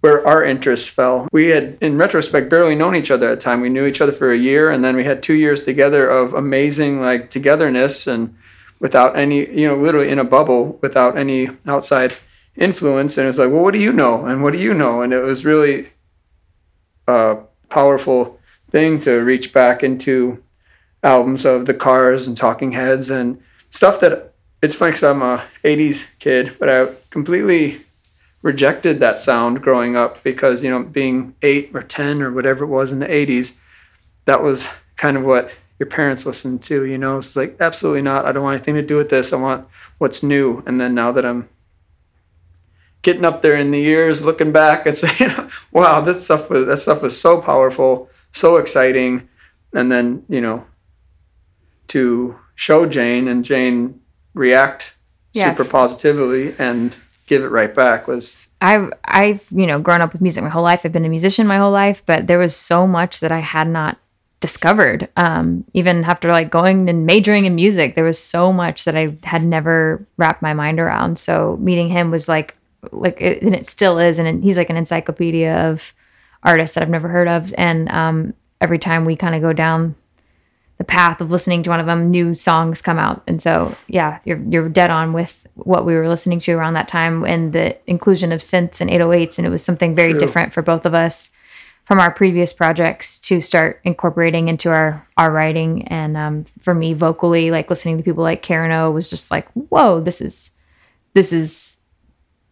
where 0.00 0.24
our 0.24 0.44
interests 0.44 0.88
fell. 0.88 1.26
We 1.32 1.48
had, 1.48 1.78
in 1.80 1.98
retrospect, 1.98 2.48
barely 2.48 2.76
known 2.76 2.94
each 2.94 3.10
other 3.10 3.28
at 3.28 3.40
the 3.40 3.44
time. 3.44 3.60
We 3.60 3.68
knew 3.68 3.86
each 3.86 4.00
other 4.00 4.12
for 4.12 4.30
a 4.30 4.36
year, 4.36 4.70
and 4.70 4.84
then 4.84 4.94
we 4.94 5.02
had 5.02 5.20
two 5.20 5.34
years 5.34 5.64
together 5.64 6.08
of 6.08 6.32
amazing 6.32 7.00
like 7.00 7.28
togetherness 7.28 8.06
and 8.06 8.36
without 8.78 9.16
any, 9.16 9.48
you 9.50 9.66
know, 9.66 9.76
literally 9.76 10.10
in 10.10 10.20
a 10.20 10.24
bubble 10.24 10.78
without 10.80 11.16
any 11.16 11.48
outside 11.66 12.14
influence. 12.56 13.16
And 13.18 13.24
it 13.24 13.28
was 13.28 13.38
like, 13.38 13.50
well, 13.50 13.62
what 13.62 13.74
do 13.74 13.80
you 13.80 13.92
know? 13.92 14.24
And 14.24 14.42
what 14.42 14.52
do 14.52 14.58
you 14.58 14.74
know? 14.74 15.02
And 15.02 15.12
it 15.12 15.22
was 15.22 15.44
really 15.44 15.88
a 17.06 17.38
powerful 17.68 18.38
thing 18.70 19.00
to 19.00 19.20
reach 19.20 19.52
back 19.52 19.82
into 19.82 20.42
albums 21.02 21.44
of 21.44 21.66
the 21.66 21.74
Cars 21.74 22.26
and 22.26 22.36
Talking 22.36 22.72
Heads 22.72 23.10
and 23.10 23.40
stuff 23.70 24.00
that 24.00 24.32
it's 24.62 24.74
funny 24.74 24.90
because 24.90 25.04
I'm 25.04 25.22
a 25.22 25.44
80s 25.62 26.18
kid, 26.18 26.56
but 26.58 26.68
I 26.68 26.88
completely 27.10 27.78
rejected 28.42 29.00
that 29.00 29.18
sound 29.18 29.62
growing 29.62 29.96
up 29.96 30.22
because, 30.22 30.64
you 30.64 30.70
know, 30.70 30.82
being 30.82 31.34
eight 31.42 31.70
or 31.74 31.82
10 31.82 32.22
or 32.22 32.32
whatever 32.32 32.64
it 32.64 32.68
was 32.68 32.92
in 32.92 33.00
the 33.00 33.06
80s, 33.06 33.58
that 34.24 34.42
was 34.42 34.68
kind 34.96 35.16
of 35.16 35.24
what 35.24 35.50
your 35.78 35.88
parents 35.88 36.24
listened 36.24 36.62
to, 36.64 36.84
you 36.84 36.96
know? 36.96 37.18
It's 37.18 37.36
like, 37.36 37.56
absolutely 37.60 38.02
not. 38.02 38.24
I 38.24 38.32
don't 38.32 38.42
want 38.42 38.56
anything 38.56 38.76
to 38.76 38.82
do 38.82 38.96
with 38.96 39.10
this. 39.10 39.32
I 39.32 39.36
want 39.36 39.68
what's 39.98 40.22
new. 40.22 40.62
And 40.66 40.80
then 40.80 40.94
now 40.94 41.12
that 41.12 41.26
I'm 41.26 41.48
getting 43.06 43.24
up 43.24 43.40
there 43.40 43.54
in 43.54 43.70
the 43.70 43.78
years, 43.80 44.24
looking 44.24 44.50
back 44.50 44.84
and 44.84 44.96
saying, 45.02 45.30
wow, 45.70 46.00
this 46.00 46.24
stuff 46.24 46.50
was, 46.50 46.66
that 46.66 46.78
stuff 46.78 47.02
was 47.02 47.18
so 47.18 47.40
powerful, 47.40 48.10
so 48.32 48.56
exciting. 48.56 49.28
And 49.72 49.92
then, 49.92 50.24
you 50.28 50.40
know, 50.40 50.66
to 51.88 52.36
show 52.56 52.84
Jane 52.84 53.28
and 53.28 53.44
Jane 53.44 54.00
react 54.34 54.96
Yeah. 55.32 55.54
super 55.54 55.70
positively 55.70 56.52
and 56.58 56.96
give 57.26 57.44
it 57.44 57.48
right 57.48 57.72
back 57.72 58.08
was 58.08 58.48
I've 58.60 58.90
I've 59.04 59.46
you 59.50 59.66
know 59.66 59.78
grown 59.78 60.00
up 60.00 60.12
with 60.12 60.20
music 60.22 60.42
my 60.42 60.50
whole 60.50 60.62
life. 60.64 60.84
I've 60.84 60.92
been 60.92 61.04
a 61.04 61.08
musician 61.08 61.46
my 61.46 61.58
whole 61.58 61.70
life, 61.70 62.04
but 62.06 62.26
there 62.26 62.38
was 62.38 62.56
so 62.56 62.86
much 62.86 63.20
that 63.20 63.30
I 63.30 63.38
had 63.40 63.68
not 63.68 63.98
discovered. 64.40 65.08
Um, 65.16 65.64
even 65.74 66.04
after 66.04 66.32
like 66.32 66.50
going 66.50 66.88
and 66.88 67.06
majoring 67.06 67.44
in 67.44 67.54
music, 67.54 67.94
there 67.94 68.04
was 68.04 68.18
so 68.18 68.52
much 68.52 68.84
that 68.84 68.96
I 68.96 69.16
had 69.24 69.44
never 69.44 70.04
wrapped 70.16 70.42
my 70.42 70.54
mind 70.54 70.80
around. 70.80 71.18
So 71.18 71.56
meeting 71.60 71.88
him 71.88 72.10
was 72.10 72.28
like 72.28 72.55
like 72.92 73.20
it, 73.20 73.42
and 73.42 73.54
it 73.54 73.66
still 73.66 73.98
is 73.98 74.18
and 74.18 74.42
he's 74.42 74.58
like 74.58 74.70
an 74.70 74.76
encyclopedia 74.76 75.54
of 75.68 75.94
artists 76.42 76.74
that 76.74 76.82
I've 76.82 76.90
never 76.90 77.08
heard 77.08 77.28
of 77.28 77.52
and 77.56 77.88
um, 77.90 78.34
every 78.60 78.78
time 78.78 79.04
we 79.04 79.16
kind 79.16 79.34
of 79.34 79.42
go 79.42 79.52
down 79.52 79.94
the 80.78 80.84
path 80.84 81.20
of 81.20 81.30
listening 81.30 81.62
to 81.62 81.70
one 81.70 81.80
of 81.80 81.86
them 81.86 82.10
new 82.10 82.34
songs 82.34 82.82
come 82.82 82.98
out 82.98 83.22
and 83.26 83.40
so 83.40 83.74
yeah 83.88 84.18
you're 84.24 84.42
you're 84.48 84.68
dead 84.68 84.90
on 84.90 85.12
with 85.12 85.46
what 85.54 85.86
we 85.86 85.94
were 85.94 86.08
listening 86.08 86.38
to 86.38 86.52
around 86.52 86.74
that 86.74 86.88
time 86.88 87.24
and 87.24 87.52
the 87.52 87.76
inclusion 87.90 88.30
of 88.30 88.40
synths 88.40 88.80
and 88.80 88.90
808s 88.90 89.38
and 89.38 89.46
it 89.46 89.50
was 89.50 89.64
something 89.64 89.94
very 89.94 90.10
True. 90.10 90.20
different 90.20 90.52
for 90.52 90.62
both 90.62 90.84
of 90.84 90.94
us 90.94 91.32
from 91.84 92.00
our 92.00 92.10
previous 92.10 92.52
projects 92.52 93.18
to 93.20 93.40
start 93.40 93.80
incorporating 93.84 94.48
into 94.48 94.70
our 94.70 95.06
our 95.16 95.30
writing 95.32 95.88
and 95.88 96.16
um, 96.16 96.44
for 96.60 96.74
me 96.74 96.92
vocally 96.92 97.50
like 97.50 97.70
listening 97.70 97.96
to 97.96 98.02
people 98.02 98.22
like 98.22 98.42
Karen 98.42 98.72
O 98.72 98.90
was 98.90 99.08
just 99.08 99.30
like 99.30 99.48
whoa 99.52 100.00
this 100.00 100.20
is 100.20 100.54
this 101.14 101.32
is 101.32 101.78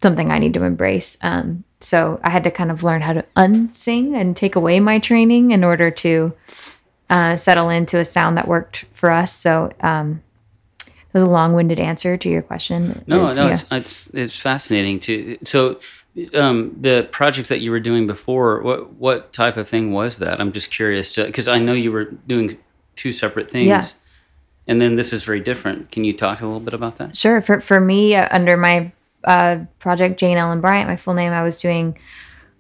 something 0.05 0.31
I 0.31 0.39
need 0.39 0.55
to 0.55 0.63
embrace 0.65 1.11
um, 1.23 1.65
so 1.81 2.21
I 2.23 2.31
had 2.31 2.45
to 2.45 2.51
kind 2.51 2.71
of 2.71 2.83
learn 2.89 3.01
how 3.07 3.15
to 3.19 3.25
unsing 3.37 4.15
and 4.21 4.37
take 4.37 4.55
away 4.57 4.81
my 4.81 4.99
training 5.01 5.51
in 5.57 5.65
order 5.65 5.91
to 6.05 6.33
uh, 7.11 7.37
settle 7.37 7.69
into 7.79 7.99
a 7.99 8.05
sound 8.05 8.37
that 8.39 8.47
worked 8.49 8.85
for 8.93 9.11
us 9.11 9.33
so 9.33 9.71
um, 9.81 10.23
that 10.87 11.15
was 11.15 11.25
a 11.25 11.31
long-winded 11.39 11.79
answer 11.81 12.17
to 12.17 12.29
your 12.29 12.43
question 12.43 13.03
No, 13.07 13.25
Is- 13.25 13.37
no, 13.39 13.47
yeah. 13.47 13.53
it's, 13.55 13.65
it's 13.71 14.09
it's 14.23 14.39
fascinating 14.39 15.01
to 15.07 15.39
so 15.45 15.81
um, 16.35 16.77
the 16.81 16.97
projects 17.11 17.49
that 17.49 17.61
you 17.61 17.71
were 17.73 17.81
doing 17.91 18.07
before. 18.07 18.63
What 18.63 18.81
what 19.05 19.33
type 19.33 19.57
of 19.57 19.69
thing 19.69 19.93
was 19.93 20.19
that? 20.19 20.41
I'm 20.41 20.53
just 20.53 20.71
curious 20.71 21.07
because 21.17 21.49
I 21.49 21.59
know 21.59 21.73
you 21.73 21.91
were 21.91 22.05
doing 22.27 22.57
two 22.95 23.13
separate 23.13 23.51
things, 23.51 23.67
Yeah. 23.75 23.85
and 24.69 24.81
then 24.81 24.95
this 24.95 25.13
is 25.13 25.25
very 25.25 25.41
different. 25.41 25.91
Can 25.91 26.05
you 26.05 26.13
talk 26.13 26.41
a 26.41 26.47
little 26.47 26.61
bit 26.69 26.73
about 26.75 26.95
that? 26.99 27.17
Sure. 27.17 27.41
For 27.41 27.61
for 27.61 27.81
me, 27.81 28.15
uh, 28.15 28.29
under 28.31 28.57
my 28.57 28.93
uh, 29.25 29.59
project 29.79 30.19
Jane 30.19 30.37
Ellen 30.37 30.61
Bryant, 30.61 30.89
my 30.89 30.97
full 30.97 31.15
name, 31.15 31.33
I 31.33 31.43
was 31.43 31.61
doing 31.61 31.97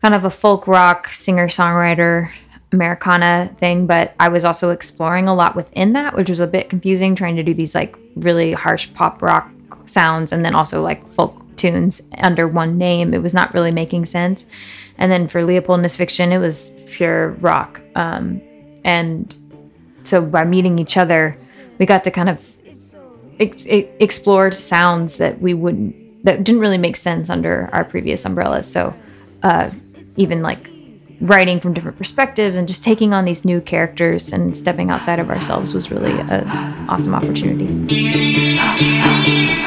kind 0.01 0.15
of 0.15 0.25
a 0.25 0.31
folk 0.31 0.67
rock 0.67 1.09
singer 1.09 1.49
songwriter 1.49 2.31
Americana 2.73 3.55
thing, 3.57 3.87
but 3.87 4.15
I 4.21 4.29
was 4.29 4.45
also 4.45 4.71
exploring 4.71 5.29
a 5.29 5.35
lot 5.35 5.57
within 5.57 5.95
that, 5.95 6.15
which 6.15 6.29
was 6.29 6.41
a 6.41 6.47
bit 6.47 6.69
confusing, 6.69 7.15
trying 7.15 7.37
to 7.37 7.43
do 7.43 7.55
these 7.55 7.75
like 7.75 7.97
really 8.17 8.53
harsh 8.53 8.93
pop 8.93 9.23
rock 9.23 9.51
sounds 9.87 10.33
and 10.33 10.45
then 10.45 10.55
also 10.55 10.83
like 10.83 11.07
folk 11.07 11.41
tunes 11.57 12.03
under 12.19 12.47
one 12.47 12.77
name. 12.77 13.15
It 13.15 13.23
was 13.23 13.33
not 13.33 13.55
really 13.55 13.71
making 13.71 14.05
sense. 14.07 14.47
And 14.99 15.11
then 15.11 15.29
for 15.29 15.43
Leopold 15.43 15.79
and 15.79 15.85
His 15.85 15.97
Fiction, 15.97 16.33
it 16.33 16.39
was 16.39 16.71
pure 16.87 17.31
rock. 17.33 17.81
Um, 17.95 18.41
and 18.85 19.35
so 20.05 20.25
by 20.25 20.45
meeting 20.45 20.79
each 20.79 20.97
other, 20.97 21.39
we 21.79 21.87
got 21.87 22.05
to 22.05 22.11
kind 22.11 22.29
of 22.29 22.57
ex- 23.41 23.67
e- 23.67 23.89
explored 24.01 24.55
sounds 24.55 25.17
that 25.19 25.41
we 25.41 25.55
wouldn't 25.55 25.97
that 26.25 26.43
didn't 26.45 26.61
really 26.61 26.79
make 26.79 26.97
sense 26.97 27.31
under 27.31 27.69
our 27.73 27.85
previous 27.85 28.25
umbrellas 28.25 28.71
so 28.71 28.95
uh, 29.43 29.71
even 30.17 30.43
like 30.43 30.69
writing 31.21 31.61
from 31.61 31.73
different 31.73 31.97
perspectives 31.97 32.57
and 32.57 32.67
just 32.67 32.83
taking 32.83 33.15
on 33.15 33.25
these 33.25 33.45
new 33.45 33.61
characters 33.61 34.33
and 34.33 34.57
stepping 34.57 34.91
outside 34.91 35.19
of 35.19 35.31
ourselves 35.31 35.73
was 35.73 35.91
really 35.91 36.13
an 36.31 36.45
awesome 36.89 37.15
opportunity 37.15 37.67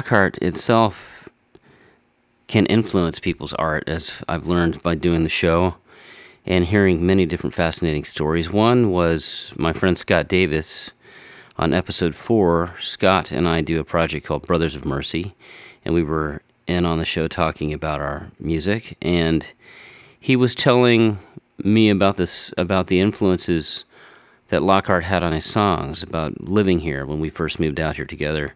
Lockhart 0.00 0.38
itself 0.38 1.28
can 2.46 2.64
influence 2.64 3.20
people's 3.20 3.52
art, 3.52 3.84
as 3.86 4.22
I've 4.26 4.46
learned 4.46 4.82
by 4.82 4.94
doing 4.94 5.24
the 5.24 5.28
show 5.28 5.74
and 6.46 6.64
hearing 6.64 7.04
many 7.04 7.26
different 7.26 7.52
fascinating 7.52 8.04
stories. 8.04 8.50
One 8.50 8.90
was 8.92 9.52
my 9.58 9.74
friend 9.74 9.98
Scott 9.98 10.26
Davis. 10.26 10.90
On 11.58 11.74
episode 11.74 12.14
four, 12.14 12.76
Scott 12.80 13.30
and 13.30 13.46
I 13.46 13.60
do 13.60 13.78
a 13.78 13.84
project 13.84 14.24
called 14.24 14.46
Brothers 14.46 14.74
of 14.74 14.86
Mercy, 14.86 15.34
and 15.84 15.92
we 15.92 16.02
were 16.02 16.40
in 16.66 16.86
on 16.86 16.96
the 16.96 17.04
show 17.04 17.28
talking 17.28 17.70
about 17.70 18.00
our 18.00 18.30
music. 18.40 18.96
And 19.02 19.44
he 20.18 20.34
was 20.34 20.54
telling 20.54 21.18
me 21.62 21.90
about 21.90 22.16
this, 22.16 22.54
about 22.56 22.86
the 22.86 23.00
influences 23.00 23.84
that 24.48 24.62
Lockhart 24.62 25.04
had 25.04 25.22
on 25.22 25.32
his 25.32 25.44
songs, 25.44 26.02
about 26.02 26.48
living 26.48 26.78
here 26.78 27.04
when 27.04 27.20
we 27.20 27.28
first 27.28 27.60
moved 27.60 27.78
out 27.78 27.96
here 27.96 28.06
together 28.06 28.54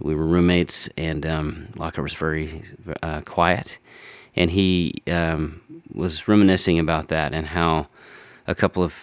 we 0.00 0.14
were 0.14 0.26
roommates, 0.26 0.88
and 0.96 1.24
um, 1.26 1.68
Lockhart 1.76 2.02
was 2.02 2.14
very 2.14 2.62
uh, 3.02 3.20
quiet, 3.22 3.78
and 4.36 4.50
he 4.50 5.02
um, 5.06 5.60
was 5.92 6.28
reminiscing 6.28 6.78
about 6.78 7.08
that 7.08 7.32
and 7.32 7.46
how 7.46 7.88
a 8.46 8.54
couple 8.54 8.82
of 8.82 8.94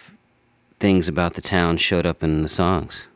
things 0.80 1.08
about 1.08 1.34
the 1.34 1.40
town 1.40 1.76
showed 1.76 2.06
up 2.06 2.22
in 2.22 2.42
the 2.42 2.48
songs. 2.48 3.06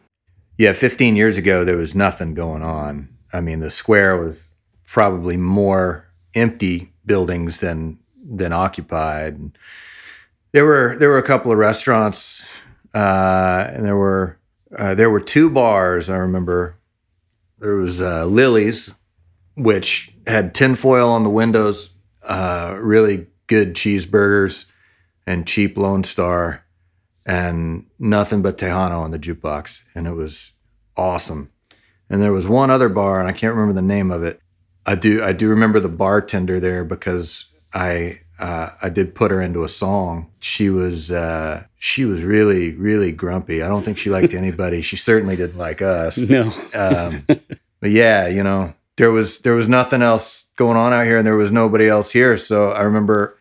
Yeah, 0.56 0.72
15 0.72 1.16
years 1.16 1.38
ago, 1.38 1.64
there 1.64 1.76
was 1.76 1.94
nothing 1.94 2.34
going 2.34 2.62
on. 2.62 3.08
I 3.32 3.40
mean, 3.40 3.60
the 3.60 3.70
square 3.70 4.22
was 4.22 4.48
probably 4.84 5.36
more 5.36 6.06
empty 6.34 6.92
buildings 7.06 7.60
than 7.60 7.98
than 8.22 8.52
occupied. 8.52 9.52
There 10.52 10.64
were 10.64 10.96
there 10.98 11.08
were 11.08 11.18
a 11.18 11.22
couple 11.22 11.50
of 11.52 11.58
restaurants, 11.58 12.46
uh, 12.94 13.70
and 13.72 13.84
there 13.84 13.96
were 13.96 14.38
uh, 14.76 14.94
there 14.94 15.10
were 15.10 15.20
two 15.20 15.48
bars. 15.48 16.10
I 16.10 16.16
remember 16.16 16.76
there 17.60 17.76
was 17.76 18.00
uh, 18.00 18.24
Lily's, 18.24 18.94
which 19.54 20.14
had 20.26 20.54
tinfoil 20.54 21.10
on 21.10 21.22
the 21.22 21.30
windows, 21.30 21.94
uh, 22.26 22.76
really 22.80 23.26
good 23.46 23.74
cheeseburgers, 23.74 24.70
and 25.26 25.46
cheap 25.46 25.76
Lone 25.76 26.02
Star, 26.02 26.64
and 27.26 27.86
nothing 27.98 28.42
but 28.42 28.58
Tejano 28.58 29.00
on 29.00 29.10
the 29.10 29.18
jukebox, 29.18 29.84
and 29.94 30.06
it 30.06 30.14
was 30.14 30.52
awesome. 30.96 31.52
And 32.08 32.20
there 32.20 32.32
was 32.32 32.48
one 32.48 32.70
other 32.70 32.88
bar, 32.88 33.20
and 33.20 33.28
I 33.28 33.32
can't 33.32 33.54
remember 33.54 33.74
the 33.74 33.86
name 33.86 34.10
of 34.10 34.22
it. 34.22 34.40
I 34.86 34.94
do 34.94 35.22
I 35.22 35.32
do 35.32 35.48
remember 35.48 35.78
the 35.78 35.88
bartender 35.88 36.58
there 36.58 36.84
because 36.84 37.52
I 37.72 38.20
uh, 38.40 38.70
I 38.82 38.88
did 38.88 39.14
put 39.14 39.30
her 39.30 39.40
into 39.40 39.62
a 39.64 39.68
song. 39.68 40.30
She 40.40 40.70
was 40.70 41.10
uh, 41.12 41.64
she 41.76 42.04
was 42.04 42.22
really 42.24 42.74
really 42.74 43.12
grumpy. 43.12 43.62
I 43.62 43.68
don't 43.68 43.82
think 43.84 43.98
she 43.98 44.10
liked 44.10 44.34
anybody. 44.34 44.82
she 44.82 44.96
certainly 44.96 45.36
didn't 45.36 45.58
like 45.58 45.82
us. 45.82 46.16
No. 46.30 46.52
um, 46.74 47.24
but 47.80 47.90
yeah, 47.90 48.26
you 48.28 48.42
know, 48.42 48.74
there 48.96 49.10
was 49.10 49.38
there 49.38 49.54
was 49.54 49.68
nothing 49.68 50.02
else 50.02 50.46
going 50.56 50.76
on 50.76 50.92
out 50.92 51.04
here, 51.06 51.18
and 51.18 51.26
there 51.26 51.36
was 51.36 51.52
nobody 51.52 51.88
else 51.88 52.10
here. 52.10 52.36
So 52.36 52.70
I 52.70 52.82
remember 52.82 53.36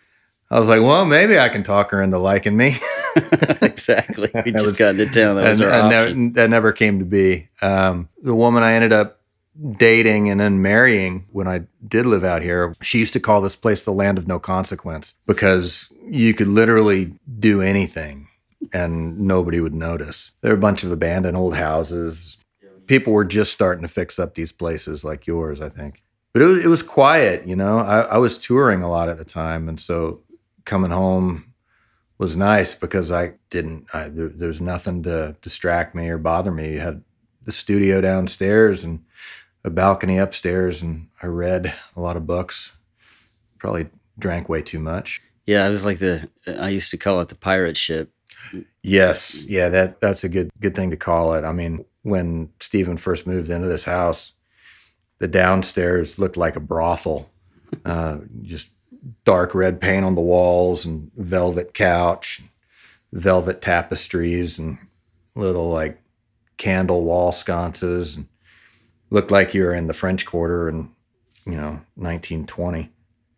I 0.52 0.60
was 0.60 0.68
like, 0.68 0.82
well, 0.82 1.06
maybe 1.06 1.38
I 1.38 1.50
can 1.50 1.64
talk 1.64 1.91
her 1.91 2.02
into 2.02 2.18
liking 2.18 2.58
me. 2.58 2.76
exactly. 3.62 4.32
We 4.45 4.52
just 4.52 4.66
was- 4.66 4.78
got 4.80 4.89
into 4.95 5.06
town. 5.08 5.36
That 5.36 5.50
was 5.50 5.62
our 5.62 5.70
option. 5.72 5.89
never, 6.24 6.34
that 6.34 6.50
never 6.50 6.72
came 6.72 7.00
to 7.00 7.06
be. 7.06 7.50
Um, 7.62 8.10
the 8.22 8.34
woman 8.36 8.64
I 8.64 8.74
ended 8.74 8.93
up 8.93 9.18
dating 9.78 10.30
and 10.30 10.39
then 10.39 10.62
marrying 10.62 11.26
when 11.32 11.47
I 11.47 11.62
did 11.86 12.05
live 12.05 12.24
out 12.24 12.41
here, 12.41 12.76
she 12.82 12.99
used 12.99 13.14
to 13.14 13.20
call 13.20 13.41
this 13.41 13.55
place 13.55 13.84
the 13.84 13.91
land 13.91 14.18
of 14.18 14.28
no 14.28 14.39
consequence 14.39 15.16
because 15.26 15.91
you 16.05 16.34
could 16.34 16.47
literally 16.47 17.14
do 17.39 17.62
anything 17.62 18.28
and 18.74 19.20
nobody 19.20 19.60
would 19.60 19.74
notice. 19.74 20.36
There 20.41 20.51
were 20.51 20.57
a 20.57 20.62
bunch 20.62 20.84
of 20.84 20.91
abandoned 20.91 21.38
old 21.38 21.55
houses. 21.55 22.38
People 22.88 23.14
were 23.14 23.26
just 23.26 23.53
starting 23.53 23.82
to 23.82 23.88
fix 23.88 24.18
up 24.20 24.36
these 24.36 24.51
places 24.51 25.03
like 25.03 25.28
yours, 25.28 25.62
I 25.62 25.70
think. 25.70 26.03
But 26.34 26.41
it 26.41 26.45
was, 26.45 26.66
it 26.66 26.68
was 26.68 26.84
quiet, 26.84 27.47
you 27.47 27.55
know. 27.55 27.80
I, 27.80 28.01
I 28.01 28.18
was 28.18 28.38
touring 28.38 28.82
a 28.82 28.89
lot 28.89 29.10
at 29.10 29.18
the 29.18 29.26
time. 29.26 29.68
And 29.68 29.80
so 29.80 30.22
coming 30.66 30.91
home 30.91 31.53
was 32.18 32.36
nice 32.36 32.76
because 32.76 33.12
I 33.12 33.36
didn't, 33.49 33.88
I, 33.93 34.10
there, 34.10 34.30
there 34.30 34.47
was 34.47 34.62
nothing 34.62 35.03
to 35.03 35.36
distract 35.41 35.95
me 35.95 36.10
or 36.10 36.18
bother 36.18 36.51
me. 36.51 36.74
You 36.74 36.80
had 36.80 37.03
the 37.43 37.51
studio 37.51 38.01
downstairs 38.01 38.84
and 38.84 39.03
a 39.64 39.70
balcony 39.70 40.18
upstairs, 40.18 40.82
and 40.82 41.07
I 41.22 41.28
read 41.28 41.74
a 41.95 42.01
lot 42.01 42.18
of 42.18 42.26
books. 42.28 42.78
Probably 43.57 43.89
drank 44.18 44.49
way 44.49 44.62
too 44.62 44.80
much. 44.80 45.22
yeah, 45.45 45.66
I 45.66 45.70
was 45.70 45.86
like 45.86 45.99
the 45.99 46.30
I 46.47 46.70
used 46.70 46.91
to 46.91 46.97
call 46.97 47.22
it 47.22 47.30
the 47.30 47.36
pirate 47.36 47.78
ship. 47.78 48.12
Yes, 48.84 49.45
yeah, 49.47 49.70
that 49.70 49.99
that's 49.99 50.24
a 50.24 50.30
good 50.30 50.49
good 50.60 50.76
thing 50.76 50.91
to 50.91 50.97
call 50.97 51.34
it. 51.34 51.43
I 51.43 51.51
mean, 51.51 51.86
when 52.03 52.49
Stephen 52.60 52.97
first 52.97 53.28
moved 53.28 53.49
into 53.49 53.68
this 53.68 53.84
house, 53.86 54.34
the 55.20 55.28
downstairs 55.28 56.20
looked 56.20 56.38
like 56.38 56.55
a 56.55 56.62
brothel. 56.62 57.30
Uh, 57.86 58.20
just 58.41 58.72
dark 59.26 59.53
red 59.53 59.80
paint 59.80 60.05
on 60.05 60.16
the 60.16 60.22
walls 60.22 60.86
and 60.86 61.12
velvet 61.16 61.74
couch, 61.74 62.41
velvet 63.12 63.62
tapestries, 63.62 64.57
and 64.57 64.78
little 65.36 65.70
like 65.70 66.01
candle 66.57 67.03
wall 67.03 67.32
sconces, 67.32 68.18
and 68.18 68.28
looked 69.10 69.32
like 69.32 69.53
you 69.53 69.64
were 69.64 69.74
in 69.74 69.88
the 69.88 69.93
French 69.93 70.26
Quarter 70.26 70.70
in 70.70 70.89
you 71.45 71.55
know 71.55 71.82
1920. 71.95 72.91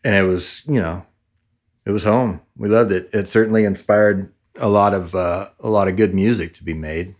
And 0.03 0.15
it 0.15 0.23
was 0.23 0.65
you 0.67 0.81
know 0.81 1.05
it 1.85 1.91
was 1.91 2.03
home. 2.03 2.41
We 2.55 2.69
loved 2.69 2.91
it. 2.91 3.09
It 3.13 3.27
certainly 3.27 3.63
inspired 3.63 4.31
a 4.59 4.69
lot 4.69 4.93
of 4.93 5.15
uh, 5.15 5.49
a 5.59 5.69
lot 5.69 5.87
of 5.87 5.95
good 5.95 6.13
music 6.13 6.53
to 6.53 6.63
be 6.63 6.73
made. 6.73 7.15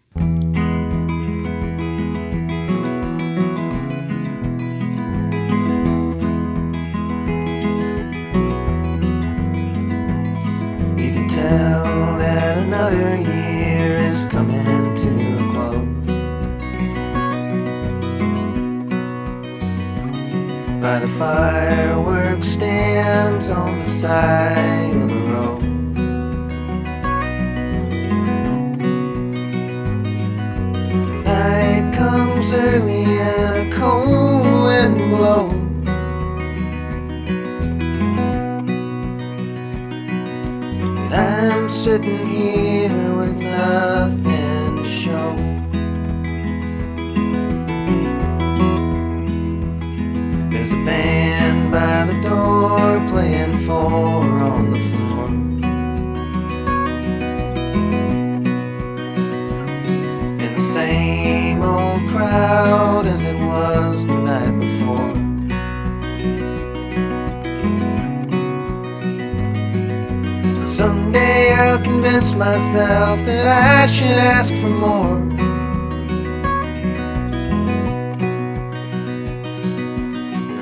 Someday 70.91 71.53
I'll 71.53 71.81
convince 71.81 72.33
myself 72.33 73.25
that 73.25 73.47
I 73.47 73.85
should 73.85 74.19
ask 74.35 74.51
for 74.55 74.69
more. 74.69 75.19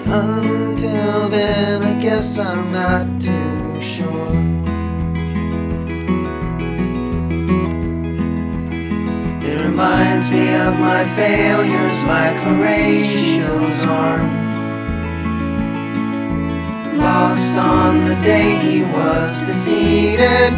Until 0.05 1.30
then, 1.30 1.82
I 1.82 1.99
guess 1.99 2.38
I'm 2.38 2.71
not 2.71 3.07
too 3.19 3.82
sure. 3.82 4.36
It 9.49 9.57
reminds 9.65 10.30
me 10.30 10.45
of 10.67 10.77
my 10.77 11.05
failures 11.15 12.05
like 12.05 12.38
Horatio's 12.45 13.82
arm. 13.82 14.48
Lost 16.99 17.53
on 17.57 18.05
the 18.09 18.15
day 18.15 18.55
he 18.57 18.83
was 18.83 19.41
defeated. 19.41 20.51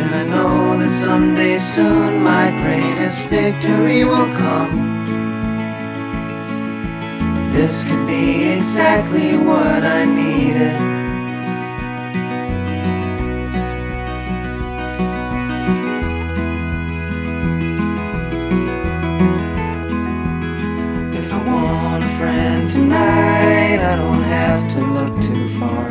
And 0.00 0.14
I 0.14 0.24
know 0.24 0.78
that 0.78 0.92
someday 1.04 1.58
soon 1.58 2.22
my 2.22 2.50
greatest 2.62 3.20
victory 3.28 4.04
will 4.04 4.32
come. 4.34 4.90
This 7.52 7.84
could 7.84 8.06
be 8.06 8.48
exactly 8.56 9.36
what 9.36 9.84
I 9.84 10.06
needed. 10.06 10.89
Have 24.40 24.72
to 24.72 24.80
look 24.96 25.14
too 25.22 25.48
far. 25.60 25.86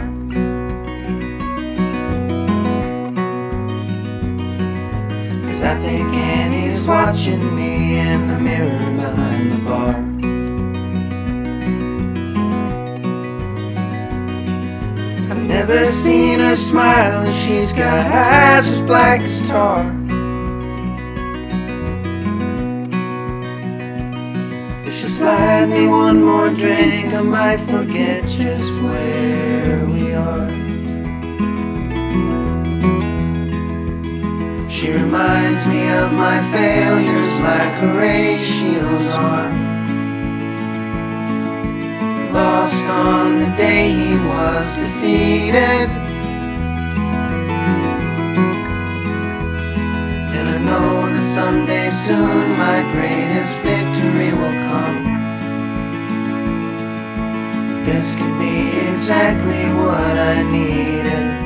Cause 5.48 5.64
I 5.64 5.76
think 5.86 6.08
Annie's 6.16 6.86
watching 6.88 7.56
me 7.56 8.00
in 8.00 8.28
the 8.28 8.40
mirror 8.40 8.92
behind 9.04 9.52
the 9.52 9.62
bar. 9.70 9.96
I've 15.32 15.46
never 15.46 15.92
seen 15.92 16.40
her 16.40 16.56
smile, 16.56 17.26
and 17.26 17.36
she's 17.36 17.72
got 17.72 18.06
eyes 18.12 18.68
as 18.68 18.82
black 18.82 19.22
as 19.22 19.42
tar. 19.48 19.99
She 25.60 25.66
me 25.66 25.88
one 25.88 26.24
more 26.24 26.50
drink, 26.50 27.14
I 27.14 27.22
might 27.22 27.60
forget 27.60 28.26
just 28.26 28.82
where 28.82 29.86
we 29.88 30.14
are. 30.14 30.50
She 34.70 34.92
reminds 34.92 35.66
me 35.68 35.82
of 36.02 36.14
my 36.14 36.40
failures 36.54 37.36
like 37.42 37.74
Horatio's 37.82 39.08
arm. 39.14 39.54
Lost 42.32 42.86
on 42.86 43.40
the 43.40 43.50
day 43.58 43.92
he 43.92 44.16
was 44.32 44.76
defeated. 44.78 45.90
And 50.38 50.48
I 50.56 50.58
know 50.60 51.10
that 51.14 51.26
someday 51.36 51.90
soon 51.90 52.58
my 52.58 52.80
greatest 52.94 53.58
victory 53.58 54.32
will 54.34 54.58
come. 54.70 55.09
This 57.92 58.14
could 58.14 58.38
be 58.38 58.70
exactly 58.92 59.64
what 59.82 60.16
I 60.16 60.44
needed. 60.44 61.39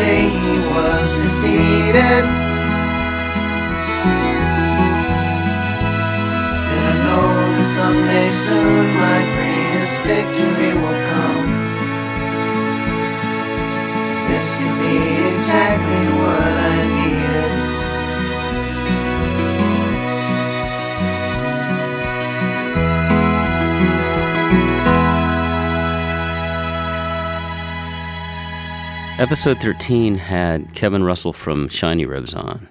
day 0.00 0.22
he 0.42 0.54
was 0.74 1.08
defeated. 1.24 2.24
And 6.72 6.82
I 6.92 6.94
know 7.06 7.28
that 7.56 7.68
someday 7.78 8.28
soon 8.46 8.84
my 9.04 9.19
Episode 29.20 29.60
13 29.60 30.16
had 30.16 30.74
Kevin 30.74 31.04
Russell 31.04 31.34
from 31.34 31.68
Shiny 31.68 32.06
Ribs 32.06 32.32
on, 32.32 32.66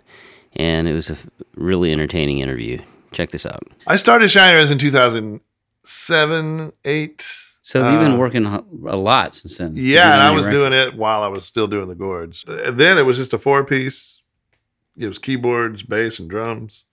and 0.53 0.87
it 0.87 0.93
was 0.93 1.11
a 1.11 1.17
really 1.55 1.91
entertaining 1.91 2.39
interview. 2.39 2.79
Check 3.11 3.29
this 3.29 3.45
out. 3.45 3.61
I 3.85 3.95
started 3.97 4.29
Shiny 4.29 4.57
Ribs 4.57 4.71
in 4.71 4.79
2007, 4.79 6.71
8. 6.85 7.21
So 7.61 7.87
you've 7.91 7.99
been 8.01 8.13
Uh, 8.13 8.17
working 8.17 8.45
a 8.47 8.63
a 8.87 8.97
lot 8.97 9.35
since 9.35 9.59
then. 9.59 9.73
Yeah, 9.75 10.13
and 10.13 10.23
I 10.23 10.31
was 10.31 10.47
record. 10.47 10.57
doing 10.57 10.73
it 10.73 10.95
while 10.95 11.21
I 11.21 11.27
was 11.27 11.45
still 11.45 11.67
doing 11.67 11.87
the 11.87 11.93
gourds. 11.93 12.43
And 12.47 12.79
then 12.79 12.97
it 12.97 13.03
was 13.05 13.17
just 13.17 13.33
a 13.33 13.37
four 13.37 13.63
piece. 13.63 14.23
It 14.97 15.07
was 15.07 15.19
keyboards, 15.19 15.83
bass, 15.83 16.17
and 16.17 16.27
drums. 16.27 16.83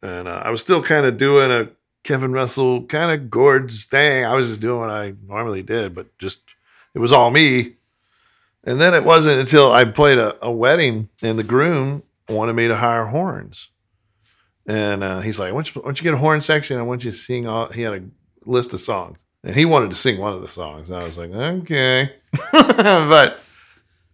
And 0.00 0.26
uh, 0.28 0.40
I 0.44 0.50
was 0.50 0.62
still 0.62 0.82
kind 0.82 1.04
of 1.04 1.18
doing 1.18 1.50
a 1.52 1.68
Kevin 2.04 2.32
Russell 2.32 2.84
kind 2.84 3.12
of 3.12 3.30
gourds 3.30 3.84
thing. 3.84 4.24
I 4.24 4.34
was 4.34 4.48
just 4.48 4.62
doing 4.62 4.80
what 4.80 4.88
I 4.90 5.12
normally 5.28 5.62
did, 5.62 5.94
but 5.94 6.06
just 6.18 6.40
it 6.94 6.98
was 7.00 7.12
all 7.12 7.30
me. 7.30 7.74
And 8.64 8.80
then 8.80 8.94
it 8.94 9.04
wasn't 9.04 9.40
until 9.40 9.72
I 9.72 9.84
played 9.84 10.18
a, 10.18 10.44
a 10.44 10.50
wedding 10.50 11.08
and 11.22 11.38
the 11.38 11.44
groom 11.44 12.04
wanted 12.28 12.52
me 12.52 12.68
to 12.68 12.76
hire 12.76 13.06
horns. 13.06 13.68
And 14.66 15.02
uh, 15.02 15.20
he's 15.20 15.40
like, 15.40 15.52
why 15.52 15.58
don't, 15.58 15.74
you, 15.74 15.80
why 15.80 15.86
don't 15.86 15.98
you 15.98 16.04
get 16.04 16.14
a 16.14 16.18
horn 16.18 16.40
section? 16.40 16.78
I 16.78 16.82
want 16.82 17.04
you 17.04 17.10
to 17.10 17.16
sing 17.16 17.48
all, 17.48 17.68
he 17.72 17.82
had 17.82 17.94
a 17.94 18.02
list 18.44 18.72
of 18.72 18.80
songs. 18.80 19.18
And 19.44 19.56
he 19.56 19.64
wanted 19.64 19.90
to 19.90 19.96
sing 19.96 20.18
one 20.18 20.32
of 20.32 20.40
the 20.40 20.48
songs. 20.48 20.88
And 20.88 21.00
I 21.00 21.02
was 21.02 21.18
like, 21.18 21.30
okay. 21.30 22.14
but 22.52 23.40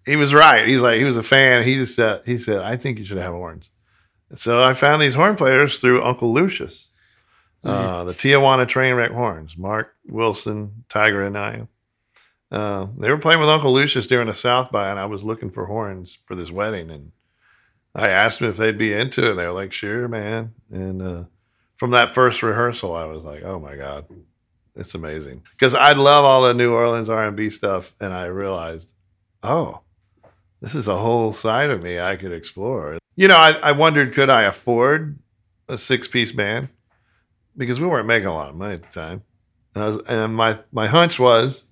he 0.06 0.16
was 0.16 0.32
right. 0.32 0.66
He's 0.66 0.80
like, 0.80 0.96
he 0.96 1.04
was 1.04 1.18
a 1.18 1.22
fan. 1.22 1.64
He 1.64 1.74
just 1.74 1.94
said, 1.94 2.22
he 2.24 2.38
said, 2.38 2.60
I 2.60 2.76
think 2.76 2.98
you 2.98 3.04
should 3.04 3.18
have 3.18 3.34
horns. 3.34 3.68
And 4.30 4.38
so 4.38 4.62
I 4.62 4.72
found 4.72 5.02
these 5.02 5.14
horn 5.14 5.36
players 5.36 5.80
through 5.80 6.02
Uncle 6.02 6.32
Lucius, 6.32 6.88
uh, 7.62 8.04
the 8.04 8.12
Tijuana 8.12 8.66
Trainwreck 8.66 9.12
Horns, 9.12 9.58
Mark 9.58 9.94
Wilson, 10.06 10.84
Tiger, 10.88 11.24
and 11.24 11.36
I. 11.36 11.66
Uh, 12.50 12.86
they 12.96 13.10
were 13.10 13.18
playing 13.18 13.40
with 13.40 13.48
Uncle 13.48 13.72
Lucius 13.72 14.06
during 14.06 14.28
a 14.28 14.34
South 14.34 14.72
by, 14.72 14.88
and 14.90 14.98
I 14.98 15.04
was 15.06 15.24
looking 15.24 15.50
for 15.50 15.66
horns 15.66 16.18
for 16.24 16.34
this 16.34 16.50
wedding. 16.50 16.90
And 16.90 17.12
I 17.94 18.08
asked 18.08 18.40
them 18.40 18.48
if 18.48 18.56
they'd 18.56 18.78
be 18.78 18.94
into 18.94 19.30
it. 19.30 19.34
They 19.34 19.46
were 19.46 19.52
like, 19.52 19.72
sure, 19.72 20.08
man. 20.08 20.54
And 20.70 21.02
uh, 21.02 21.24
from 21.76 21.90
that 21.90 22.14
first 22.14 22.42
rehearsal, 22.42 22.94
I 22.94 23.04
was 23.04 23.24
like, 23.24 23.42
oh 23.42 23.58
my 23.58 23.76
God, 23.76 24.06
it's 24.74 24.94
amazing. 24.94 25.42
Because 25.52 25.74
I 25.74 25.92
love 25.92 26.24
all 26.24 26.42
the 26.42 26.54
New 26.54 26.72
Orleans 26.72 27.10
R&B 27.10 27.50
stuff. 27.50 27.94
And 28.00 28.12
I 28.12 28.26
realized, 28.26 28.92
oh, 29.42 29.80
this 30.60 30.74
is 30.74 30.88
a 30.88 30.96
whole 30.96 31.32
side 31.32 31.70
of 31.70 31.82
me 31.82 32.00
I 32.00 32.16
could 32.16 32.32
explore. 32.32 32.98
You 33.14 33.28
know, 33.28 33.36
I, 33.36 33.52
I 33.62 33.72
wondered, 33.72 34.14
could 34.14 34.30
I 34.30 34.42
afford 34.42 35.18
a 35.68 35.76
six 35.76 36.08
piece 36.08 36.32
band? 36.32 36.68
Because 37.56 37.80
we 37.80 37.86
weren't 37.86 38.06
making 38.06 38.28
a 38.28 38.34
lot 38.34 38.48
of 38.48 38.56
money 38.56 38.74
at 38.74 38.82
the 38.82 38.92
time. 38.92 39.22
And, 39.74 39.84
I 39.84 39.86
was, 39.88 39.98
and 40.08 40.34
my, 40.34 40.58
my 40.72 40.86
hunch 40.86 41.18
was, 41.18 41.64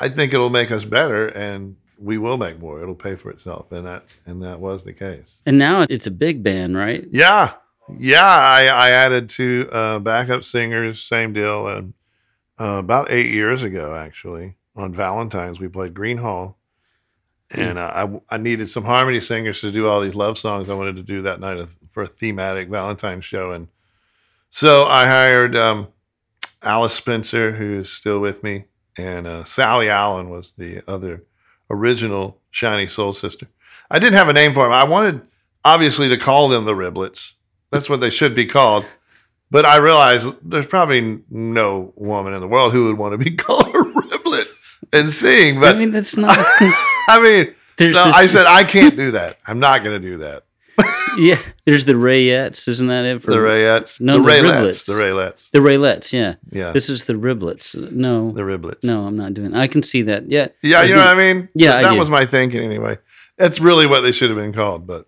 I 0.00 0.08
think 0.08 0.32
it'll 0.32 0.50
make 0.50 0.70
us 0.70 0.84
better 0.84 1.28
and 1.28 1.76
we 1.98 2.16
will 2.16 2.38
make 2.38 2.58
more. 2.58 2.82
It'll 2.82 2.94
pay 2.94 3.14
for 3.14 3.30
itself. 3.30 3.70
And 3.72 3.86
that, 3.86 4.04
and 4.26 4.42
that 4.42 4.58
was 4.58 4.84
the 4.84 4.94
case. 4.94 5.42
And 5.44 5.58
now 5.58 5.82
it's 5.88 6.06
a 6.06 6.10
big 6.10 6.42
band, 6.42 6.76
right? 6.76 7.06
Yeah. 7.10 7.52
Yeah. 7.98 8.24
I, 8.24 8.66
I 8.66 8.90
added 8.90 9.28
two 9.28 9.68
uh, 9.70 9.98
backup 9.98 10.42
singers, 10.42 11.02
same 11.02 11.32
deal. 11.34 11.68
And 11.68 11.94
uh, 12.58 12.78
about 12.78 13.10
eight 13.10 13.26
years 13.26 13.62
ago, 13.62 13.94
actually, 13.94 14.56
on 14.74 14.94
Valentine's, 14.94 15.60
we 15.60 15.68
played 15.68 15.94
Gruene 15.94 16.20
Hall. 16.20 16.56
And 17.50 17.78
uh, 17.78 18.20
I, 18.30 18.34
I 18.36 18.38
needed 18.38 18.70
some 18.70 18.84
harmony 18.84 19.20
singers 19.20 19.60
to 19.60 19.72
do 19.72 19.88
all 19.88 20.00
these 20.00 20.14
love 20.14 20.38
songs 20.38 20.70
I 20.70 20.74
wanted 20.74 20.96
to 20.96 21.02
do 21.02 21.22
that 21.22 21.40
night 21.40 21.68
for 21.90 22.04
a 22.04 22.06
thematic 22.06 22.68
Valentine's 22.68 23.24
show. 23.24 23.50
And 23.50 23.68
so 24.50 24.84
I 24.84 25.06
hired 25.06 25.56
um, 25.56 25.88
Alice 26.62 26.94
Spencer, 26.94 27.52
who's 27.52 27.90
still 27.90 28.20
with 28.20 28.42
me, 28.44 28.66
and 29.02 29.26
uh, 29.26 29.44
Sally 29.44 29.88
Allen 29.88 30.28
was 30.30 30.52
the 30.52 30.82
other 30.88 31.24
original 31.70 32.38
Shiny 32.50 32.86
Soul 32.86 33.12
Sister. 33.12 33.46
I 33.90 33.98
didn't 33.98 34.14
have 34.14 34.28
a 34.28 34.32
name 34.32 34.54
for 34.54 34.64
them. 34.64 34.72
I 34.72 34.84
wanted, 34.84 35.22
obviously, 35.64 36.08
to 36.08 36.16
call 36.16 36.48
them 36.48 36.64
the 36.64 36.72
Riblets. 36.74 37.32
That's 37.70 37.88
what 37.88 38.00
they 38.00 38.10
should 38.10 38.34
be 38.34 38.46
called. 38.46 38.84
But 39.50 39.64
I 39.66 39.76
realized 39.78 40.28
there's 40.48 40.66
probably 40.66 41.20
no 41.28 41.92
woman 41.96 42.34
in 42.34 42.40
the 42.40 42.46
world 42.46 42.72
who 42.72 42.86
would 42.86 42.98
want 42.98 43.12
to 43.12 43.18
be 43.18 43.30
called 43.36 43.66
a 43.66 43.72
riblet 43.78 44.46
and 44.92 45.10
sing. 45.10 45.58
But 45.60 45.74
I 45.74 45.78
mean, 45.78 45.90
that's 45.90 46.16
not. 46.16 46.36
I 46.38 47.20
mean, 47.22 47.54
There's 47.76 47.96
so 47.96 48.04
this- 48.04 48.16
I 48.16 48.26
said 48.26 48.46
I 48.46 48.62
can't 48.64 48.94
do 48.96 49.10
that. 49.12 49.38
I'm 49.46 49.58
not 49.58 49.82
going 49.82 50.00
to 50.00 50.08
do 50.08 50.18
that. 50.18 50.44
Yeah, 51.18 51.38
there's 51.64 51.84
the 51.84 51.94
Rayettes, 51.94 52.68
isn't 52.68 52.86
that 52.86 53.04
it? 53.04 53.22
For, 53.22 53.30
The 53.32 53.36
Rayettes? 53.38 54.00
No, 54.00 54.18
The 54.18 54.22
the, 54.22 54.28
Raelettes, 54.28 54.42
Riblets. 54.42 54.86
the 54.86 54.92
Raelettes. 55.02 55.50
The 55.50 55.58
Rayettes, 55.58 56.12
yeah. 56.12 56.34
Yeah. 56.50 56.72
This 56.72 56.88
is 56.88 57.04
the 57.04 57.14
Riblets. 57.14 57.74
No. 57.92 58.32
The 58.32 58.42
Riblets. 58.42 58.84
No, 58.84 59.06
I'm 59.06 59.16
not 59.16 59.34
doing 59.34 59.54
I 59.54 59.66
can 59.66 59.82
see 59.82 60.02
that. 60.02 60.30
Yeah. 60.30 60.48
Yeah, 60.62 60.82
you 60.84 60.94
know 60.94 61.04
what 61.04 61.08
I 61.08 61.14
mean? 61.14 61.48
Yeah, 61.54 61.72
So 61.72 61.78
I 61.78 61.82
that 61.82 61.96
was 61.96 62.10
my 62.10 62.26
thinking 62.26 62.60
anyway. 62.60 62.98
That's 63.36 63.60
really 63.60 63.86
what 63.86 64.02
they 64.02 64.12
should 64.12 64.30
have 64.30 64.38
been 64.38 64.52
called, 64.52 64.86
but 64.86 65.06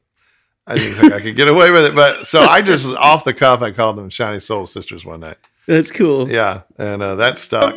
I 0.66 0.76
didn't 0.76 0.94
think 0.94 1.12
I 1.12 1.20
could 1.20 1.36
get 1.36 1.48
away 1.48 1.70
with 1.70 1.84
it. 1.84 1.94
But 1.94 2.26
so 2.26 2.40
I 2.40 2.62
just 2.62 2.94
off 2.96 3.24
the 3.24 3.34
cuff, 3.34 3.62
I 3.62 3.70
called 3.72 3.96
them 3.96 4.08
Shiny 4.08 4.40
Soul 4.40 4.66
Sisters 4.66 5.04
one 5.04 5.20
night. 5.20 5.38
That's 5.66 5.90
cool. 5.92 6.28
Yeah, 6.28 6.62
and 6.78 7.02
uh, 7.02 7.14
that 7.16 7.38
stuck. 7.38 7.76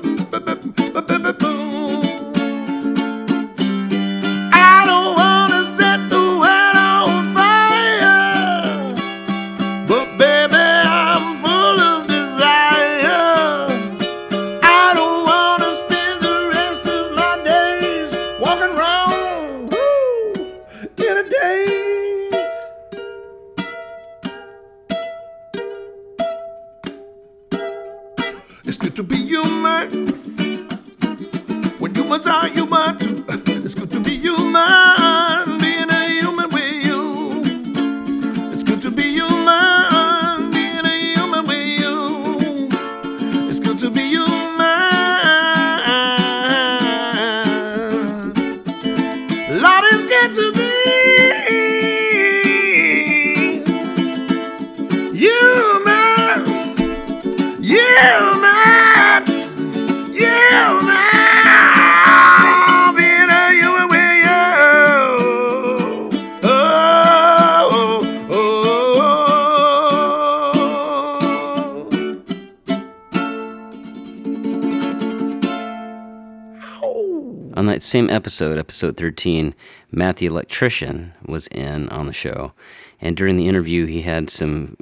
same 77.91 78.09
episode, 78.09 78.57
episode 78.57 78.95
13, 78.95 79.53
Matt 79.91 80.15
the 80.15 80.25
electrician 80.25 81.13
was 81.25 81.47
in 81.47 81.89
on 81.89 82.07
the 82.07 82.13
show. 82.13 82.53
And 83.01 83.17
during 83.17 83.35
the 83.35 83.49
interview, 83.49 83.85
he 83.85 84.01
had 84.01 84.29
some 84.29 84.77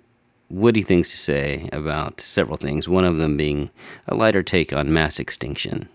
witty 0.50 0.84
things 0.84 1.10
to 1.10 1.18
say 1.18 1.70
about 1.74 2.22
several 2.22 2.56
things, 2.58 2.88
one 2.88 3.06
of 3.06 3.18
them 3.18 3.36
being 3.36 3.72
a 4.08 4.14
lighter 4.14 4.44
take 4.44 4.72
on 4.72 4.94
mass 4.94 5.20
extinction. 5.20 5.90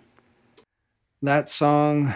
that 1.22 1.48
song 1.48 2.14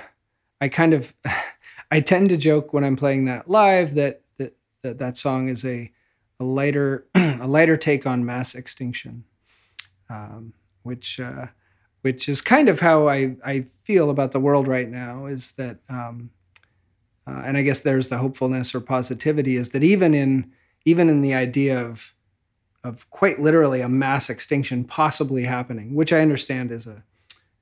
i 0.61 0.69
kind 0.69 0.93
of 0.93 1.15
i 1.91 2.01
tend 2.01 2.29
to 2.29 2.37
joke 2.37 2.73
when 2.73 2.85
i'm 2.85 2.97
playing 2.97 3.25
that 3.25 3.49
live 3.49 3.95
that 3.95 4.21
that 4.37 4.53
that, 4.83 4.99
that 4.99 5.17
song 5.17 5.49
is 5.49 5.65
a 5.65 5.91
a 6.41 6.45
lighter 6.45 7.07
a 7.15 7.47
lighter 7.47 7.77
take 7.77 8.07
on 8.07 8.25
mass 8.25 8.55
extinction, 8.55 9.25
um, 10.09 10.53
which 10.83 11.19
uh, 11.19 11.47
which 12.09 12.27
is 12.27 12.41
kind 12.41 12.71
of 12.71 12.81
how 12.81 13.07
I, 13.07 13.37
I 13.45 13.61
feel 13.61 14.09
about 14.09 14.33
the 14.33 14.41
world 14.41 14.67
right 14.67 14.89
now. 14.89 15.27
Is 15.27 15.53
that 15.53 15.81
um, 15.91 16.31
uh, 17.27 17.43
and 17.45 17.59
I 17.59 17.63
guess 17.63 17.81
there's 17.81 18.09
the 18.09 18.17
hopefulness 18.17 18.75
or 18.75 18.81
positivity 18.81 19.57
is 19.57 19.71
that 19.71 19.85
even 19.85 20.15
in 20.15 20.51
even 20.87 21.11
in 21.11 21.21
the 21.21 21.35
idea 21.35 21.79
of 21.79 22.15
of 22.83 23.11
quite 23.11 23.41
literally 23.41 23.83
a 23.83 23.91
mass 23.91 24.31
extinction 24.31 24.85
possibly 24.85 25.45
happening, 25.45 25.95
which 25.95 26.15
I 26.15 26.21
understand 26.21 26.73
is 26.73 26.87
a 26.87 27.03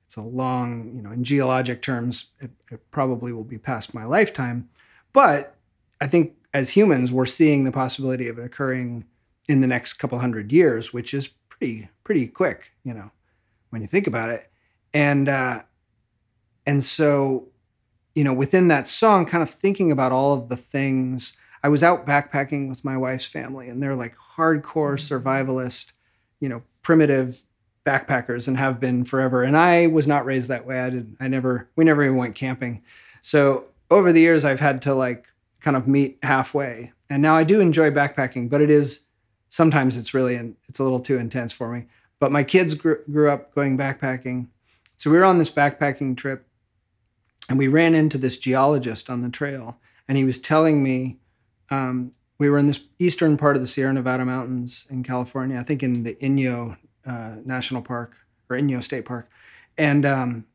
it's 0.05 0.15
a 0.15 0.21
long, 0.21 0.93
you 0.95 1.01
know, 1.01 1.11
in 1.11 1.25
geologic 1.25 1.81
terms, 1.81 2.29
it, 2.39 2.51
it 2.71 2.89
probably 2.89 3.33
will 3.33 3.43
be 3.43 3.57
past 3.57 3.93
my 3.93 4.05
lifetime. 4.05 4.69
But 5.11 5.57
I 5.99 6.07
think 6.07 6.35
as 6.53 6.69
humans, 6.69 7.11
we're 7.11 7.25
seeing 7.25 7.65
the 7.65 7.73
possibility 7.73 8.29
of 8.29 8.39
it 8.39 8.45
occurring 8.45 9.03
in 9.49 9.59
the 9.59 9.67
next 9.67 9.95
couple 9.95 10.19
hundred 10.19 10.53
years, 10.53 10.93
which 10.93 11.13
is 11.13 11.27
pretty 11.49 11.89
pretty 12.05 12.27
quick, 12.27 12.71
you 12.85 12.93
know, 12.93 13.11
when 13.69 13.81
you 13.81 13.87
think 13.87 14.07
about 14.07 14.29
it. 14.29 14.49
And 14.93 15.29
uh, 15.29 15.63
and 16.65 16.83
so, 16.83 17.49
you 18.15 18.23
know, 18.23 18.33
within 18.33 18.67
that 18.69 18.87
song, 18.87 19.25
kind 19.25 19.43
of 19.43 19.49
thinking 19.49 19.91
about 19.91 20.11
all 20.11 20.33
of 20.33 20.49
the 20.49 20.57
things. 20.57 21.37
I 21.63 21.69
was 21.69 21.83
out 21.83 22.05
backpacking 22.05 22.69
with 22.69 22.85
my 22.85 22.95
wife's 22.97 23.25
family, 23.25 23.67
and 23.67 23.81
they're 23.81 23.95
like 23.95 24.15
hardcore 24.35 24.95
survivalist, 24.95 25.91
you 26.39 26.47
know, 26.47 26.61
primitive 26.83 27.43
backpackers 27.87 28.47
and 28.47 28.57
have 28.57 28.79
been 28.79 29.05
forever. 29.05 29.43
And 29.43 29.55
I 29.57 29.87
was 29.87 30.07
not 30.07 30.25
raised 30.25 30.49
that 30.49 30.65
way. 30.65 30.79
I 30.81 30.89
did 30.89 31.15
I 31.19 31.27
never 31.27 31.69
we 31.75 31.85
never 31.85 32.03
even 32.03 32.17
went 32.17 32.35
camping. 32.35 32.83
So 33.21 33.65
over 33.89 34.11
the 34.11 34.19
years 34.19 34.43
I've 34.43 34.59
had 34.59 34.81
to 34.83 34.93
like 34.93 35.27
kind 35.61 35.77
of 35.77 35.87
meet 35.87 36.19
halfway. 36.21 36.91
And 37.09 37.21
now 37.21 37.35
I 37.35 37.45
do 37.45 37.61
enjoy 37.61 37.91
backpacking, 37.91 38.49
but 38.49 38.61
it 38.61 38.69
is 38.69 39.05
sometimes 39.47 39.95
it's 39.95 40.13
really 40.13 40.35
it's 40.67 40.79
a 40.79 40.83
little 40.83 40.99
too 40.99 41.17
intense 41.17 41.53
for 41.53 41.71
me. 41.71 41.85
But 42.19 42.31
my 42.31 42.43
kids 42.43 42.73
grew, 42.73 43.03
grew 43.11 43.29
up 43.29 43.53
going 43.53 43.77
backpacking. 43.77 44.47
So 44.95 45.11
we 45.11 45.17
were 45.17 45.25
on 45.25 45.37
this 45.37 45.51
backpacking 45.51 46.17
trip 46.17 46.47
and 47.49 47.57
we 47.57 47.67
ran 47.67 47.93
into 47.93 48.17
this 48.17 48.37
geologist 48.37 49.09
on 49.09 49.21
the 49.21 49.29
trail 49.29 49.77
and 50.07 50.17
he 50.17 50.23
was 50.23 50.39
telling 50.39 50.83
me 50.83 51.19
um, 51.69 52.13
we 52.39 52.49
were 52.49 52.57
in 52.57 52.67
this 52.67 52.85
eastern 52.99 53.37
part 53.37 53.55
of 53.55 53.61
the 53.61 53.67
Sierra 53.67 53.93
Nevada 53.93 54.25
mountains 54.25 54.87
in 54.89 55.03
California, 55.03 55.59
I 55.59 55.63
think 55.63 55.83
in 55.83 56.03
the 56.03 56.15
Inyo 56.15 56.77
uh, 57.05 57.37
National 57.45 57.81
Park 57.81 58.17
or 58.49 58.57
Inyo 58.57 58.81
State 58.81 59.05
Park. 59.05 59.29
And, 59.77 60.05
um, 60.05 60.45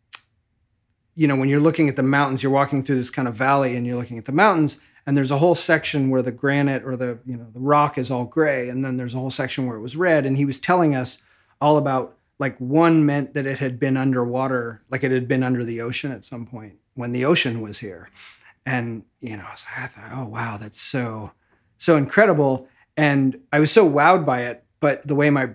you 1.15 1.27
know, 1.27 1.37
when 1.37 1.49
you're 1.49 1.61
looking 1.61 1.89
at 1.89 1.97
the 1.97 2.03
mountains, 2.03 2.43
you're 2.43 2.53
walking 2.53 2.83
through 2.83 2.97
this 2.97 3.11
kind 3.11 3.29
of 3.29 3.35
valley 3.35 3.77
and 3.77 3.87
you're 3.87 3.97
looking 3.97 4.19
at 4.19 4.25
the 4.25 4.33
mountains 4.33 4.81
and 5.07 5.17
there's 5.17 5.31
a 5.31 5.39
whole 5.39 5.55
section 5.55 6.11
where 6.11 6.23
the 6.23 6.33
granite 6.33 6.85
or 6.85 6.97
the, 6.97 7.19
you 7.27 7.37
know, 7.37 7.49
the 7.53 7.61
rock 7.61 7.99
is 7.99 8.11
all 8.11 8.25
gray. 8.25 8.69
And 8.69 8.85
then 8.85 8.97
there's 8.97 9.15
a 9.15 9.19
whole 9.19 9.31
section 9.31 9.67
where 9.67 9.77
it 9.77 9.81
was 9.81 9.97
red. 9.97 10.25
And 10.25 10.37
he 10.37 10.45
was 10.45 10.61
telling 10.61 10.95
us 10.95 11.23
all 11.63 11.77
about 11.77 12.19
like 12.39 12.59
one 12.59 13.07
meant 13.07 13.35
that 13.35 13.47
it 13.47 13.61
had 13.61 13.79
been 13.79 13.97
underwater, 13.97 14.83
like 14.91 15.05
it 15.05 15.13
had 15.13 15.29
been 15.29 15.45
under 15.45 15.65
the 15.65 15.81
ocean 15.81 16.11
at 16.11 16.25
some 16.25 16.45
point 16.45 16.75
when 16.95 17.13
the 17.13 17.25
ocean 17.25 17.61
was 17.61 17.79
here. 17.79 18.11
And, 18.67 19.05
you 19.21 19.37
know, 19.37 19.45
I, 19.47 19.51
was, 19.51 19.65
I 19.77 19.87
thought, 19.87 20.11
oh, 20.13 20.29
wow, 20.29 20.59
that's 20.61 20.81
so, 20.81 21.31
so 21.79 21.97
incredible. 21.97 22.69
And 22.97 23.41
I 23.53 23.61
was 23.61 23.71
so 23.71 23.89
wowed 23.89 24.27
by 24.27 24.43
it. 24.43 24.65
But 24.81 25.07
the 25.07 25.15
way 25.15 25.31
my 25.31 25.51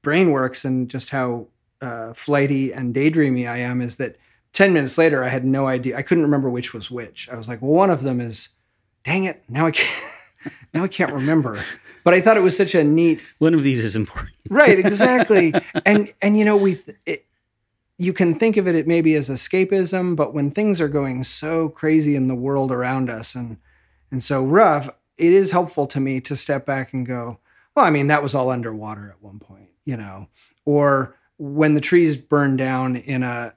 brain 0.00 0.30
works 0.30 0.64
and 0.64 0.88
just 0.88 1.10
how 1.10 1.48
uh, 1.82 2.14
flighty 2.14 2.72
and 2.72 2.94
daydreamy 2.94 3.46
I 3.46 3.58
am 3.58 3.82
is 3.82 3.98
that 3.98 4.16
10 4.52 4.72
minutes 4.72 4.96
later, 4.96 5.22
I 5.22 5.28
had 5.28 5.44
no 5.44 5.66
idea. 5.66 5.98
I 5.98 6.02
couldn't 6.02 6.24
remember 6.24 6.48
which 6.48 6.72
was 6.72 6.90
which. 6.90 7.28
I 7.30 7.36
was 7.36 7.46
like, 7.46 7.60
well, 7.60 7.72
one 7.72 7.90
of 7.90 8.02
them 8.02 8.20
is, 8.20 8.50
dang 9.04 9.24
it, 9.24 9.42
now 9.50 9.66
I 9.66 9.70
can't, 9.70 10.12
now 10.74 10.84
I 10.84 10.88
can't 10.88 11.12
remember. 11.12 11.58
But 12.04 12.14
I 12.14 12.20
thought 12.20 12.36
it 12.36 12.42
was 12.42 12.56
such 12.56 12.74
a 12.74 12.82
neat. 12.82 13.22
One 13.38 13.54
of 13.54 13.62
these 13.62 13.82
is 13.84 13.96
important. 13.96 14.36
right, 14.50 14.78
exactly. 14.84 15.54
and, 15.86 16.12
and, 16.22 16.38
you 16.38 16.44
know, 16.44 16.56
we, 16.56 16.74
th- 16.74 16.96
it, 17.06 17.26
you 17.98 18.12
can 18.12 18.34
think 18.34 18.56
of 18.56 18.66
it 18.66 18.86
maybe 18.86 19.14
as 19.14 19.28
escapism, 19.28 20.16
but 20.16 20.34
when 20.34 20.50
things 20.50 20.80
are 20.80 20.88
going 20.88 21.22
so 21.24 21.68
crazy 21.68 22.16
in 22.16 22.26
the 22.26 22.34
world 22.34 22.72
around 22.72 23.08
us 23.08 23.34
and, 23.34 23.58
and 24.10 24.22
so 24.22 24.44
rough, 24.44 24.88
it 25.16 25.32
is 25.32 25.52
helpful 25.52 25.86
to 25.86 26.00
me 26.00 26.20
to 26.20 26.34
step 26.34 26.66
back 26.66 26.92
and 26.92 27.06
go, 27.06 27.38
well, 27.76 27.84
I 27.84 27.90
mean, 27.90 28.08
that 28.08 28.22
was 28.22 28.34
all 28.34 28.50
underwater 28.50 29.08
at 29.08 29.22
one 29.22 29.38
point 29.38 29.72
you 29.84 29.96
know, 29.96 30.28
or 30.64 31.16
when 31.38 31.74
the 31.74 31.80
trees 31.80 32.16
burn 32.16 32.56
down 32.56 32.96
in 32.96 33.22
a 33.22 33.54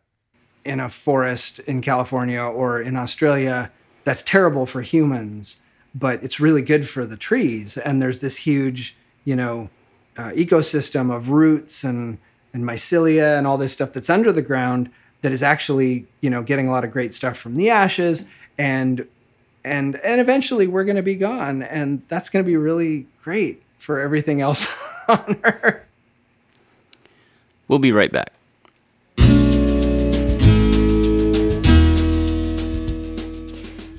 in 0.64 0.80
a 0.80 0.90
forest 0.90 1.60
in 1.60 1.82
California 1.82 2.42
or 2.42 2.82
in 2.82 2.96
Australia, 2.96 3.72
that's 4.04 4.24
terrible 4.24 4.66
for 4.66 4.82
humans, 4.82 5.62
but 5.96 6.22
it's 6.22 6.40
really 6.40 6.62
good 6.62 6.88
for 6.88 7.06
the 7.06 7.16
trees. 7.16 7.78
And 7.78 8.02
there's 8.02 8.20
this 8.20 8.38
huge, 8.38 8.98
you 9.24 9.36
know, 9.36 9.70
uh, 10.18 10.32
ecosystem 10.32 11.16
of 11.16 11.30
roots 11.30 11.84
and 11.84 12.18
and 12.54 12.64
mycelia 12.64 13.38
and 13.38 13.46
all 13.46 13.58
this 13.58 13.74
stuff 13.74 13.92
that's 13.92 14.10
under 14.10 14.32
the 14.32 14.42
ground 14.42 14.90
that 15.22 15.32
is 15.32 15.44
actually, 15.44 16.06
you 16.22 16.30
know, 16.30 16.44
getting 16.44 16.68
a 16.68 16.72
lot 16.72 16.86
of 16.86 16.92
great 16.92 17.14
stuff 17.14 17.38
from 17.38 17.56
the 17.56 17.70
ashes 17.70 18.26
and 18.58 19.08
and 19.64 19.96
and 19.98 20.22
eventually 20.22 20.68
we're 20.68 20.84
going 20.84 20.96
to 20.96 21.02
be 21.04 21.16
gone 21.16 21.64
and 21.64 22.02
that's 22.08 22.30
going 22.30 22.44
to 22.44 22.48
be 22.48 22.56
really 22.56 23.08
great 23.22 23.62
for 23.78 24.00
everything 24.00 24.42
else 24.42 24.68
on 25.10 25.40
earth. 25.44 25.82
We'll 27.68 27.80
be 27.80 27.92
right 27.92 28.12
back. 28.12 28.32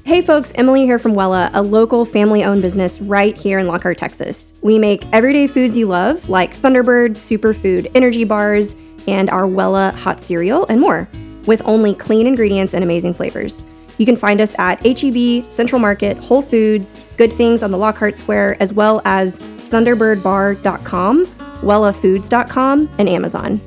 Hey 0.07 0.23
folks, 0.23 0.53
Emily 0.55 0.85
here 0.85 1.01
from 1.01 1.15
Wella, 1.15 1.51
a 1.53 1.61
local 1.61 2.05
family 2.05 2.45
owned 2.45 2.63
business 2.63 3.01
right 3.01 3.37
here 3.37 3.59
in 3.59 3.67
Lockhart, 3.67 3.99
Texas. 3.99 4.55
We 4.63 4.79
make 4.79 5.05
everyday 5.13 5.49
foods 5.49 5.77
you 5.77 5.87
love, 5.87 6.29
like 6.29 6.55
Thunderbird, 6.55 7.17
Superfood, 7.17 7.91
energy 7.93 8.23
bars, 8.23 8.77
and 9.09 9.29
our 9.31 9.49
Wella 9.49 9.93
hot 9.95 10.21
cereal, 10.21 10.65
and 10.67 10.81
more, 10.81 11.09
with 11.49 11.61
only 11.65 11.93
clean 11.93 12.29
ingredients 12.29 12.73
and 12.73 12.85
amazing 12.85 13.15
flavors. 13.15 13.67
You 13.99 14.07
can 14.07 14.15
find 14.15 14.41
us 14.41 14.55
at 14.61 14.81
HEB, 14.87 15.51
Central 15.51 15.81
Market, 15.81 16.19
Whole 16.19 16.41
Foods, 16.41 17.03
Good 17.17 17.33
Things 17.33 17.65
on 17.65 17.73
the 17.73 17.79
Lockhart 17.79 18.15
Square, 18.15 18.63
as 18.63 18.73
well 18.73 19.03
as 19.05 19.41
thunderbirdbar.com 19.41 21.25
wellafoods.com, 21.63 22.89
and 22.99 23.09
Amazon. 23.09 23.61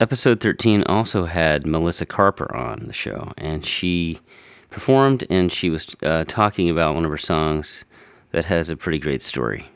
Episode 0.00 0.40
13 0.40 0.84
also 0.84 1.24
had 1.24 1.66
Melissa 1.66 2.06
Carper 2.06 2.54
on 2.54 2.86
the 2.86 2.92
show, 2.92 3.32
and 3.36 3.66
she 3.66 4.20
performed 4.70 5.24
and 5.28 5.52
she 5.52 5.70
was 5.70 5.96
uh, 6.02 6.24
talking 6.28 6.70
about 6.70 6.94
one 6.94 7.04
of 7.04 7.10
her 7.10 7.16
songs 7.18 7.84
that 8.30 8.44
has 8.44 8.68
a 8.68 8.76
pretty 8.76 8.98
great 8.98 9.22
story. 9.22 9.66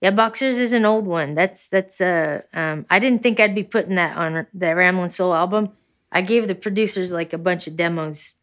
Yeah, 0.00 0.10
Boxers 0.10 0.58
is 0.58 0.72
an 0.72 0.84
old 0.84 1.06
one. 1.06 1.34
That's 1.34 1.68
that's 1.68 2.00
uh 2.00 2.42
um 2.54 2.86
I 2.90 2.98
didn't 2.98 3.22
think 3.22 3.38
I'd 3.38 3.54
be 3.54 3.62
putting 3.62 3.96
that 3.96 4.16
on 4.16 4.46
the 4.54 4.74
Ramblin' 4.74 5.10
Soul 5.10 5.34
album. 5.34 5.70
I 6.10 6.22
gave 6.22 6.48
the 6.48 6.54
producers 6.54 7.12
like 7.12 7.32
a 7.32 7.38
bunch 7.38 7.66
of 7.66 7.76
demos 7.76 8.34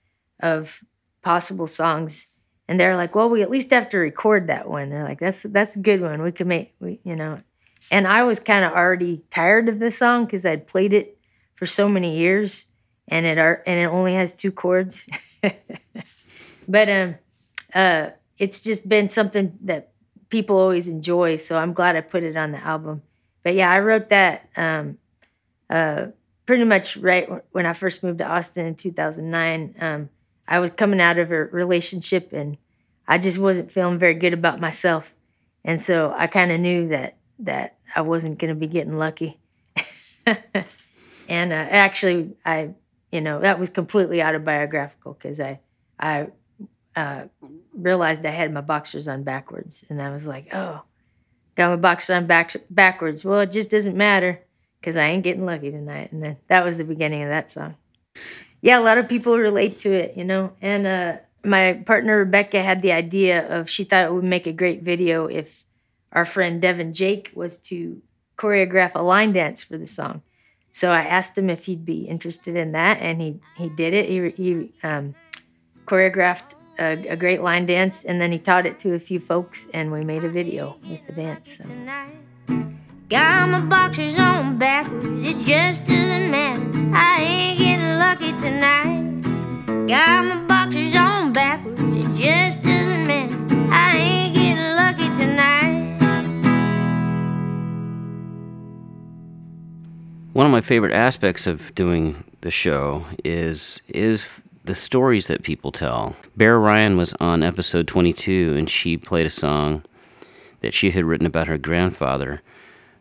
of 0.41 0.81
possible 1.21 1.67
songs 1.67 2.27
and 2.69 2.79
they're 2.79 2.95
like, 2.95 3.15
well, 3.15 3.29
we 3.29 3.41
at 3.41 3.49
least 3.49 3.71
have 3.71 3.89
to 3.89 3.97
record 3.97 4.47
that 4.47 4.69
one. 4.69 4.89
They're 4.89 5.03
like, 5.03 5.19
that's 5.19 5.41
that's 5.43 5.75
a 5.75 5.79
good 5.79 6.01
one. 6.01 6.21
We 6.21 6.31
could 6.31 6.47
make, 6.47 6.75
we, 6.79 6.99
you 7.03 7.15
know. 7.15 7.39
And 7.91 8.07
I 8.07 8.23
was 8.23 8.39
kind 8.39 8.63
of 8.63 8.73
already 8.73 9.21
tired 9.29 9.67
of 9.69 9.79
the 9.79 9.91
song 9.91 10.25
because 10.25 10.45
I'd 10.45 10.67
played 10.67 10.93
it 10.93 11.17
for 11.55 11.65
so 11.65 11.89
many 11.89 12.17
years, 12.17 12.67
and 13.07 13.25
it 13.25 13.37
are 13.37 13.63
and 13.65 13.79
it 13.79 13.85
only 13.85 14.13
has 14.13 14.33
two 14.33 14.51
chords. 14.51 15.09
but 16.67 16.89
um, 16.89 17.15
uh, 17.73 18.09
it's 18.37 18.61
just 18.61 18.87
been 18.87 19.09
something 19.09 19.57
that 19.61 19.91
people 20.29 20.57
always 20.57 20.87
enjoy. 20.87 21.37
So 21.37 21.57
I'm 21.57 21.73
glad 21.73 21.95
I 21.95 22.01
put 22.01 22.23
it 22.23 22.37
on 22.37 22.51
the 22.51 22.63
album. 22.63 23.01
But 23.43 23.55
yeah, 23.55 23.71
I 23.71 23.79
wrote 23.79 24.09
that 24.09 24.49
um, 24.55 24.97
uh, 25.69 26.07
pretty 26.45 26.63
much 26.63 26.97
right 26.97 27.29
when 27.51 27.65
I 27.65 27.73
first 27.73 28.03
moved 28.03 28.19
to 28.19 28.27
Austin 28.27 28.65
in 28.65 28.75
2009. 28.75 29.75
Um, 29.79 30.09
I 30.47 30.59
was 30.59 30.71
coming 30.71 30.99
out 30.99 31.17
of 31.17 31.31
a 31.31 31.45
relationship 31.45 32.33
and 32.33 32.57
I 33.07 33.17
just 33.17 33.39
wasn't 33.39 33.71
feeling 33.71 33.99
very 33.99 34.13
good 34.13 34.33
about 34.33 34.59
myself. 34.59 35.15
And 35.63 35.81
so 35.81 36.13
I 36.17 36.27
kind 36.27 36.51
of 36.51 36.59
knew 36.59 36.87
that 36.89 37.17
that 37.39 37.77
I 37.95 38.01
wasn't 38.01 38.39
going 38.39 38.49
to 38.49 38.59
be 38.59 38.67
getting 38.67 38.97
lucky. 38.97 39.39
and 41.27 41.51
uh, 41.51 41.55
actually 41.55 42.35
I 42.45 42.73
you 43.11 43.21
know, 43.21 43.39
that 43.39 43.59
was 43.59 43.69
completely 43.69 44.21
autobiographical 44.21 45.15
cuz 45.15 45.39
I 45.39 45.59
I 45.99 46.27
uh, 46.95 47.23
realized 47.73 48.25
I 48.25 48.29
had 48.29 48.53
my 48.53 48.61
boxers 48.61 49.07
on 49.07 49.23
backwards 49.23 49.85
and 49.89 50.01
I 50.01 50.09
was 50.09 50.27
like, 50.27 50.53
"Oh, 50.53 50.81
got 51.55 51.69
my 51.69 51.75
boxers 51.75 52.15
on 52.15 52.27
back- 52.27 52.55
backwards. 52.69 53.25
Well, 53.25 53.39
it 53.39 53.51
just 53.51 53.71
doesn't 53.71 53.97
matter 53.97 54.39
because 54.79 54.95
I 54.97 55.07
ain't 55.07 55.23
getting 55.23 55.45
lucky 55.45 55.71
tonight. 55.71 56.11
And 56.11 56.23
then 56.23 56.37
that 56.47 56.63
was 56.63 56.77
the 56.77 56.83
beginning 56.83 57.23
of 57.23 57.29
that 57.29 57.51
song 57.51 57.75
yeah, 58.61 58.79
a 58.79 58.81
lot 58.81 58.97
of 58.97 59.07
people 59.07 59.37
relate 59.37 59.79
to 59.79 59.93
it, 59.93 60.17
you 60.17 60.25
know. 60.25 60.53
And 60.61 60.85
uh, 60.85 61.17
my 61.43 61.81
partner 61.85 62.17
Rebecca 62.17 62.61
had 62.61 62.81
the 62.81 62.91
idea 62.91 63.47
of 63.47 63.69
she 63.69 63.83
thought 63.83 64.05
it 64.05 64.13
would 64.13 64.23
make 64.23 64.47
a 64.47 64.53
great 64.53 64.83
video 64.83 65.27
if 65.27 65.63
our 66.11 66.25
friend 66.25 66.61
Devin 66.61 66.93
Jake 66.93 67.31
was 67.33 67.57
to 67.57 68.01
choreograph 68.37 68.91
a 68.95 69.01
line 69.01 69.33
dance 69.33 69.61
for 69.63 69.77
the 69.77 69.87
song. 69.87 70.21
So 70.71 70.91
I 70.91 71.01
asked 71.01 71.37
him 71.37 71.49
if 71.49 71.65
he'd 71.65 71.85
be 71.85 72.07
interested 72.07 72.55
in 72.55 72.71
that, 72.73 72.99
and 73.01 73.21
he 73.21 73.39
he 73.57 73.69
did 73.69 73.93
it. 73.93 74.07
He 74.07 74.29
he 74.29 74.71
um, 74.83 75.15
choreographed 75.85 76.55
a, 76.79 77.07
a 77.07 77.17
great 77.17 77.41
line 77.41 77.65
dance, 77.65 78.05
and 78.05 78.21
then 78.21 78.31
he 78.31 78.39
taught 78.39 78.65
it 78.65 78.79
to 78.79 78.93
a 78.93 78.99
few 78.99 79.19
folks, 79.19 79.67
and 79.73 79.91
we 79.91 80.03
made 80.03 80.23
a 80.23 80.29
video 80.29 80.77
with 80.89 81.05
the 81.07 81.13
dance. 81.13 81.57
So. 81.57 81.65
Got 83.09 83.49
my 83.49 83.61
boxers 83.61 84.19
on 84.19 84.59
backwards, 84.59 85.23
it 85.23 85.39
just 85.39 85.85
doesn't 85.85 86.29
matter. 86.29 86.61
I 86.93 87.21
ain't 87.23 87.59
getting 87.59 87.97
lucky 87.97 88.39
tonight. 88.39 89.87
Got 89.87 90.25
my 90.25 90.37
boxers 90.45 90.95
on 90.95 91.33
backwards, 91.33 91.81
it 91.81 92.13
just 92.13 92.68
One 100.39 100.45
of 100.45 100.53
my 100.53 100.61
favorite 100.61 100.93
aspects 100.93 101.47
of 101.47 101.75
doing 101.75 102.23
the 102.39 102.49
show 102.49 103.05
is 103.25 103.81
is 103.89 104.25
the 104.63 104.73
stories 104.73 105.27
that 105.27 105.43
people 105.43 105.73
tell. 105.73 106.15
Bear 106.37 106.57
Ryan 106.57 106.95
was 106.95 107.13
on 107.19 107.43
episode 107.43 107.89
22 107.89 108.55
and 108.57 108.69
she 108.69 108.95
played 108.95 109.25
a 109.25 109.29
song 109.29 109.83
that 110.61 110.73
she 110.73 110.91
had 110.91 111.03
written 111.03 111.27
about 111.27 111.49
her 111.49 111.57
grandfather 111.57 112.41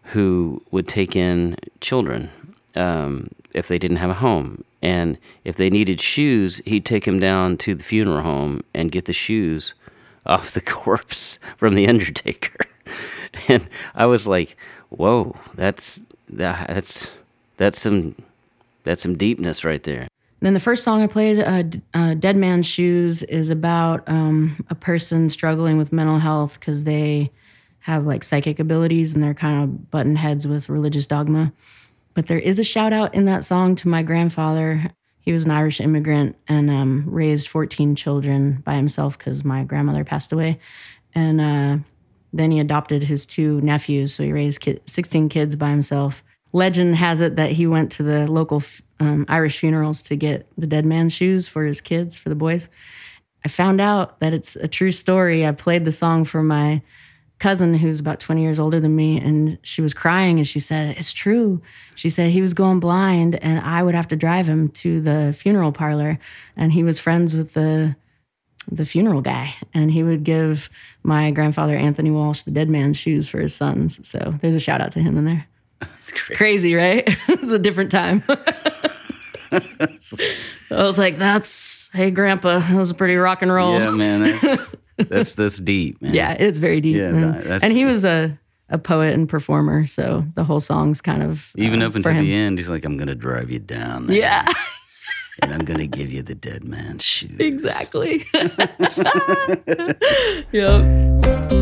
who 0.07 0.61
would 0.73 0.89
take 0.89 1.15
in 1.15 1.55
children 1.81 2.29
um, 2.75 3.31
if 3.55 3.69
they 3.69 3.79
didn't 3.79 3.99
have 3.99 4.11
a 4.11 4.15
home. 4.15 4.65
And 4.83 5.17
if 5.45 5.55
they 5.55 5.71
needed 5.71 6.01
shoes, 6.01 6.61
he'd 6.67 6.85
take 6.85 7.05
them 7.05 7.21
down 7.21 7.57
to 7.59 7.77
the 7.77 7.85
funeral 7.85 8.23
home 8.23 8.65
and 8.75 8.91
get 8.91 9.05
the 9.05 9.13
shoes 9.13 9.75
off 10.27 10.51
the 10.51 10.61
corpse 10.61 11.39
from 11.57 11.77
the 11.77 11.87
undertaker. 11.87 12.67
and 13.47 13.69
I 13.95 14.07
was 14.07 14.27
like, 14.27 14.57
"Whoa, 14.89 15.37
that's 15.55 16.01
that, 16.31 16.67
that's 16.67 17.13
that's 17.59 17.81
some 17.81 18.15
that's 18.85 19.03
some 19.03 19.19
deepness 19.19 19.65
right 19.65 19.83
there." 19.83 20.09
Then 20.41 20.55
the 20.55 20.61
first 20.61 20.85
song 20.85 21.03
I 21.03 21.07
played, 21.09 21.41
uh, 21.41 21.65
uh, 21.93 22.15
"Dead 22.15 22.37
Man's 22.37 22.67
Shoes," 22.67 23.23
is 23.25 23.51
about 23.51 24.09
um, 24.09 24.65
a 24.71 24.75
person 24.75 25.29
struggling 25.29 25.77
with 25.77 25.93
mental 25.93 26.19
health 26.19 26.59
because 26.59 26.85
they 26.85 27.31
have 27.81 28.07
like 28.07 28.23
psychic 28.23 28.59
abilities 28.59 29.15
and 29.15 29.25
they're 29.25 29.35
kind 29.35 29.63
of 29.63 29.91
button 29.91 30.17
heads 30.17 30.47
with 30.47 30.69
religious 30.69 31.07
dogma. 31.07 31.53
But 32.15 32.27
there 32.27 32.39
is 32.39 32.59
a 32.59 32.65
shout 32.65 32.93
out 32.93 33.15
in 33.15 33.25
that 33.27 33.45
song 33.45 33.75
to 33.77 33.89
my 33.89 34.03
grandfather. 34.03 34.91
He 35.21 35.33
was 35.33 35.45
an 35.45 35.51
Irish 35.51 35.81
immigrant 35.81 36.37
and 36.49 36.71
um, 36.71 37.05
raised 37.07 37.49
14 37.49 37.95
children 37.95 38.63
by 38.65 38.75
himself 38.75 39.17
because 39.17 39.45
my 39.45 39.65
grandmother 39.65 40.05
passed 40.05 40.33
away. 40.33 40.59
And 41.15 41.41
uh, 41.41 41.79
then 42.33 42.51
he 42.51 42.61
adopted 42.61 43.05
his 43.05 43.25
two 43.25 43.61
nephews. 43.61 44.15
So 44.15 44.23
he 44.23 44.33
raised 44.33 44.61
ki- 44.61 44.81
16 44.85 45.29
kids 45.29 45.57
by 45.57 45.71
himself. 45.71 46.23
Legend 46.53 46.97
has 46.97 47.21
it 47.21 47.37
that 47.37 47.53
he 47.53 47.67
went 47.67 47.93
to 47.93 48.03
the 48.03 48.31
local 48.31 48.63
um, 49.01 49.27
Irish 49.29 49.59
funerals 49.59 50.03
to 50.03 50.17
get 50.17 50.47
the 50.57 50.67
dead 50.67 50.87
man's 50.87 51.13
shoes 51.13 51.49
for 51.49 51.65
his 51.65 51.81
kids, 51.81 52.17
for 52.17 52.29
the 52.29 52.35
boys. 52.35 52.71
I 53.45 53.49
found 53.49 53.81
out 53.81 54.21
that 54.21 54.35
it's 54.35 54.57
a 54.57 54.67
true 54.67 54.93
story. 54.93 55.47
I 55.47 55.53
played 55.53 55.85
the 55.85 55.93
song 55.93 56.25
for 56.25 56.43
my 56.43 56.83
cousin 57.39 57.75
who's 57.75 58.01
about 58.01 58.21
20 58.21 58.43
years 58.43 58.59
older 58.59 58.81
than 58.81 58.97
me 58.97 59.19
and 59.19 59.59
she 59.63 59.81
was 59.81 59.95
crying 59.95 60.39
and 60.39 60.49
she 60.49 60.59
said 60.59 60.97
it's 60.97 61.13
true 61.13 61.63
she 61.95 62.11
said 62.11 62.31
he 62.31 62.41
was 62.41 62.53
going 62.53 62.81
blind 62.81 63.37
and 63.37 63.61
i 63.61 63.83
would 63.83 63.95
have 63.95 64.09
to 64.09 64.17
drive 64.17 64.49
him 64.49 64.69
to 64.69 65.01
the 65.01 65.33
funeral 65.39 65.71
parlor 65.71 66.19
and 66.57 66.73
he 66.73 66.83
was 66.83 66.99
friends 66.99 67.35
with 67.35 67.55
the 67.55 67.95
the 68.71 68.85
funeral 68.85 69.21
guy 69.21 69.55
and 69.73 69.93
he 69.93 70.03
would 70.03 70.25
give 70.25 70.69
my 71.05 71.31
grandfather 71.31 71.77
anthony 71.77 72.11
walsh 72.11 72.43
the 72.43 72.51
dead 72.51 72.69
man's 72.69 72.97
shoes 72.97 73.29
for 73.29 73.39
his 73.39 73.55
sons 73.55 74.07
so 74.07 74.35
there's 74.41 74.57
a 74.57 74.61
shout 74.61 74.81
out 74.81 74.91
to 74.91 75.01
him 75.01 75.17
in 75.17 75.25
there 75.25 75.47
it's 75.81 76.29
crazy 76.31 76.75
right 76.75 77.05
it's 77.29 77.51
a 77.53 77.59
different 77.59 77.91
time 77.91 78.23
i 79.53 79.89
was 80.71 80.99
like 80.99 81.19
that's 81.19 81.91
hey 81.93 82.11
grandpa 82.11 82.59
that 82.59 82.77
was 82.77 82.91
a 82.91 82.95
pretty 82.95 83.17
rock 83.17 83.43
and 83.43 83.53
roll 83.53 83.79
Yeah, 83.79 83.91
man, 83.91 84.23
that's 84.23 84.69
that's 85.09 85.35
that's 85.35 85.59
deep, 85.59 86.03
man. 86.03 86.13
yeah, 86.13 86.37
it's 86.39 86.59
very 86.59 86.81
deep. 86.81 86.97
Yeah, 86.97 87.11
no, 87.13 87.59
and 87.63 87.73
he 87.73 87.85
was 87.85 88.05
a, 88.05 88.37
a 88.69 88.79
poet 88.79 89.15
and 89.15 89.29
performer, 89.29 89.85
so 89.85 90.25
the 90.35 90.43
whole 90.45 90.59
song's 90.61 91.01
kind 91.01 91.23
of 91.23 91.53
Even 91.57 91.83
uh, 91.83 91.87
up 91.87 91.95
until 91.95 92.15
the 92.15 92.35
end, 92.35 92.59
he's 92.59 92.69
like, 92.69 92.85
"I'm 92.85 92.97
gonna 92.97 93.15
drive 93.15 93.49
you 93.51 93.61
down, 93.61 94.09
there, 94.09 94.19
Yeah, 94.19 94.45
and 95.43 95.55
I'm 95.55 95.65
gonna 95.65 95.87
give 95.87 96.13
you 96.13 96.23
the 96.23 96.35
dead 96.35 96.65
man's 96.65 97.05
shoes." 97.05 97.37
exactly. 97.39 98.27
yep. 100.53 101.58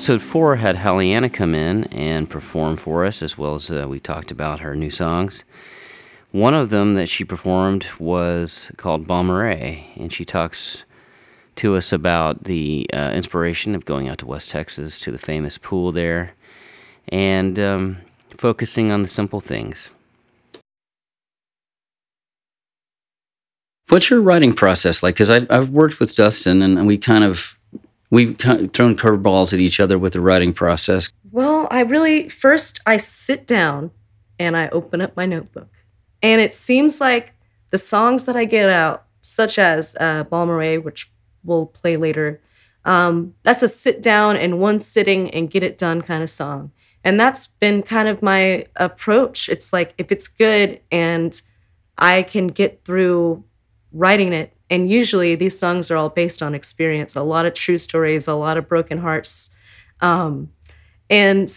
Episode 0.00 0.22
four 0.22 0.56
had 0.56 0.76
Halliana 0.76 1.30
come 1.30 1.54
in 1.54 1.84
and 1.92 2.30
perform 2.30 2.78
for 2.78 3.04
us, 3.04 3.20
as 3.20 3.36
well 3.36 3.56
as 3.56 3.70
uh, 3.70 3.86
we 3.86 4.00
talked 4.00 4.30
about 4.30 4.60
her 4.60 4.74
new 4.74 4.90
songs. 4.90 5.44
One 6.30 6.54
of 6.54 6.70
them 6.70 6.94
that 6.94 7.10
she 7.10 7.22
performed 7.22 7.86
was 7.98 8.72
called 8.78 9.06
Balmorhea, 9.06 9.84
and 9.96 10.10
she 10.10 10.24
talks 10.24 10.86
to 11.56 11.76
us 11.76 11.92
about 11.92 12.44
the 12.44 12.88
uh, 12.94 13.10
inspiration 13.12 13.74
of 13.74 13.84
going 13.84 14.08
out 14.08 14.16
to 14.20 14.26
West 14.26 14.48
Texas 14.48 14.98
to 15.00 15.12
the 15.12 15.18
famous 15.18 15.58
pool 15.58 15.92
there 15.92 16.32
and 17.08 17.58
um, 17.58 17.98
focusing 18.38 18.90
on 18.90 19.02
the 19.02 19.08
simple 19.08 19.42
things. 19.42 19.90
What's 23.90 24.08
your 24.08 24.22
writing 24.22 24.54
process 24.54 25.02
like? 25.02 25.16
Because 25.16 25.28
I've 25.28 25.68
worked 25.68 26.00
with 26.00 26.16
Dustin 26.16 26.62
and 26.62 26.86
we 26.86 26.96
kind 26.96 27.22
of 27.22 27.59
we've 28.10 28.36
thrown 28.36 28.68
curveballs 28.96 29.52
at 29.52 29.60
each 29.60 29.80
other 29.80 29.98
with 29.98 30.12
the 30.12 30.20
writing 30.20 30.52
process. 30.52 31.12
Well, 31.30 31.68
I 31.70 31.80
really 31.80 32.28
first 32.28 32.80
I 32.86 32.96
sit 32.96 33.46
down 33.46 33.90
and 34.38 34.56
I 34.56 34.68
open 34.70 35.00
up 35.00 35.16
my 35.16 35.26
notebook, 35.26 35.68
and 36.22 36.40
it 36.40 36.54
seems 36.54 37.00
like 37.00 37.32
the 37.70 37.78
songs 37.78 38.26
that 38.26 38.36
I 38.36 38.44
get 38.44 38.68
out, 38.68 39.04
such 39.20 39.58
as 39.58 39.96
uh, 40.00 40.24
Balmorhea, 40.24 40.82
which 40.82 41.10
we'll 41.44 41.66
play 41.66 41.96
later, 41.96 42.40
um, 42.84 43.34
that's 43.42 43.62
a 43.62 43.68
sit 43.68 44.02
down 44.02 44.36
and 44.36 44.58
one 44.58 44.80
sitting 44.80 45.30
and 45.30 45.50
get 45.50 45.62
it 45.62 45.78
done 45.78 46.02
kind 46.02 46.22
of 46.22 46.30
song, 46.30 46.72
and 47.04 47.18
that's 47.18 47.46
been 47.46 47.82
kind 47.82 48.08
of 48.08 48.22
my 48.22 48.66
approach. 48.76 49.48
It's 49.48 49.72
like 49.72 49.94
if 49.98 50.10
it's 50.10 50.28
good 50.28 50.80
and 50.90 51.40
I 51.96 52.22
can 52.22 52.48
get 52.48 52.84
through 52.84 53.44
writing 53.92 54.32
it. 54.32 54.52
And 54.70 54.88
usually 54.88 55.34
these 55.34 55.58
songs 55.58 55.90
are 55.90 55.96
all 55.96 56.08
based 56.08 56.42
on 56.42 56.54
experience, 56.54 57.16
a 57.16 57.22
lot 57.22 57.44
of 57.44 57.54
true 57.54 57.78
stories, 57.78 58.28
a 58.28 58.34
lot 58.34 58.56
of 58.56 58.68
broken 58.68 58.98
hearts. 58.98 59.50
Um, 60.00 60.52
and 61.10 61.52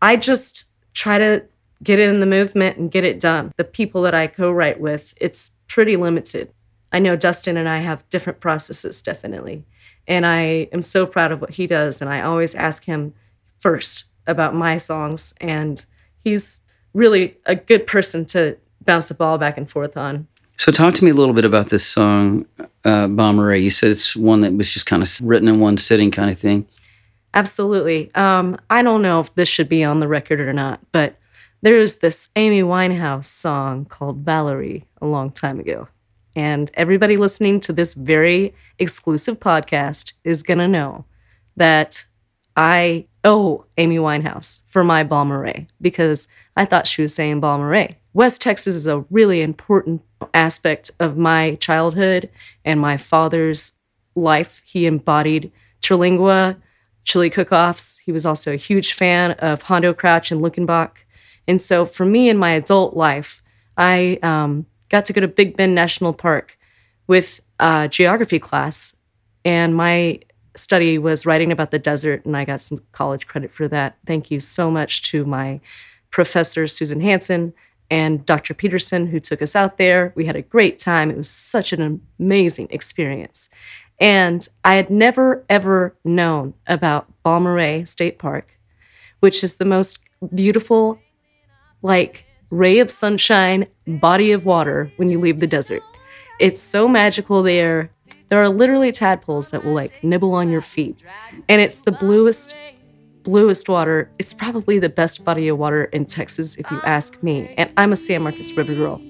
I 0.00 0.16
just 0.16 0.64
try 0.94 1.18
to 1.18 1.44
get 1.82 1.98
in 1.98 2.20
the 2.20 2.26
movement 2.26 2.78
and 2.78 2.90
get 2.90 3.04
it 3.04 3.20
done. 3.20 3.52
The 3.56 3.64
people 3.64 4.02
that 4.02 4.14
I 4.14 4.26
co 4.26 4.50
write 4.50 4.80
with, 4.80 5.14
it's 5.20 5.56
pretty 5.68 5.96
limited. 5.96 6.52
I 6.92 6.98
know 6.98 7.14
Dustin 7.14 7.56
and 7.56 7.68
I 7.68 7.78
have 7.78 8.08
different 8.08 8.40
processes, 8.40 9.00
definitely. 9.02 9.64
And 10.08 10.26
I 10.26 10.68
am 10.72 10.82
so 10.82 11.06
proud 11.06 11.30
of 11.30 11.40
what 11.40 11.50
he 11.50 11.66
does. 11.66 12.00
And 12.00 12.10
I 12.10 12.22
always 12.22 12.54
ask 12.54 12.84
him 12.84 13.14
first 13.58 14.06
about 14.26 14.54
my 14.54 14.78
songs. 14.78 15.34
And 15.40 15.84
he's 16.24 16.62
really 16.92 17.36
a 17.46 17.54
good 17.54 17.86
person 17.86 18.24
to 18.26 18.56
bounce 18.84 19.08
the 19.08 19.14
ball 19.14 19.38
back 19.38 19.56
and 19.56 19.70
forth 19.70 19.96
on. 19.96 20.26
So, 20.60 20.70
talk 20.70 20.92
to 20.96 21.04
me 21.06 21.10
a 21.10 21.14
little 21.14 21.32
bit 21.32 21.46
about 21.46 21.70
this 21.70 21.86
song, 21.86 22.44
uh, 22.84 23.06
Balmorhea. 23.08 23.62
You 23.62 23.70
said 23.70 23.92
it's 23.92 24.14
one 24.14 24.42
that 24.42 24.52
was 24.52 24.70
just 24.70 24.84
kind 24.84 25.02
of 25.02 25.08
written 25.22 25.48
in 25.48 25.58
one 25.58 25.78
sitting, 25.78 26.10
kind 26.10 26.30
of 26.30 26.38
thing. 26.38 26.68
Absolutely. 27.32 28.14
Um, 28.14 28.60
I 28.68 28.82
don't 28.82 29.00
know 29.00 29.20
if 29.20 29.34
this 29.34 29.48
should 29.48 29.70
be 29.70 29.82
on 29.82 30.00
the 30.00 30.06
record 30.06 30.38
or 30.38 30.52
not, 30.52 30.80
but 30.92 31.16
there's 31.62 32.00
this 32.00 32.28
Amy 32.36 32.60
Winehouse 32.60 33.24
song 33.24 33.86
called 33.86 34.18
Valerie 34.18 34.84
a 35.00 35.06
long 35.06 35.30
time 35.30 35.58
ago. 35.60 35.88
And 36.36 36.70
everybody 36.74 37.16
listening 37.16 37.60
to 37.60 37.72
this 37.72 37.94
very 37.94 38.54
exclusive 38.78 39.40
podcast 39.40 40.12
is 40.24 40.42
going 40.42 40.58
to 40.58 40.68
know 40.68 41.06
that 41.56 42.04
I 42.54 43.06
owe 43.24 43.64
Amy 43.78 43.96
Winehouse 43.96 44.60
for 44.68 44.84
my 44.84 45.04
Balmorhea 45.04 45.68
because 45.80 46.28
I 46.54 46.66
thought 46.66 46.86
she 46.86 47.00
was 47.00 47.14
saying 47.14 47.40
Balmorhea. 47.40 47.94
West 48.12 48.42
Texas 48.42 48.74
is 48.74 48.86
a 48.86 49.06
really 49.08 49.40
important 49.40 50.02
aspect 50.34 50.90
of 51.00 51.16
my 51.16 51.54
childhood 51.56 52.30
and 52.64 52.80
my 52.80 52.96
father's 52.96 53.78
life. 54.14 54.62
He 54.64 54.86
embodied 54.86 55.52
Terlingua, 55.80 56.56
chili 57.04 57.30
cook-offs. 57.30 57.98
He 57.98 58.12
was 58.12 58.26
also 58.26 58.52
a 58.52 58.56
huge 58.56 58.92
fan 58.92 59.32
of 59.32 59.62
Hondo 59.62 59.92
Crouch 59.94 60.30
and 60.30 60.40
Luckenbach. 60.40 60.98
And 61.48 61.60
so 61.60 61.84
for 61.84 62.04
me 62.04 62.28
in 62.28 62.36
my 62.36 62.50
adult 62.52 62.96
life, 62.96 63.42
I 63.76 64.18
um, 64.22 64.66
got 64.88 65.04
to 65.06 65.12
go 65.12 65.20
to 65.20 65.28
Big 65.28 65.56
Bend 65.56 65.74
National 65.74 66.12
Park 66.12 66.58
with 67.06 67.40
a 67.58 67.88
geography 67.88 68.38
class. 68.38 68.96
And 69.44 69.74
my 69.74 70.20
study 70.56 70.98
was 70.98 71.24
writing 71.24 71.50
about 71.50 71.70
the 71.70 71.78
desert, 71.78 72.24
and 72.26 72.36
I 72.36 72.44
got 72.44 72.60
some 72.60 72.82
college 72.92 73.26
credit 73.26 73.52
for 73.52 73.68
that. 73.68 73.96
Thank 74.04 74.30
you 74.30 74.40
so 74.40 74.70
much 74.70 75.02
to 75.10 75.24
my 75.24 75.60
professor, 76.10 76.66
Susan 76.66 77.00
Hansen, 77.00 77.54
and 77.90 78.24
Dr. 78.24 78.54
Peterson, 78.54 79.08
who 79.08 79.18
took 79.18 79.42
us 79.42 79.56
out 79.56 79.76
there. 79.76 80.12
We 80.14 80.26
had 80.26 80.36
a 80.36 80.42
great 80.42 80.78
time. 80.78 81.10
It 81.10 81.16
was 81.16 81.28
such 81.28 81.72
an 81.72 82.00
amazing 82.18 82.68
experience. 82.70 83.50
And 83.98 84.46
I 84.64 84.76
had 84.76 84.88
never, 84.88 85.44
ever 85.48 85.96
known 86.04 86.54
about 86.66 87.12
Balmorhea 87.24 87.86
State 87.86 88.18
Park, 88.18 88.58
which 89.18 89.44
is 89.44 89.56
the 89.56 89.64
most 89.64 90.04
beautiful, 90.34 91.00
like, 91.82 92.24
ray 92.50 92.78
of 92.78 92.90
sunshine, 92.90 93.66
body 93.86 94.32
of 94.32 94.44
water 94.44 94.90
when 94.96 95.10
you 95.10 95.18
leave 95.20 95.40
the 95.40 95.46
desert. 95.46 95.82
It's 96.38 96.60
so 96.60 96.88
magical 96.88 97.42
there. 97.42 97.90
There 98.28 98.42
are 98.42 98.48
literally 98.48 98.90
tadpoles 98.90 99.50
that 99.50 99.64
will 99.64 99.74
like 99.74 100.02
nibble 100.02 100.34
on 100.34 100.50
your 100.50 100.62
feet. 100.62 100.96
And 101.48 101.60
it's 101.60 101.80
the 101.80 101.92
bluest, 101.92 102.54
bluest 103.22 103.68
water. 103.68 104.10
It's 104.18 104.32
probably 104.32 104.78
the 104.78 104.88
best 104.88 105.24
body 105.24 105.48
of 105.48 105.58
water 105.58 105.84
in 105.84 106.06
Texas, 106.06 106.56
if 106.56 106.70
you 106.70 106.80
ask 106.84 107.22
me. 107.22 107.54
And 107.56 107.70
I'm 107.76 107.92
a 107.92 107.96
San 107.96 108.22
Marcos 108.22 108.52
River 108.52 108.74
girl. 108.74 109.00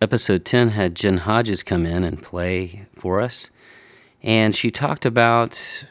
Episode 0.00 0.44
10 0.44 0.70
had 0.70 0.94
Jen 0.94 1.18
Hodges 1.18 1.62
come 1.62 1.84
in 1.84 2.04
and 2.04 2.22
play 2.22 2.86
for 2.94 3.20
us. 3.20 3.50
And 4.22 4.54
she 4.54 4.70
talked 4.70 5.04
about 5.04 5.84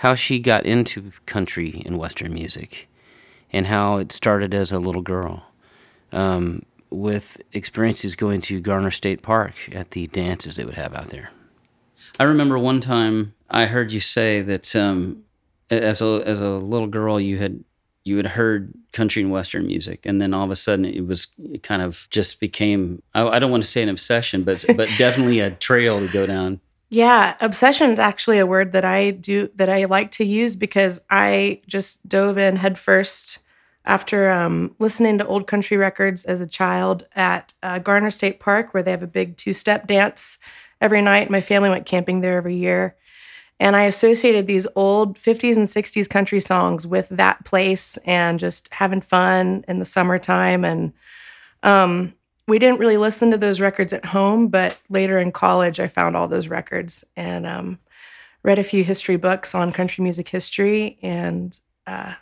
how 0.00 0.14
she 0.14 0.38
got 0.38 0.64
into 0.64 1.12
country 1.26 1.82
and 1.84 1.98
Western 1.98 2.32
music 2.32 2.88
and 3.52 3.66
how 3.66 3.98
it 3.98 4.10
started 4.12 4.54
as 4.54 4.72
a 4.72 4.78
little 4.78 5.02
girl 5.02 5.44
um, 6.10 6.64
with 6.88 7.38
experiences 7.52 8.16
going 8.16 8.40
to 8.40 8.62
Garner 8.62 8.90
State 8.90 9.20
Park 9.20 9.52
at 9.72 9.90
the 9.90 10.06
dances 10.06 10.56
they 10.56 10.64
would 10.64 10.76
have 10.76 10.94
out 10.94 11.08
there. 11.08 11.28
I 12.18 12.24
remember 12.24 12.58
one 12.58 12.80
time 12.80 13.34
I 13.50 13.66
heard 13.66 13.92
you 13.92 14.00
say 14.00 14.40
that 14.40 14.74
um, 14.74 15.22
as 15.68 16.00
a 16.00 16.22
as 16.24 16.40
a 16.40 16.48
little 16.48 16.88
girl 16.88 17.20
you 17.20 17.36
had 17.36 17.62
you 18.02 18.16
had 18.16 18.28
heard 18.28 18.72
country 18.92 19.22
and 19.22 19.30
western 19.30 19.66
music, 19.66 20.06
and 20.06 20.18
then 20.18 20.32
all 20.32 20.44
of 20.44 20.50
a 20.50 20.56
sudden 20.56 20.86
it 20.86 21.06
was 21.06 21.26
it 21.52 21.62
kind 21.62 21.82
of 21.82 22.08
just 22.10 22.40
became 22.40 23.02
I, 23.12 23.28
I 23.28 23.38
don't 23.38 23.50
want 23.50 23.64
to 23.64 23.70
say 23.70 23.82
an 23.82 23.90
obsession, 23.90 24.44
but 24.44 24.64
but 24.78 24.88
definitely 24.96 25.40
a 25.40 25.50
trail 25.50 26.00
to 26.00 26.10
go 26.10 26.24
down. 26.26 26.60
Yeah, 26.92 27.36
obsession 27.40 27.90
is 27.90 28.00
actually 28.00 28.40
a 28.40 28.46
word 28.46 28.72
that 28.72 28.84
I 28.84 29.12
do 29.12 29.48
that 29.54 29.70
I 29.70 29.84
like 29.84 30.10
to 30.12 30.24
use 30.24 30.56
because 30.56 31.02
I 31.08 31.62
just 31.68 32.06
dove 32.08 32.36
in 32.36 32.56
headfirst 32.56 33.38
after 33.84 34.28
um, 34.28 34.74
listening 34.80 35.18
to 35.18 35.26
old 35.26 35.46
country 35.46 35.76
records 35.76 36.24
as 36.24 36.40
a 36.40 36.48
child 36.48 37.06
at 37.14 37.54
uh, 37.62 37.78
Garner 37.78 38.10
State 38.10 38.40
Park, 38.40 38.74
where 38.74 38.82
they 38.82 38.90
have 38.90 39.04
a 39.04 39.06
big 39.06 39.36
two-step 39.36 39.86
dance 39.86 40.38
every 40.80 41.00
night. 41.00 41.30
My 41.30 41.40
family 41.40 41.70
went 41.70 41.86
camping 41.86 42.22
there 42.22 42.36
every 42.36 42.56
year, 42.56 42.96
and 43.60 43.76
I 43.76 43.84
associated 43.84 44.48
these 44.48 44.66
old 44.74 45.16
50s 45.16 45.56
and 45.56 45.68
60s 45.68 46.08
country 46.08 46.40
songs 46.40 46.88
with 46.88 47.08
that 47.10 47.44
place 47.44 47.98
and 47.98 48.40
just 48.40 48.68
having 48.74 49.00
fun 49.00 49.64
in 49.68 49.78
the 49.78 49.84
summertime 49.84 50.64
and 50.64 50.92
um, 51.62 52.14
we 52.50 52.58
didn't 52.58 52.80
really 52.80 52.96
listen 52.96 53.30
to 53.30 53.38
those 53.38 53.60
records 53.60 53.92
at 53.92 54.04
home, 54.04 54.48
but 54.48 54.78
later 54.88 55.18
in 55.18 55.30
college, 55.30 55.78
I 55.78 55.86
found 55.86 56.16
all 56.16 56.26
those 56.26 56.48
records 56.48 57.04
and 57.16 57.46
um, 57.46 57.78
read 58.42 58.58
a 58.58 58.64
few 58.64 58.82
history 58.82 59.16
books 59.16 59.54
on 59.54 59.70
country 59.70 60.02
music 60.02 60.28
history. 60.28 60.98
And 61.00 61.58
uh, 61.86 62.14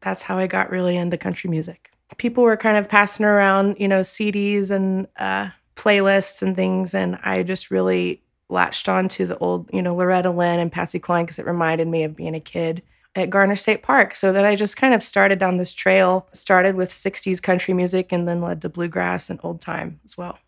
that's 0.00 0.22
how 0.22 0.38
I 0.38 0.46
got 0.46 0.70
really 0.70 0.96
into 0.96 1.18
country 1.18 1.50
music. 1.50 1.90
People 2.16 2.44
were 2.44 2.56
kind 2.56 2.78
of 2.78 2.88
passing 2.88 3.26
around, 3.26 3.76
you 3.78 3.88
know, 3.88 4.00
CDs 4.00 4.70
and 4.70 5.06
uh, 5.18 5.50
playlists 5.76 6.42
and 6.42 6.56
things. 6.56 6.94
And 6.94 7.18
I 7.22 7.42
just 7.42 7.70
really 7.70 8.22
latched 8.48 8.88
on 8.88 9.06
to 9.08 9.26
the 9.26 9.36
old, 9.38 9.68
you 9.72 9.82
know, 9.82 9.94
Loretta 9.94 10.30
Lynn 10.30 10.60
and 10.60 10.72
Patsy 10.72 10.98
Cline 10.98 11.26
because 11.26 11.38
it 11.38 11.46
reminded 11.46 11.88
me 11.88 12.04
of 12.04 12.16
being 12.16 12.34
a 12.34 12.40
kid 12.40 12.82
at 13.14 13.30
Garner 13.30 13.56
State 13.56 13.82
Park. 13.82 14.14
So 14.14 14.32
then 14.32 14.44
I 14.44 14.56
just 14.56 14.76
kind 14.76 14.94
of 14.94 15.02
started 15.02 15.38
down 15.38 15.56
this 15.56 15.72
trail, 15.72 16.28
started 16.32 16.74
with 16.74 16.90
60s 16.90 17.42
country 17.42 17.74
music 17.74 18.12
and 18.12 18.26
then 18.26 18.40
led 18.40 18.62
to 18.62 18.68
bluegrass 18.68 19.28
and 19.28 19.38
old 19.42 19.60
time 19.60 20.00
as 20.04 20.16
well. 20.16 20.38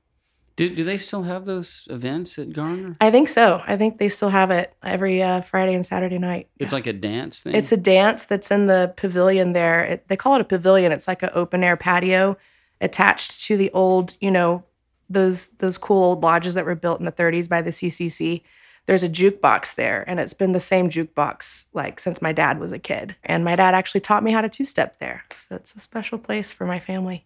Do, 0.56 0.70
do 0.70 0.84
they 0.84 0.98
still 0.98 1.24
have 1.24 1.46
those 1.46 1.88
events 1.90 2.38
at 2.38 2.52
Garner? 2.52 2.96
I 3.00 3.10
think 3.10 3.28
so. 3.28 3.60
I 3.66 3.76
think 3.76 3.98
they 3.98 4.08
still 4.08 4.28
have 4.28 4.52
it 4.52 4.72
every 4.84 5.20
uh, 5.20 5.40
Friday 5.40 5.74
and 5.74 5.84
Saturday 5.84 6.18
night. 6.18 6.48
It's 6.60 6.72
like 6.72 6.86
a 6.86 6.92
dance 6.92 7.42
thing. 7.42 7.56
It's 7.56 7.72
a 7.72 7.76
dance 7.76 8.24
that's 8.24 8.52
in 8.52 8.68
the 8.68 8.94
pavilion 8.96 9.52
there. 9.52 9.82
It, 9.84 10.08
they 10.08 10.16
call 10.16 10.36
it 10.36 10.40
a 10.40 10.44
pavilion. 10.44 10.92
It's 10.92 11.08
like 11.08 11.24
an 11.24 11.30
open 11.34 11.64
air 11.64 11.76
patio 11.76 12.36
attached 12.80 13.42
to 13.46 13.56
the 13.56 13.70
old, 13.72 14.16
you 14.20 14.30
know, 14.30 14.62
those 15.10 15.48
those 15.54 15.76
cool 15.76 16.02
old 16.02 16.22
lodges 16.22 16.54
that 16.54 16.64
were 16.64 16.76
built 16.76 17.00
in 17.00 17.04
the 17.04 17.12
30s 17.12 17.48
by 17.48 17.60
the 17.60 17.70
CCC. 17.70 18.42
There's 18.86 19.02
a 19.02 19.08
jukebox 19.08 19.74
there, 19.76 20.04
and 20.06 20.20
it's 20.20 20.34
been 20.34 20.52
the 20.52 20.60
same 20.60 20.90
jukebox 20.90 21.66
like 21.72 21.98
since 21.98 22.20
my 22.20 22.32
dad 22.32 22.58
was 22.58 22.72
a 22.72 22.78
kid. 22.78 23.16
And 23.24 23.44
my 23.44 23.56
dad 23.56 23.74
actually 23.74 24.02
taught 24.02 24.22
me 24.22 24.32
how 24.32 24.40
to 24.42 24.48
two 24.48 24.64
step 24.64 24.98
there, 24.98 25.24
so 25.34 25.56
it's 25.56 25.74
a 25.74 25.80
special 25.80 26.18
place 26.18 26.52
for 26.52 26.66
my 26.66 26.78
family. 26.78 27.24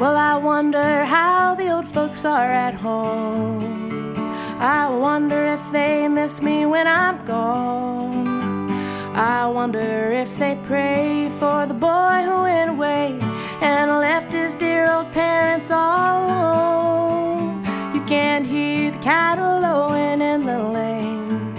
Well, 0.00 0.16
I 0.16 0.36
wonder 0.40 1.04
how 1.04 1.27
folks 2.18 2.24
are 2.24 2.48
at 2.48 2.74
home. 2.74 4.12
I 4.58 4.88
wonder 4.88 5.40
if 5.46 5.62
they 5.70 6.08
miss 6.08 6.42
me 6.42 6.66
when 6.66 6.86
I'm 6.88 7.24
gone. 7.24 8.68
I 9.14 9.46
wonder 9.46 10.10
if 10.22 10.36
they 10.36 10.58
pray 10.64 11.30
for 11.38 11.66
the 11.66 11.74
boy 11.74 12.22
who 12.24 12.42
went 12.42 12.70
away 12.70 13.18
and 13.60 13.90
left 13.90 14.32
his 14.32 14.54
dear 14.54 14.90
old 14.90 15.12
parents 15.12 15.70
all 15.70 16.26
alone. 16.26 17.62
You 17.94 18.02
can't 18.02 18.46
hear 18.46 18.90
the 18.90 18.98
cattle 18.98 19.60
lowing 19.60 20.20
in 20.20 20.40
the 20.44 20.58
lane. 20.58 21.54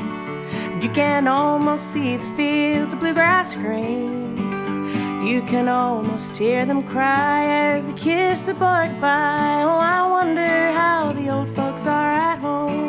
You 0.81 0.89
can 0.89 1.27
almost 1.27 1.91
see 1.93 2.17
the 2.17 2.29
fields 2.35 2.93
of 2.93 2.99
bluegrass 2.99 3.55
green. 3.55 4.28
You 5.29 5.43
can 5.43 5.67
almost 5.67 6.39
hear 6.39 6.65
them 6.65 6.81
cry 6.81 7.45
as 7.45 7.85
they 7.85 7.93
kiss 7.93 8.41
the 8.41 8.55
bark 8.55 8.89
by. 8.99 9.61
Oh, 9.61 9.77
I 9.77 10.09
wonder 10.09 10.71
how 10.71 11.11
the 11.11 11.29
old 11.29 11.49
folks 11.49 11.85
are 11.85 12.11
at 12.11 12.39
home. 12.41 12.88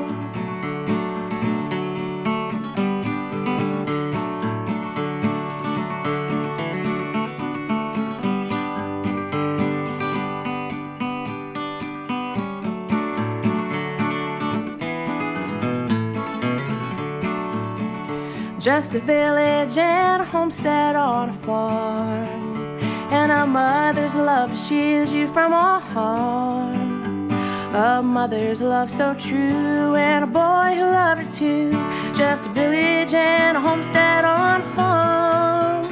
Just 18.61 18.95
a 18.95 19.01
village 19.01 19.79
and 19.79 20.21
a 20.21 20.25
homestead 20.27 20.95
on 20.95 21.31
a 21.31 21.33
farm. 21.33 22.79
And 23.11 23.33
a 23.33 23.47
mother's 23.47 24.15
love 24.15 24.55
shields 24.55 25.15
you 25.15 25.29
from 25.29 25.55
all 25.55 25.81
harm. 25.81 27.31
A 27.75 28.03
mother's 28.03 28.61
love 28.61 28.91
so 28.91 29.15
true, 29.15 29.95
and 29.95 30.25
a 30.25 30.27
boy 30.27 30.75
who 30.75 30.83
loved 30.83 31.23
her 31.23 31.31
too. 31.31 31.71
Just 32.15 32.49
a 32.49 32.51
village 32.51 33.15
and 33.15 33.57
a 33.57 33.61
homestead 33.61 34.27
on 34.27 34.61
a 34.61 34.65
farm. 34.77 35.85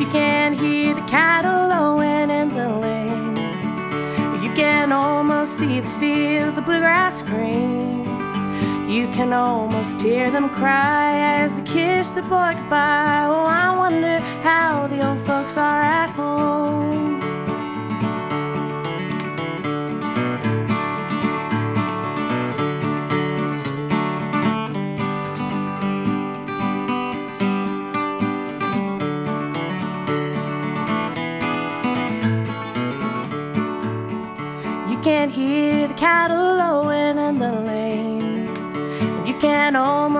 You 0.00 0.06
can 0.08 0.54
hear 0.54 0.94
the 0.96 1.02
cattle 1.02 1.68
lowing 1.68 2.30
in 2.30 2.48
the 2.48 2.68
lane. 2.68 3.36
You 4.42 4.52
can 4.56 4.90
almost 4.90 5.56
see 5.56 5.78
the 5.78 5.88
fields 6.00 6.58
of 6.58 6.64
bluegrass 6.64 7.22
green. 7.22 7.97
You 8.88 9.06
can 9.08 9.34
almost 9.34 10.00
hear 10.00 10.30
them 10.30 10.48
cry 10.48 11.12
as 11.14 11.54
they 11.54 11.60
kiss 11.60 12.12
the 12.12 12.22
boy 12.22 12.54
goodbye. 12.54 13.26
Oh, 13.28 13.44
I 13.44 13.76
wonder 13.76 14.18
how 14.42 14.86
the 14.86 15.06
old 15.06 15.20
folks 15.26 15.58
are 15.58 15.82
at 15.82 16.08
home. 16.08 17.20
You 34.90 34.98
can 35.00 35.28
hear 35.28 35.86
the 35.86 35.94
cattle 35.94 36.37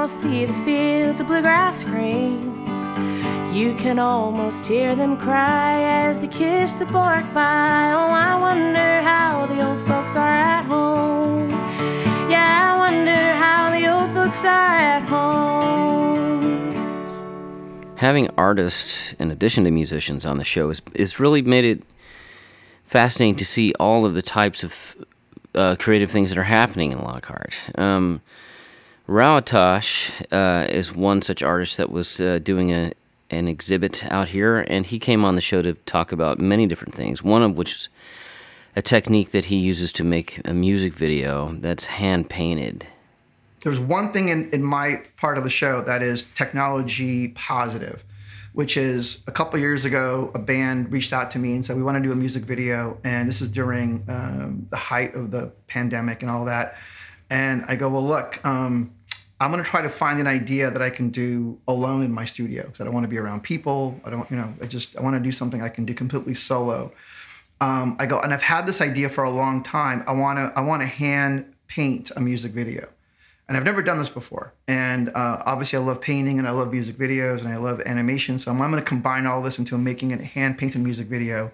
almost 0.09 0.23
see 0.23 0.47
the 0.47 0.55
fields 0.65 1.21
of 1.21 1.27
bluegrass 1.27 1.85
green. 1.85 2.41
You 3.53 3.75
can 3.75 3.99
almost 3.99 4.67
hear 4.67 4.97
them 4.97 5.19
cry 5.19 5.83
as 5.83 6.19
they 6.19 6.29
kiss 6.29 6.77
the 6.77 6.87
boy 6.87 7.21
goodbye. 7.21 7.93
Oh, 7.93 8.11
I 8.11 8.39
wonder 8.41 9.03
how 9.03 9.45
the 9.45 9.69
old 9.69 9.87
folks 9.87 10.17
are 10.17 10.27
at 10.27 10.65
home. 10.65 11.51
Yeah, 12.31 12.73
I 12.73 12.79
wonder 12.79 13.35
how 13.35 13.71
the 13.71 13.87
old 13.93 14.11
folks 14.13 14.47
are 14.47 14.49
at 14.49 15.03
home. 15.03 16.71
Having 17.97 18.31
artists 18.39 19.13
in 19.19 19.31
addition 19.31 19.65
to 19.65 19.71
musicians 19.71 20.25
on 20.25 20.39
the 20.39 20.45
show 20.45 20.71
is, 20.71 20.81
is 20.95 21.21
really 21.21 21.43
made 21.43 21.67
it 21.67 21.83
fascinating 22.87 23.37
to 23.37 23.45
see 23.45 23.75
all 23.79 24.07
of 24.07 24.15
the 24.15 24.23
types 24.23 24.65
of 24.65 24.97
uh, 25.55 25.77
creative 25.79 26.11
things 26.11 26.31
that 26.31 26.39
are 26.39 26.45
happening 26.45 26.93
in 26.93 26.99
Lockhart. 26.99 27.59
Um, 27.75 28.23
Rawatosh 29.09 30.27
uh, 30.31 30.67
is 30.69 30.95
one 30.95 31.23
such 31.23 31.43
artist 31.43 31.79
that 31.79 31.91
was 31.91 32.21
uh, 32.21 32.39
doing 32.41 32.73
a 32.73 32.93
an 33.31 33.49
exhibit 33.49 34.11
out 34.11 34.29
here, 34.29 34.59
and 34.59 34.87
he 34.87 34.99
came 34.99 35.25
on 35.25 35.35
the 35.35 35.41
show 35.41 35.61
to 35.61 35.75
talk 35.75 36.13
about 36.13 36.39
many 36.39 36.67
different 36.67 36.95
things. 36.95 37.23
One 37.23 37.43
of 37.43 37.57
which 37.57 37.75
is 37.75 37.89
a 38.77 38.83
technique 38.83 39.31
that 39.33 39.47
he 39.47 39.57
uses 39.57 39.93
to 39.95 40.05
make 40.05 40.41
a 40.47 40.55
music 40.55 40.95
video 40.95 41.55
that's 41.55 41.87
hand 41.87 42.31
painted. 42.31 42.87
there's 43.61 43.81
one 43.81 44.13
thing 44.13 44.29
in, 44.29 44.51
in 44.51 44.63
my 44.63 45.03
part 45.17 45.37
of 45.37 45.45
the 45.45 45.51
show 45.51 45.83
that 45.83 46.03
is 46.03 46.23
technology 46.23 47.29
positive, 47.29 48.05
which 48.53 48.77
is 48.77 49.25
a 49.27 49.33
couple 49.33 49.59
years 49.59 49.85
ago, 49.85 50.31
a 50.35 50.39
band 50.39 50.93
reached 50.93 51.13
out 51.13 51.31
to 51.31 51.39
me 51.39 51.55
and 51.55 51.65
said, 51.65 51.77
We 51.77 51.83
want 51.83 51.97
to 51.97 52.03
do 52.03 52.13
a 52.13 52.17
music 52.17 52.45
video. 52.45 52.99
And 53.05 53.29
this 53.29 53.41
is 53.41 53.51
during 53.51 54.05
um, 54.09 54.67
the 54.71 54.77
height 54.77 55.15
of 55.15 55.31
the 55.31 55.51
pandemic 55.67 56.23
and 56.23 56.31
all 56.31 56.45
that. 56.45 56.77
And 57.31 57.65
I 57.69 57.77
go, 57.77 57.89
Well, 57.89 58.07
look, 58.07 58.45
um, 58.45 58.93
I'm 59.41 59.53
going 59.53 59.63
to 59.63 59.69
try 59.69 59.83
to 59.83 59.89
find 59.89 60.19
an 60.19 60.27
idea 60.27 60.71
that 60.71 60.83
I 60.83 60.91
can 60.91 61.11
do 61.11 61.59
alone 61.69 62.03
in 62.03 62.13
my 62.13 62.25
studio 62.25 62.65
because 62.65 62.81
I 62.81 62.85
don't 62.85 62.95
want 62.95 63.05
to 63.05 63.09
be 63.09 63.19
around 63.19 63.43
people. 63.43 64.01
I 64.05 64.11
don't, 64.11 64.29
you 64.31 64.37
know, 64.37 64.53
I 64.61 64.67
just, 64.67 64.97
I 64.97 65.03
want 65.03 65.15
to 65.15 65.21
do 65.21 65.31
something 65.31 65.63
I 65.63 65.69
can 65.69 65.85
do 65.85 65.95
completely 65.95 66.35
solo. 66.35 66.93
Um, 67.61 67.97
I 68.01 68.07
go, 68.07 68.21
and 68.21 68.35
I've 68.35 68.43
had 68.43 68.67
this 68.67 68.81
idea 68.81 69.09
for 69.09 69.25
a 69.25 69.31
long 69.31 69.63
time. 69.63 70.03
I 70.07 70.13
want 70.13 70.39
to, 70.39 70.53
I 70.59 70.63
want 70.63 70.83
to 70.83 70.89
hand 70.89 71.55
paint 71.69 72.11
a 72.17 72.21
music 72.21 72.53
video 72.53 72.89
and 73.49 73.57
I've 73.57 73.65
never 73.65 73.83
done 73.83 73.99
this 73.99 74.11
before. 74.11 74.53
And 74.69 75.09
uh, 75.11 75.43
obviously, 75.47 75.79
I 75.79 75.83
love 75.83 76.01
painting 76.01 76.39
and 76.39 76.47
I 76.47 76.51
love 76.51 76.71
music 76.71 76.97
videos 76.99 77.41
and 77.41 77.49
I 77.49 77.57
love 77.57 77.81
animation. 77.87 78.39
So 78.39 78.51
I'm, 78.51 78.61
I'm 78.61 78.71
going 78.71 78.83
to 78.83 78.89
combine 78.89 79.27
all 79.27 79.43
this 79.43 79.59
into 79.59 79.77
making 79.79 80.13
a 80.13 80.23
hand 80.23 80.59
painted 80.59 80.83
music 80.83 81.07
video. 81.07 81.51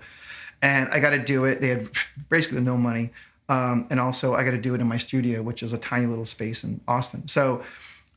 And 0.61 0.89
I 0.89 0.99
got 0.99 1.11
to 1.11 1.18
do 1.18 1.45
it. 1.45 1.61
They 1.61 1.68
had 1.68 1.89
basically 2.28 2.61
no 2.62 2.76
money. 2.76 3.11
Um, 3.49 3.87
and 3.91 4.01
also, 4.01 4.35
I 4.35 4.45
got 4.45 4.53
to 4.53 4.59
do 4.59 4.75
it 4.75 4.81
in 4.81 4.87
my 4.87 4.97
studio, 4.97 5.43
which 5.43 5.63
is 5.63 5.73
a 5.73 5.79
tiny 5.79 6.07
little 6.07 6.25
space 6.25 6.65
in 6.65 6.81
Austin. 6.89 7.29
So 7.29 7.63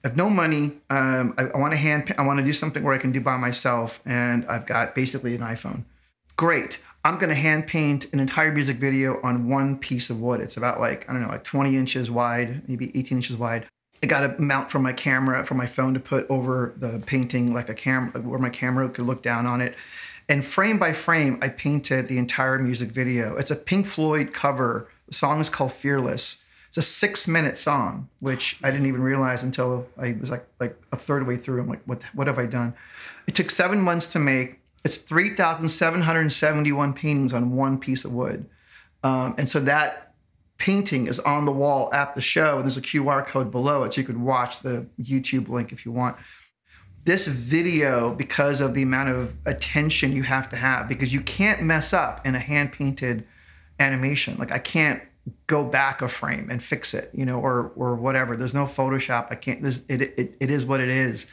I 0.04 0.08
have 0.08 0.18
no 0.18 0.30
money. 0.30 0.74
Um, 0.90 1.34
I, 1.38 1.46
I 1.54 1.58
want 1.58 1.74
to 1.74 1.78
hand. 1.78 2.14
I 2.18 2.26
want 2.26 2.40
to 2.40 2.46
do 2.46 2.54
something 2.54 2.84
where 2.84 2.94
I 2.94 2.98
can 2.98 3.12
do 3.12 3.20
by 3.20 3.38
myself, 3.38 4.02
and 4.06 4.46
I've 4.46 4.66
got 4.66 4.96
basically 4.96 5.36
an 5.36 5.42
iPhone. 5.42 5.84
Great. 6.38 6.80
I'm 7.04 7.16
going 7.18 7.30
to 7.30 7.36
hand 7.36 7.68
paint 7.68 8.12
an 8.14 8.20
entire 8.20 8.52
music 8.52 8.78
video 8.78 9.20
on 9.24 9.50
one 9.50 9.78
piece 9.78 10.10
of 10.10 10.22
wood. 10.22 10.40
It's 10.40 10.58
about 10.58 10.80
like 10.80 11.10
I 11.10 11.14
don't 11.14 11.22
know, 11.22 11.30
like 11.30 11.44
20 11.44 11.76
inches 11.76 12.12
wide, 12.12 12.68
maybe 12.70 12.92
18 12.98 13.18
inches 13.18 13.36
wide. 13.38 13.66
I 14.04 14.08
got 14.08 14.24
a 14.24 14.40
mount 14.42 14.70
for 14.70 14.80
my 14.80 14.94
camera, 14.94 15.44
for 15.46 15.56
my 15.56 15.66
phone 15.66 15.94
to 15.96 16.00
put 16.00 16.30
over 16.30 16.74
the 16.78 17.02
painting, 17.06 17.54
like 17.54 17.70
a 17.70 17.74
camera, 17.74 18.22
where 18.22 18.40
my 18.40 18.50
camera 18.50 18.88
could 18.90 19.06
look 19.06 19.24
down 19.24 19.46
on 19.48 19.62
it. 19.62 19.76
And 20.30 20.46
frame 20.46 20.78
by 20.78 20.94
frame, 20.94 21.40
I 21.42 21.50
painted 21.50 22.08
the 22.08 22.18
entire 22.18 22.60
music 22.60 22.90
video. 22.90 23.36
It's 23.38 23.50
a 23.50 23.56
Pink 23.56 23.88
Floyd 23.88 24.34
cover. 24.34 24.90
The 25.08 25.14
song 25.14 25.40
is 25.40 25.50
called 25.50 25.72
Fearless. 25.72 26.44
It's 26.68 26.78
a 26.78 26.82
six-minute 26.82 27.58
song, 27.58 28.10
which 28.20 28.58
I 28.62 28.72
didn't 28.72 28.88
even 28.88 29.02
realize 29.02 29.42
until 29.42 29.88
I 29.98 30.18
was 30.20 30.30
like 30.30 30.46
like 30.60 30.78
a 30.92 30.98
third 30.98 31.26
way 31.26 31.38
through. 31.38 31.62
I'm 31.62 31.70
like, 31.70 31.84
what 31.86 32.04
what 32.14 32.28
have 32.28 32.38
I 32.38 32.46
done? 32.46 32.74
It 33.26 33.36
took 33.36 33.50
seven 33.50 33.82
months 33.82 34.08
to 34.08 34.20
make. 34.20 34.60
It's 34.84 34.98
3,771 34.98 36.94
paintings 36.94 37.34
on 37.34 37.56
one 37.56 37.78
piece 37.78 38.06
of 38.06 38.14
wood. 38.14 38.46
Um, 39.04 39.36
and 39.38 39.50
so 39.50 39.60
that 39.62 40.14
painting 40.58 41.08
is 41.08 41.20
on 41.20 41.46
the 41.46 41.52
wall 41.52 41.94
at 41.94 42.16
the 42.16 42.22
show, 42.22 42.58
and 42.58 42.64
there's 42.64 42.78
a 42.78 42.82
QR 42.82 43.26
code 43.26 43.52
below 43.52 43.84
it, 43.84 43.94
so 43.94 44.02
you 44.02 44.08
could 44.08 44.20
watch 44.20 44.60
the 44.60 44.86
YouTube 45.00 45.50
link 45.50 45.72
if 45.72 45.86
you 45.86 45.92
want. 45.92 46.18
This 47.06 47.28
video, 47.28 48.14
because 48.14 48.60
of 48.60 48.74
the 48.74 48.84
amount 48.84 49.10
of 49.10 49.34
attention 49.46 50.14
you 50.14 50.24
have 50.24 50.50
to 50.50 50.56
have, 50.56 50.90
because 50.90 51.14
you 51.14 51.22
can't 51.22 51.62
mess 51.64 51.94
up 51.94 52.26
in 52.26 52.36
a 52.36 52.40
hand 52.40 52.72
painted 52.72 53.26
animation. 53.80 54.38
Like 54.38 54.52
I 54.52 54.60
can't 54.60 55.02
go 55.48 55.66
back 55.66 56.02
a 56.02 56.08
frame 56.08 56.48
and 56.50 56.64
fix 56.64 56.94
it, 56.94 57.12
you 57.14 57.26
know, 57.26 57.40
or 57.40 57.72
or 57.76 57.96
whatever. 57.96 58.36
There's 58.38 58.54
no 58.54 58.66
Photoshop. 58.66 59.28
I 59.30 59.36
can't. 59.36 59.66
It, 59.66 60.02
it 60.02 60.36
it 60.40 60.50
is 60.50 60.66
what 60.66 60.80
it 60.80 60.90
is. 60.90 61.28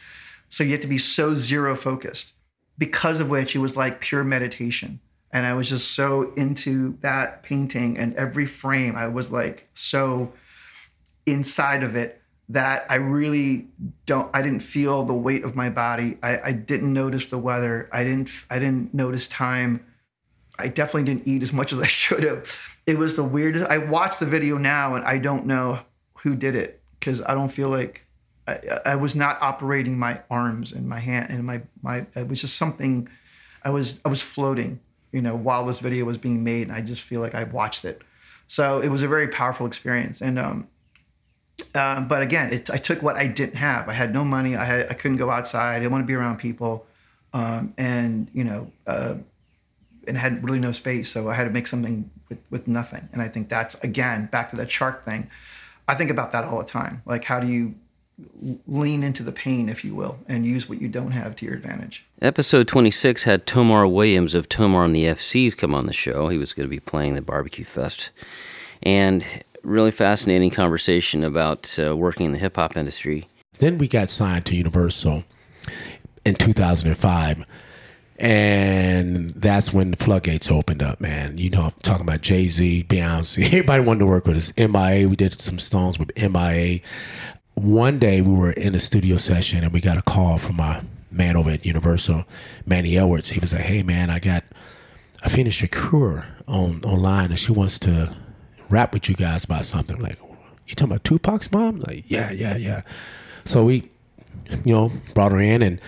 So 0.48 0.64
you 0.64 0.72
have 0.72 0.80
to 0.82 0.86
be 0.86 0.98
so 0.98 1.36
zero 1.36 1.74
focused. 1.74 2.34
Because 2.76 3.20
of 3.20 3.30
which 3.30 3.54
it 3.54 3.60
was 3.60 3.76
like 3.76 4.00
pure 4.00 4.24
meditation. 4.24 4.98
And 5.30 5.46
I 5.46 5.54
was 5.54 5.68
just 5.68 5.92
so 5.92 6.32
into 6.36 6.96
that 7.02 7.44
painting 7.44 7.96
and 7.98 8.14
every 8.16 8.46
frame. 8.46 8.96
I 8.96 9.06
was 9.06 9.30
like 9.30 9.68
so 9.74 10.32
inside 11.24 11.84
of 11.84 11.94
it 11.94 12.20
that 12.48 12.84
I 12.90 12.96
really 12.96 13.68
don't 14.06 14.28
I 14.34 14.42
didn't 14.42 14.60
feel 14.60 15.04
the 15.04 15.14
weight 15.14 15.44
of 15.44 15.56
my 15.56 15.70
body. 15.70 16.18
I, 16.22 16.40
I 16.46 16.52
didn't 16.52 16.92
notice 16.92 17.26
the 17.26 17.38
weather. 17.38 17.88
I 17.92 18.04
didn't 18.04 18.30
I 18.50 18.58
didn't 18.58 18.92
notice 18.92 19.28
time. 19.28 19.84
I 20.58 20.68
definitely 20.68 21.04
didn't 21.04 21.26
eat 21.26 21.42
as 21.42 21.52
much 21.52 21.72
as 21.72 21.80
I 21.80 21.86
should 21.86 22.22
have. 22.22 22.58
It 22.86 22.98
was 22.98 23.16
the 23.16 23.24
weirdest. 23.24 23.70
I 23.70 23.78
watched 23.78 24.20
the 24.20 24.26
video 24.26 24.58
now 24.58 24.94
and 24.94 25.04
I 25.04 25.18
don't 25.18 25.46
know 25.46 25.80
who 26.18 26.36
did 26.36 26.54
it 26.54 26.82
because 26.98 27.22
I 27.22 27.34
don't 27.34 27.50
feel 27.50 27.68
like 27.68 28.04
I, 28.46 28.60
I 28.86 28.96
was 28.96 29.14
not 29.14 29.38
operating 29.40 29.98
my 29.98 30.22
arms 30.30 30.72
and 30.72 30.88
my 30.88 30.98
hand 30.98 31.30
and 31.30 31.44
my 31.44 31.62
my. 31.82 32.06
It 32.14 32.28
was 32.28 32.40
just 32.40 32.56
something. 32.56 33.08
I 33.62 33.70
was 33.70 34.00
I 34.04 34.08
was 34.08 34.22
floating, 34.22 34.80
you 35.12 35.22
know, 35.22 35.34
while 35.34 35.64
this 35.64 35.80
video 35.80 36.04
was 36.04 36.18
being 36.18 36.44
made, 36.44 36.68
and 36.68 36.72
I 36.72 36.80
just 36.80 37.02
feel 37.02 37.20
like 37.20 37.34
I 37.34 37.44
watched 37.44 37.84
it. 37.84 38.02
So 38.46 38.80
it 38.80 38.88
was 38.88 39.02
a 39.02 39.08
very 39.08 39.28
powerful 39.28 39.66
experience, 39.66 40.20
and 40.20 40.38
um, 40.38 40.68
um, 41.74 42.08
but 42.08 42.22
again, 42.22 42.52
it, 42.52 42.70
I 42.70 42.76
took 42.76 43.02
what 43.02 43.16
I 43.16 43.26
didn't 43.26 43.56
have. 43.56 43.88
I 43.88 43.92
had 43.92 44.12
no 44.12 44.24
money. 44.24 44.56
I 44.56 44.64
had 44.64 44.90
I 44.90 44.94
couldn't 44.94 45.16
go 45.16 45.30
outside. 45.30 45.76
I 45.76 45.78
didn't 45.78 45.92
want 45.92 46.02
to 46.02 46.06
be 46.06 46.14
around 46.14 46.38
people, 46.38 46.86
um, 47.32 47.72
and 47.78 48.28
you 48.34 48.44
know, 48.44 48.70
uh, 48.86 49.14
and 50.06 50.16
had 50.16 50.42
really 50.44 50.58
no 50.58 50.72
space. 50.72 51.10
So 51.10 51.28
I 51.28 51.34
had 51.34 51.44
to 51.44 51.50
make 51.50 51.66
something 51.66 52.10
with, 52.28 52.38
with 52.50 52.68
nothing. 52.68 53.08
And 53.12 53.22
I 53.22 53.28
think 53.28 53.48
that's 53.48 53.74
again 53.76 54.26
back 54.26 54.50
to 54.50 54.56
that 54.56 54.70
shark 54.70 55.04
thing. 55.04 55.30
I 55.86 55.94
think 55.94 56.10
about 56.10 56.32
that 56.32 56.44
all 56.44 56.58
the 56.58 56.64
time. 56.64 57.02
Like, 57.04 57.24
how 57.24 57.40
do 57.40 57.46
you 57.46 57.74
lean 58.66 59.02
into 59.02 59.22
the 59.22 59.32
pain, 59.32 59.68
if 59.68 59.84
you 59.84 59.94
will, 59.94 60.18
and 60.28 60.46
use 60.46 60.68
what 60.68 60.80
you 60.80 60.88
don't 60.88 61.10
have 61.10 61.36
to 61.36 61.44
your 61.44 61.54
advantage? 61.54 62.04
Episode 62.22 62.68
26 62.68 63.24
had 63.24 63.46
Tomar 63.46 63.86
Williams 63.86 64.34
of 64.34 64.48
Tomar 64.48 64.84
and 64.84 64.94
the 64.94 65.04
FCs 65.04 65.56
come 65.56 65.74
on 65.74 65.86
the 65.86 65.92
show. 65.92 66.28
He 66.28 66.38
was 66.38 66.52
going 66.52 66.66
to 66.66 66.70
be 66.70 66.80
playing 66.80 67.14
the 67.14 67.22
Barbecue 67.22 67.64
Fest. 67.64 68.10
And 68.82 69.24
really 69.62 69.90
fascinating 69.90 70.50
conversation 70.50 71.24
about 71.24 71.78
uh, 71.78 71.96
working 71.96 72.26
in 72.26 72.32
the 72.32 72.38
hip 72.38 72.56
hop 72.56 72.76
industry. 72.76 73.26
Then 73.58 73.78
we 73.78 73.88
got 73.88 74.08
signed 74.08 74.46
to 74.46 74.56
Universal 74.56 75.24
in 76.24 76.34
2005. 76.34 77.44
And 78.16 79.30
that's 79.30 79.72
when 79.72 79.90
the 79.90 79.96
floodgates 79.96 80.50
opened 80.50 80.82
up, 80.82 81.00
man. 81.00 81.36
You 81.36 81.50
know, 81.50 81.62
I'm 81.62 81.72
talking 81.82 82.02
about 82.06 82.20
Jay 82.20 82.46
Z, 82.46 82.86
Beyonce. 82.88 83.44
Everybody 83.46 83.82
wanted 83.82 84.00
to 84.00 84.06
work 84.06 84.26
with 84.26 84.36
us. 84.36 84.52
MIA, 84.56 85.08
we 85.08 85.16
did 85.16 85.40
some 85.40 85.58
songs 85.58 85.98
with 85.98 86.16
MIA. 86.16 86.80
One 87.54 87.98
day 87.98 88.20
we 88.20 88.32
were 88.32 88.52
in 88.52 88.74
a 88.74 88.78
studio 88.78 89.16
session 89.16 89.64
and 89.64 89.72
we 89.72 89.80
got 89.80 89.96
a 89.96 90.02
call 90.02 90.38
from 90.38 90.56
my 90.56 90.82
man 91.10 91.36
over 91.36 91.50
at 91.50 91.64
Universal, 91.64 92.24
Manny 92.66 92.96
Edwards. 92.96 93.30
He 93.30 93.40
was 93.40 93.52
like, 93.52 93.62
hey, 93.62 93.82
man, 93.82 94.10
I 94.10 94.18
got 94.18 94.44
Afeni 95.22 95.46
Shakur 95.46 96.24
on 96.46 96.84
online 96.84 97.30
and 97.30 97.38
she 97.38 97.52
wants 97.52 97.78
to 97.80 98.14
rap 98.68 98.92
with 98.92 99.08
you 99.08 99.14
guys 99.14 99.44
about 99.44 99.64
something. 99.64 99.98
Like, 99.98 100.18
you 100.66 100.74
talking 100.74 100.92
about 100.92 101.04
Tupac's 101.04 101.50
mom? 101.50 101.80
Like, 101.80 102.04
yeah, 102.08 102.30
yeah, 102.30 102.56
yeah. 102.56 102.82
So 103.44 103.64
we, 103.64 103.90
you 104.64 104.74
know, 104.74 104.92
brought 105.14 105.32
her 105.32 105.40
in 105.40 105.62
and 105.62 105.80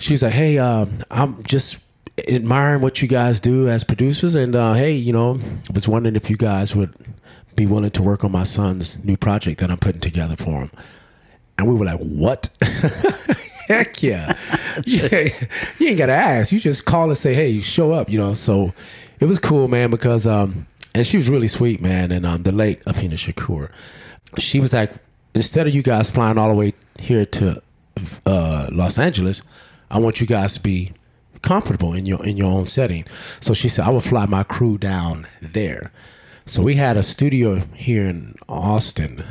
she's 0.00 0.22
like, 0.22 0.32
hey, 0.32 0.58
uh, 0.58 0.86
I'm 1.10 1.42
just 1.44 1.78
admiring 2.28 2.82
what 2.82 3.00
you 3.00 3.08
guys 3.08 3.38
do 3.38 3.68
as 3.68 3.84
producers. 3.84 4.34
And 4.34 4.56
uh, 4.56 4.74
hey, 4.74 4.92
you 4.92 5.12
know, 5.12 5.38
I 5.68 5.72
was 5.72 5.86
wondering 5.86 6.16
if 6.16 6.28
you 6.28 6.36
guys 6.36 6.74
would 6.74 6.92
be 7.54 7.66
willing 7.66 7.90
to 7.90 8.02
work 8.02 8.24
on 8.24 8.32
my 8.32 8.44
son's 8.44 9.02
new 9.04 9.16
project 9.16 9.60
that 9.60 9.70
I'm 9.70 9.78
putting 9.78 10.00
together 10.00 10.36
for 10.36 10.62
him. 10.62 10.70
And 11.58 11.68
we 11.68 11.74
were 11.74 11.84
like, 11.84 12.00
what? 12.00 12.48
Heck 13.68 14.02
yeah. 14.02 14.36
yeah. 14.84 15.28
You 15.78 15.88
ain't 15.88 15.98
got 15.98 16.06
to 16.06 16.14
ask. 16.14 16.50
You 16.50 16.58
just 16.58 16.86
call 16.86 17.08
and 17.08 17.16
say, 17.16 17.34
hey, 17.34 17.60
show 17.60 17.92
up, 17.92 18.10
you 18.10 18.18
know. 18.18 18.34
So 18.34 18.72
it 19.20 19.26
was 19.26 19.38
cool, 19.38 19.68
man, 19.68 19.90
because, 19.90 20.26
um, 20.26 20.66
and 20.94 21.06
she 21.06 21.18
was 21.18 21.28
really 21.28 21.48
sweet, 21.48 21.80
man. 21.80 22.10
And 22.10 22.24
um, 22.24 22.42
the 22.42 22.52
late 22.52 22.82
Afeni 22.84 23.12
Shakur, 23.12 23.70
she 24.38 24.58
was 24.58 24.72
like, 24.72 24.92
instead 25.34 25.66
of 25.66 25.74
you 25.74 25.82
guys 25.82 26.10
flying 26.10 26.38
all 26.38 26.48
the 26.48 26.54
way 26.54 26.72
here 26.98 27.26
to 27.26 27.62
uh, 28.26 28.68
Los 28.72 28.98
Angeles, 28.98 29.42
I 29.90 29.98
want 29.98 30.20
you 30.20 30.26
guys 30.26 30.54
to 30.54 30.60
be 30.60 30.92
comfortable 31.42 31.94
in 31.94 32.06
your 32.06 32.24
in 32.24 32.36
your 32.36 32.50
own 32.50 32.66
setting. 32.66 33.04
So 33.40 33.54
she 33.54 33.68
said, 33.68 33.86
I 33.86 33.90
will 33.90 34.00
fly 34.00 34.26
my 34.26 34.42
crew 34.42 34.78
down 34.78 35.26
there. 35.40 35.92
So 36.46 36.62
we 36.62 36.74
had 36.74 36.96
a 36.96 37.02
studio 37.02 37.60
here 37.74 38.06
in 38.06 38.34
Austin, 38.48 39.24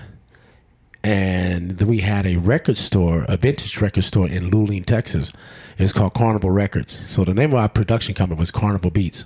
and 1.04 1.82
we 1.82 2.00
had 2.00 2.26
a 2.26 2.38
record 2.38 2.78
store, 2.78 3.26
a 3.28 3.36
vintage 3.38 3.82
record 3.82 4.04
store 4.04 4.28
in 4.28 4.50
Luling, 4.52 4.86
Texas. 4.86 5.34
It's 5.78 5.94
called 5.94 6.14
Carnival 6.14 6.52
Records. 6.52 6.92
So 6.92 7.24
the 7.24 7.34
name 7.34 7.54
of 7.54 7.60
our 7.60 7.70
production 7.70 8.14
company 8.14 8.40
was 8.40 8.52
Carnival 8.52 8.92
Beats. 8.92 9.26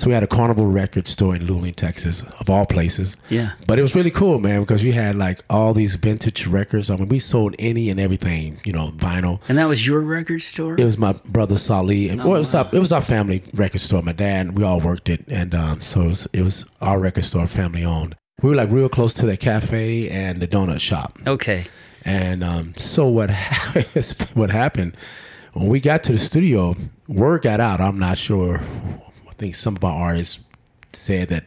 So 0.00 0.06
we 0.06 0.14
had 0.14 0.22
a 0.22 0.26
Carnival 0.26 0.66
record 0.66 1.06
store 1.06 1.36
in 1.36 1.46
Luling, 1.46 1.76
Texas, 1.76 2.22
of 2.38 2.48
all 2.48 2.64
places. 2.64 3.18
Yeah. 3.28 3.50
But 3.66 3.78
it 3.78 3.82
was 3.82 3.94
really 3.94 4.10
cool, 4.10 4.38
man, 4.38 4.60
because 4.60 4.82
we 4.82 4.92
had 4.92 5.14
like 5.14 5.44
all 5.50 5.74
these 5.74 5.96
vintage 5.96 6.46
records. 6.46 6.90
I 6.90 6.96
mean, 6.96 7.08
we 7.08 7.18
sold 7.18 7.54
any 7.58 7.90
and 7.90 8.00
everything, 8.00 8.58
you 8.64 8.72
know, 8.72 8.92
vinyl. 8.92 9.42
And 9.46 9.58
that 9.58 9.66
was 9.66 9.86
your 9.86 10.00
record 10.00 10.40
store? 10.40 10.72
It 10.78 10.84
was 10.86 10.96
my 10.96 11.12
brother 11.26 11.58
Salih, 11.58 12.08
and 12.08 12.22
Oh, 12.22 12.28
well, 12.28 12.36
it, 12.36 12.38
was 12.38 12.54
our, 12.54 12.66
it 12.72 12.78
was 12.78 12.92
our 12.92 13.02
family 13.02 13.42
record 13.52 13.82
store. 13.82 14.00
My 14.00 14.12
dad, 14.12 14.56
we 14.56 14.64
all 14.64 14.80
worked 14.80 15.10
it, 15.10 15.22
and 15.28 15.54
um, 15.54 15.82
so 15.82 16.00
it 16.00 16.06
was, 16.06 16.28
it 16.32 16.42
was 16.44 16.64
our 16.80 16.98
record 16.98 17.24
store, 17.24 17.44
family 17.44 17.84
owned. 17.84 18.16
We 18.40 18.48
were 18.48 18.56
like 18.56 18.70
real 18.70 18.88
close 18.88 19.12
to 19.14 19.26
the 19.26 19.36
cafe 19.36 20.08
and 20.08 20.40
the 20.40 20.48
donut 20.48 20.80
shop. 20.80 21.18
Okay. 21.26 21.66
And 22.06 22.42
um, 22.42 22.72
so 22.74 23.06
what 23.06 23.30
what 24.32 24.50
happened 24.50 24.96
when 25.52 25.68
we 25.68 25.78
got 25.78 26.02
to 26.04 26.12
the 26.12 26.18
studio? 26.18 26.74
Word 27.06 27.42
got 27.42 27.60
out. 27.60 27.82
I'm 27.82 27.98
not 27.98 28.16
sure. 28.16 28.62
Think 29.40 29.54
some 29.54 29.74
of 29.74 29.82
our 29.82 30.08
artists 30.08 30.38
said 30.92 31.28
that 31.28 31.44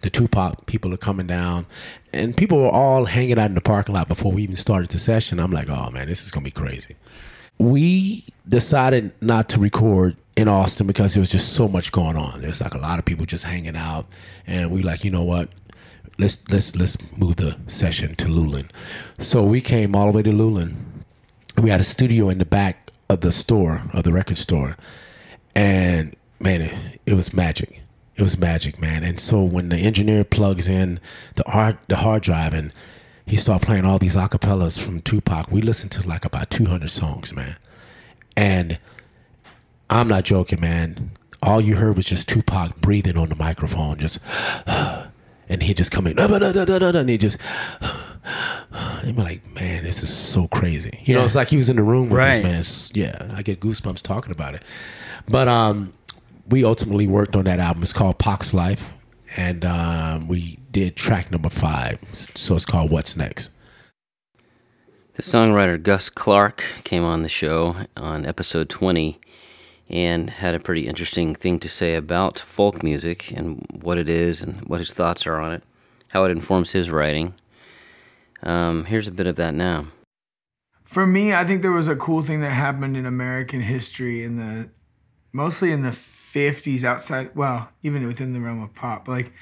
the 0.00 0.08
Tupac 0.08 0.64
people 0.64 0.94
are 0.94 0.96
coming 0.96 1.26
down, 1.26 1.66
and 2.14 2.34
people 2.34 2.58
were 2.58 2.70
all 2.70 3.04
hanging 3.04 3.38
out 3.38 3.50
in 3.50 3.54
the 3.54 3.60
parking 3.60 3.94
lot 3.94 4.08
before 4.08 4.32
we 4.32 4.42
even 4.42 4.56
started 4.56 4.88
the 4.90 4.96
session. 4.96 5.38
I'm 5.38 5.50
like, 5.50 5.68
oh 5.68 5.90
man, 5.90 6.08
this 6.08 6.24
is 6.24 6.30
gonna 6.30 6.44
be 6.44 6.50
crazy. 6.50 6.96
We 7.58 8.24
decided 8.48 9.12
not 9.20 9.50
to 9.50 9.60
record 9.60 10.16
in 10.36 10.48
Austin 10.48 10.86
because 10.86 11.12
there 11.12 11.20
was 11.20 11.28
just 11.28 11.52
so 11.52 11.68
much 11.68 11.92
going 11.92 12.16
on. 12.16 12.40
There's 12.40 12.62
like 12.62 12.72
a 12.72 12.78
lot 12.78 12.98
of 12.98 13.04
people 13.04 13.26
just 13.26 13.44
hanging 13.44 13.76
out, 13.76 14.06
and 14.46 14.70
we 14.70 14.80
like, 14.80 15.04
you 15.04 15.10
know 15.10 15.22
what? 15.22 15.50
Let's 16.16 16.40
let's 16.50 16.74
let's 16.76 16.96
move 17.18 17.36
the 17.36 17.58
session 17.66 18.14
to 18.16 18.26
Luling. 18.28 18.70
So 19.18 19.44
we 19.44 19.60
came 19.60 19.94
all 19.94 20.10
the 20.10 20.16
way 20.16 20.22
to 20.22 20.30
Luling. 20.30 20.76
We 21.60 21.68
had 21.68 21.80
a 21.80 21.84
studio 21.84 22.30
in 22.30 22.38
the 22.38 22.46
back 22.46 22.90
of 23.10 23.20
the 23.20 23.30
store 23.30 23.82
of 23.92 24.04
the 24.04 24.12
record 24.12 24.38
store, 24.38 24.78
and 25.54 26.16
man, 26.44 26.60
it, 26.62 26.74
it 27.06 27.14
was 27.14 27.32
magic. 27.32 27.80
It 28.16 28.22
was 28.22 28.38
magic, 28.38 28.78
man. 28.80 29.02
And 29.02 29.18
so 29.18 29.42
when 29.42 29.70
the 29.70 29.76
engineer 29.78 30.22
plugs 30.22 30.68
in 30.68 31.00
the 31.34 31.42
hard 31.48 31.78
the 31.88 31.96
hard 31.96 32.22
drive 32.22 32.54
and 32.54 32.72
he 33.26 33.36
started 33.36 33.66
playing 33.66 33.84
all 33.84 33.98
these 33.98 34.14
acapellas 34.14 34.78
from 34.80 35.00
Tupac, 35.00 35.50
we 35.50 35.62
listened 35.62 35.90
to 35.92 36.06
like 36.06 36.24
about 36.24 36.50
200 36.50 36.88
songs, 36.90 37.32
man. 37.32 37.56
And 38.36 38.78
I'm 39.90 40.06
not 40.06 40.24
joking, 40.24 40.60
man. 40.60 41.10
All 41.42 41.60
you 41.60 41.76
heard 41.76 41.96
was 41.96 42.06
just 42.06 42.28
Tupac 42.28 42.76
breathing 42.80 43.16
on 43.18 43.30
the 43.30 43.34
microphone, 43.36 43.98
just, 43.98 44.18
and 44.66 45.62
he 45.62 45.74
just 45.74 45.90
come 45.90 46.06
in, 46.06 46.18
and 46.18 47.08
he 47.08 47.18
just, 47.18 47.38
and 49.02 49.16
we're 49.16 49.24
like, 49.24 49.54
man, 49.54 49.84
this 49.84 50.02
is 50.02 50.12
so 50.12 50.48
crazy. 50.48 51.00
You 51.04 51.14
know, 51.14 51.24
it's 51.24 51.34
like 51.34 51.48
he 51.48 51.56
was 51.56 51.68
in 51.68 51.76
the 51.76 51.82
room 51.82 52.08
with 52.08 52.18
Right. 52.18 52.42
man. 52.42 52.62
Yeah, 52.94 53.30
I 53.34 53.42
get 53.42 53.60
goosebumps 53.60 54.02
talking 54.02 54.32
about 54.32 54.54
it. 54.54 54.62
But 55.28 55.48
um, 55.48 55.92
we 56.48 56.64
ultimately 56.64 57.06
worked 57.06 57.36
on 57.36 57.44
that 57.44 57.60
album. 57.60 57.82
It's 57.82 57.92
called 57.92 58.18
Pac's 58.18 58.54
Life, 58.54 58.92
and 59.36 59.64
um, 59.64 60.28
we 60.28 60.58
did 60.70 60.96
track 60.96 61.30
number 61.30 61.48
five. 61.48 61.98
So 62.34 62.54
it's 62.54 62.64
called 62.64 62.90
What's 62.90 63.16
Next. 63.16 63.50
The 65.14 65.22
songwriter 65.22 65.80
Gus 65.80 66.10
Clark 66.10 66.64
came 66.82 67.04
on 67.04 67.22
the 67.22 67.28
show 67.28 67.76
on 67.96 68.26
episode 68.26 68.68
20 68.68 69.20
and 69.88 70.28
had 70.28 70.54
a 70.54 70.60
pretty 70.60 70.88
interesting 70.88 71.36
thing 71.36 71.60
to 71.60 71.68
say 71.68 71.94
about 71.94 72.40
folk 72.40 72.82
music 72.82 73.30
and 73.30 73.64
what 73.80 73.96
it 73.96 74.08
is 74.08 74.42
and 74.42 74.60
what 74.62 74.80
his 74.80 74.92
thoughts 74.92 75.24
are 75.26 75.38
on 75.38 75.52
it, 75.52 75.62
how 76.08 76.24
it 76.24 76.32
informs 76.32 76.72
his 76.72 76.90
writing. 76.90 77.34
Um, 78.42 78.86
here's 78.86 79.06
a 79.06 79.12
bit 79.12 79.28
of 79.28 79.36
that 79.36 79.54
now. 79.54 79.86
For 80.84 81.06
me, 81.06 81.32
I 81.32 81.44
think 81.44 81.62
there 81.62 81.70
was 81.70 81.88
a 81.88 81.96
cool 81.96 82.22
thing 82.22 82.40
that 82.40 82.50
happened 82.50 82.96
in 82.96 83.06
American 83.06 83.60
history 83.60 84.24
in 84.24 84.36
the 84.36 84.68
mostly 85.32 85.72
in 85.72 85.82
the 85.82 85.92
50s 86.34 86.84
outside, 86.84 87.34
well, 87.36 87.68
even 87.82 88.06
within 88.06 88.32
the 88.32 88.40
realm 88.40 88.62
of 88.62 88.74
pop, 88.74 89.06
like 89.06 89.32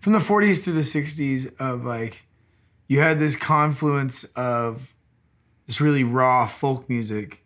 from 0.00 0.12
the 0.12 0.18
40s 0.18 0.62
to 0.64 0.72
the 0.72 0.80
60s 0.80 1.52
of 1.58 1.84
like 1.84 2.26
you 2.88 3.00
had 3.00 3.18
this 3.18 3.36
confluence 3.36 4.24
of 4.36 4.94
this 5.66 5.80
really 5.80 6.04
raw 6.04 6.46
folk 6.46 6.88
music 6.88 7.44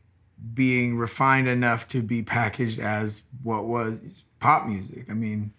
being 0.54 0.96
refined 0.96 1.48
enough 1.48 1.86
to 1.88 2.02
be 2.02 2.22
packaged 2.22 2.80
as 2.80 3.22
what 3.42 3.66
was 3.66 4.24
pop 4.40 4.66
music. 4.66 5.06
I 5.08 5.14
mean, 5.14 5.52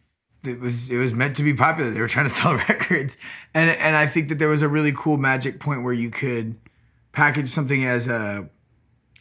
it 0.44 0.60
was 0.60 0.90
it 0.90 0.98
was 0.98 1.14
meant 1.14 1.36
to 1.38 1.44
be 1.44 1.53
popular. 1.53 1.90
They 1.90 2.02
were 2.02 2.07
trying 2.07 2.26
to 2.26 2.32
sell 2.41 2.56
records, 2.56 3.18
and 3.53 3.69
and 3.72 3.95
I 3.95 4.07
think 4.07 4.30
that 4.30 4.40
there 4.40 4.49
was 4.49 4.61
a 4.61 4.68
really 4.68 4.94
cool 4.94 5.18
magic 5.18 5.60
point 5.60 5.84
where 5.84 5.94
you 5.94 6.10
could 6.10 6.56
package 7.11 7.49
something 7.49 7.86
as 7.86 8.07
a 8.07 8.49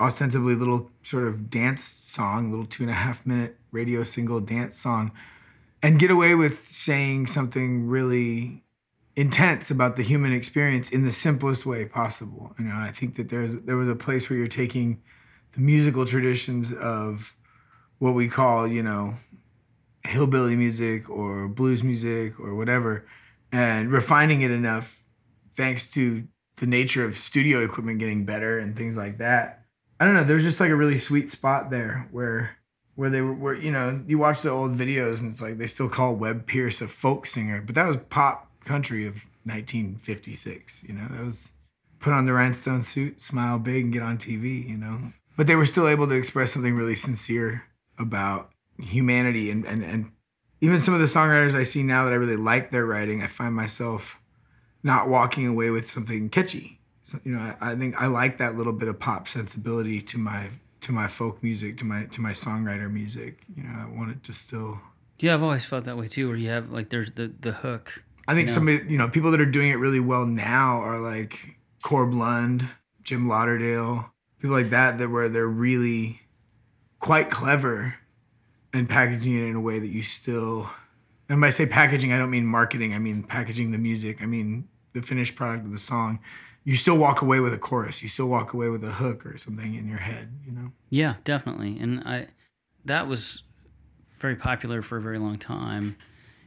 ostensibly 0.00 0.54
little 0.54 0.90
sort 1.02 1.24
of 1.24 1.48
dance 1.48 1.82
song, 1.82 2.50
little 2.50 2.66
two 2.66 2.82
and 2.82 2.90
a 2.90 2.94
half 2.94 3.24
minute 3.24 3.56
radio 3.76 4.02
single 4.02 4.40
dance 4.40 4.78
song, 4.78 5.12
and 5.82 5.98
get 5.98 6.10
away 6.10 6.34
with 6.34 6.66
saying 6.68 7.26
something 7.26 7.86
really 7.86 8.64
intense 9.14 9.70
about 9.70 9.96
the 9.96 10.02
human 10.02 10.32
experience 10.32 10.90
in 10.90 11.04
the 11.04 11.12
simplest 11.12 11.64
way 11.64 11.84
possible. 11.84 12.54
You 12.58 12.64
know, 12.64 12.76
I 12.76 12.90
think 12.90 13.16
that 13.16 13.28
there's 13.28 13.54
there 13.62 13.76
was 13.76 13.88
a 13.88 13.94
place 13.94 14.28
where 14.28 14.38
you're 14.38 14.48
taking 14.48 15.02
the 15.52 15.60
musical 15.60 16.04
traditions 16.04 16.72
of 16.72 17.34
what 17.98 18.14
we 18.14 18.28
call, 18.28 18.66
you 18.66 18.82
know, 18.82 19.14
hillbilly 20.04 20.56
music 20.56 21.08
or 21.08 21.48
blues 21.48 21.82
music 21.82 22.38
or 22.40 22.54
whatever, 22.54 23.06
and 23.52 23.90
refining 23.90 24.42
it 24.42 24.50
enough, 24.50 25.04
thanks 25.54 25.90
to 25.92 26.26
the 26.56 26.66
nature 26.66 27.04
of 27.04 27.16
studio 27.16 27.62
equipment 27.62 27.98
getting 27.98 28.24
better 28.24 28.58
and 28.58 28.76
things 28.76 28.96
like 28.96 29.18
that. 29.18 29.64
I 29.98 30.04
don't 30.04 30.14
know. 30.14 30.24
There's 30.24 30.44
just 30.44 30.60
like 30.60 30.70
a 30.70 30.76
really 30.76 30.98
sweet 30.98 31.30
spot 31.30 31.70
there 31.70 32.08
where 32.10 32.56
where 32.96 33.10
they 33.10 33.20
were, 33.20 33.54
you 33.54 33.70
know, 33.70 34.02
you 34.06 34.18
watch 34.18 34.42
the 34.42 34.50
old 34.50 34.76
videos 34.76 35.20
and 35.20 35.30
it's 35.30 35.42
like 35.42 35.58
they 35.58 35.66
still 35.66 35.88
call 35.88 36.14
Webb 36.14 36.46
Pierce 36.46 36.80
a 36.80 36.88
folk 36.88 37.26
singer, 37.26 37.62
but 37.64 37.74
that 37.74 37.86
was 37.86 37.98
pop 38.08 38.50
country 38.64 39.06
of 39.06 39.26
1956. 39.44 40.84
You 40.84 40.94
know, 40.94 41.06
that 41.08 41.24
was 41.24 41.52
put 42.00 42.12
on 42.12 42.26
the 42.26 42.32
rhinestone 42.32 42.82
suit, 42.82 43.20
smile 43.20 43.58
big, 43.58 43.84
and 43.84 43.92
get 43.92 44.02
on 44.02 44.18
TV. 44.18 44.66
You 44.66 44.78
know, 44.78 45.12
but 45.36 45.46
they 45.46 45.56
were 45.56 45.66
still 45.66 45.86
able 45.86 46.08
to 46.08 46.14
express 46.14 46.52
something 46.52 46.74
really 46.74 46.96
sincere 46.96 47.64
about 47.98 48.50
humanity 48.78 49.50
and 49.50 49.64
and 49.64 49.84
and 49.84 50.10
even 50.60 50.80
some 50.80 50.94
of 50.94 51.00
the 51.00 51.06
songwriters 51.06 51.54
I 51.54 51.64
see 51.64 51.82
now 51.82 52.04
that 52.04 52.12
I 52.12 52.16
really 52.16 52.36
like 52.36 52.70
their 52.70 52.86
writing, 52.86 53.22
I 53.22 53.26
find 53.26 53.54
myself 53.54 54.18
not 54.82 55.08
walking 55.08 55.46
away 55.46 55.70
with 55.70 55.90
something 55.90 56.30
catchy. 56.30 56.80
So, 57.02 57.18
you 57.24 57.32
know, 57.32 57.40
I, 57.40 57.72
I 57.72 57.76
think 57.76 58.00
I 58.00 58.06
like 58.06 58.38
that 58.38 58.56
little 58.56 58.72
bit 58.72 58.88
of 58.88 58.98
pop 58.98 59.28
sensibility 59.28 60.00
to 60.02 60.18
my 60.18 60.48
to 60.86 60.92
my 60.92 61.08
folk 61.08 61.42
music, 61.42 61.76
to 61.78 61.84
my 61.84 62.04
to 62.06 62.20
my 62.20 62.30
songwriter 62.30 62.90
music. 62.90 63.42
You 63.56 63.64
know, 63.64 63.70
I 63.70 63.86
want 63.86 64.12
it 64.12 64.22
to 64.24 64.32
still. 64.32 64.80
Yeah, 65.18 65.34
I've 65.34 65.42
always 65.42 65.64
felt 65.64 65.84
that 65.84 65.96
way 65.96 66.06
too. 66.06 66.28
Where 66.28 66.36
you 66.36 66.48
have 66.50 66.70
like 66.70 66.90
there's 66.90 67.10
the 67.12 67.32
the 67.40 67.52
hook. 67.52 68.04
I 68.28 68.34
think 68.34 68.48
you 68.48 68.52
know? 68.52 68.54
somebody, 68.54 68.92
you 68.92 68.98
know, 68.98 69.08
people 69.08 69.32
that 69.32 69.40
are 69.40 69.46
doing 69.46 69.70
it 69.70 69.76
really 69.76 70.00
well 70.00 70.26
now 70.26 70.80
are 70.80 70.98
like 70.98 71.56
Corb 71.82 72.14
Lund, 72.14 72.68
Jim 73.02 73.28
Lauderdale, 73.28 74.12
people 74.40 74.56
like 74.56 74.70
that, 74.70 74.98
that 74.98 75.10
where 75.10 75.28
they're 75.28 75.46
really 75.46 76.22
quite 77.00 77.30
clever 77.30 77.96
and 78.72 78.88
packaging 78.88 79.34
it 79.34 79.42
in 79.42 79.56
a 79.56 79.60
way 79.60 79.80
that 79.80 79.88
you 79.88 80.02
still. 80.02 80.70
And 81.28 81.40
by 81.40 81.50
say 81.50 81.66
packaging, 81.66 82.12
I 82.12 82.18
don't 82.18 82.30
mean 82.30 82.46
marketing. 82.46 82.94
I 82.94 82.98
mean 82.98 83.24
packaging 83.24 83.72
the 83.72 83.78
music. 83.78 84.22
I 84.22 84.26
mean 84.26 84.68
the 84.92 85.02
finished 85.02 85.34
product 85.34 85.66
of 85.66 85.72
the 85.72 85.80
song. 85.80 86.20
You 86.66 86.76
still 86.76 86.98
walk 86.98 87.22
away 87.22 87.40
with 87.40 87.54
a 87.54 87.58
chorus. 87.58 88.02
You 88.02 88.08
still 88.08 88.26
walk 88.26 88.52
away 88.52 88.68
with 88.68 88.84
a 88.84 88.90
hook 88.92 89.24
or 89.24 89.38
something 89.38 89.74
in 89.74 89.88
your 89.88 90.00
head. 90.00 90.38
You 90.44 90.52
know. 90.52 90.72
Yeah, 90.90 91.14
definitely. 91.24 91.78
And 91.78 92.00
I, 92.00 92.26
that 92.84 93.08
was 93.08 93.42
very 94.18 94.36
popular 94.36 94.82
for 94.82 94.98
a 94.98 95.00
very 95.00 95.18
long 95.18 95.38
time 95.38 95.96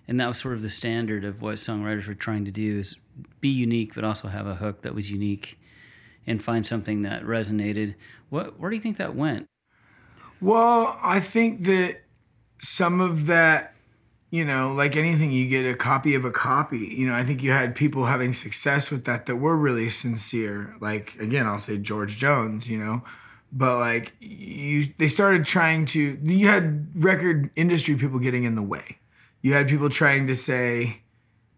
and 0.09 0.19
that 0.19 0.27
was 0.27 0.39
sort 0.39 0.55
of 0.55 0.63
the 0.63 0.69
standard 0.69 1.23
of 1.23 1.41
what 1.41 1.55
songwriters 1.55 2.07
were 2.07 2.15
trying 2.15 2.43
to 2.43 2.51
do 2.51 2.79
is 2.79 2.95
be 3.39 3.49
unique 3.49 3.93
but 3.93 4.03
also 4.03 4.27
have 4.27 4.47
a 4.47 4.55
hook 4.55 4.81
that 4.81 4.93
was 4.93 5.09
unique 5.09 5.59
and 6.25 6.43
find 6.43 6.65
something 6.65 7.03
that 7.03 7.23
resonated 7.23 7.93
what 8.29 8.59
where 8.59 8.69
do 8.69 8.75
you 8.75 8.81
think 8.81 8.97
that 8.97 9.15
went 9.15 9.47
well 10.41 10.99
i 11.01 11.19
think 11.19 11.63
that 11.63 12.01
some 12.59 12.99
of 12.99 13.27
that 13.27 13.75
you 14.29 14.45
know 14.45 14.73
like 14.73 14.95
anything 14.95 15.31
you 15.31 15.47
get 15.47 15.65
a 15.65 15.75
copy 15.75 16.15
of 16.15 16.25
a 16.25 16.31
copy. 16.31 16.79
You 16.97 17.07
know 17.07 17.15
i 17.15 17.23
think 17.23 17.43
you 17.43 17.51
had 17.51 17.75
people 17.75 18.05
having 18.05 18.33
success 18.33 18.91
with 18.91 19.05
that 19.05 19.25
that 19.25 19.37
were 19.37 19.57
really 19.57 19.89
sincere. 19.89 20.75
Like 20.79 21.15
again 21.19 21.47
i'll 21.47 21.59
say 21.59 21.77
george 21.77 22.17
jones 22.17 22.69
you 22.69 22.77
know 22.77 23.03
but 23.51 23.79
like 23.79 24.13
you 24.19 24.93
they 24.97 25.07
started 25.07 25.45
trying 25.45 25.85
to 25.85 26.19
you 26.23 26.47
had 26.47 26.87
record 26.95 27.49
industry 27.55 27.95
people 27.95 28.19
getting 28.19 28.43
in 28.43 28.55
the 28.55 28.61
way. 28.61 28.99
You 29.41 29.53
had 29.53 29.69
people 29.69 29.89
trying 29.89 30.27
to 30.27 30.35
say, 30.35 31.01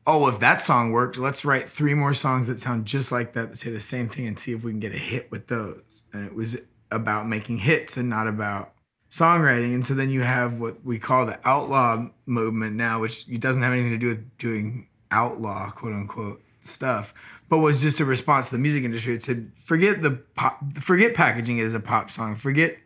oh, 0.05 0.27
if 0.27 0.39
that 0.39 0.61
song 0.61 0.91
worked, 0.91 1.17
let's 1.17 1.43
write 1.43 1.67
three 1.67 1.95
more 1.95 2.13
songs 2.13 2.47
that 2.47 2.59
sound 2.59 2.85
just 2.85 3.11
like 3.11 3.33
that, 3.33 3.49
that 3.49 3.57
say 3.57 3.71
the 3.71 3.79
same 3.79 4.07
thing, 4.07 4.27
and 4.27 4.37
see 4.37 4.53
if 4.53 4.63
we 4.63 4.71
can 4.71 4.79
get 4.79 4.93
a 4.93 4.99
hit 4.99 5.31
with 5.31 5.47
those. 5.47 6.03
And 6.13 6.25
it 6.25 6.35
was 6.35 6.57
about 6.91 7.27
making 7.27 7.59
hits 7.59 7.97
and 7.97 8.09
not 8.09 8.27
about 8.27 8.73
songwriting. 9.11 9.75
And 9.75 9.85
so 9.85 9.93
then 9.93 10.09
you 10.09 10.21
have 10.21 10.59
what 10.59 10.83
we 10.83 10.97
call 10.97 11.25
the 11.25 11.39
outlaw 11.45 12.07
movement 12.25 12.75
now, 12.75 12.99
which 12.99 13.27
doesn't 13.39 13.61
have 13.61 13.73
anything 13.73 13.91
to 13.91 13.97
do 13.97 14.07
with 14.07 14.37
doing 14.37 14.87
outlaw, 15.11 15.69
quote 15.69 15.93
unquote, 15.93 16.41
stuff, 16.61 17.13
but 17.49 17.59
was 17.59 17.81
just 17.81 17.99
a 17.99 18.05
response 18.05 18.47
to 18.47 18.53
the 18.53 18.59
music 18.59 18.83
industry. 18.83 19.13
It 19.13 19.23
said, 19.23 19.51
forget 19.55 20.01
the 20.01 20.11
pop, 20.35 20.59
forget 20.79 21.13
packaging 21.13 21.59
as 21.59 21.73
a 21.73 21.79
pop 21.79 22.09
song, 22.09 22.35
forget, 22.35 22.77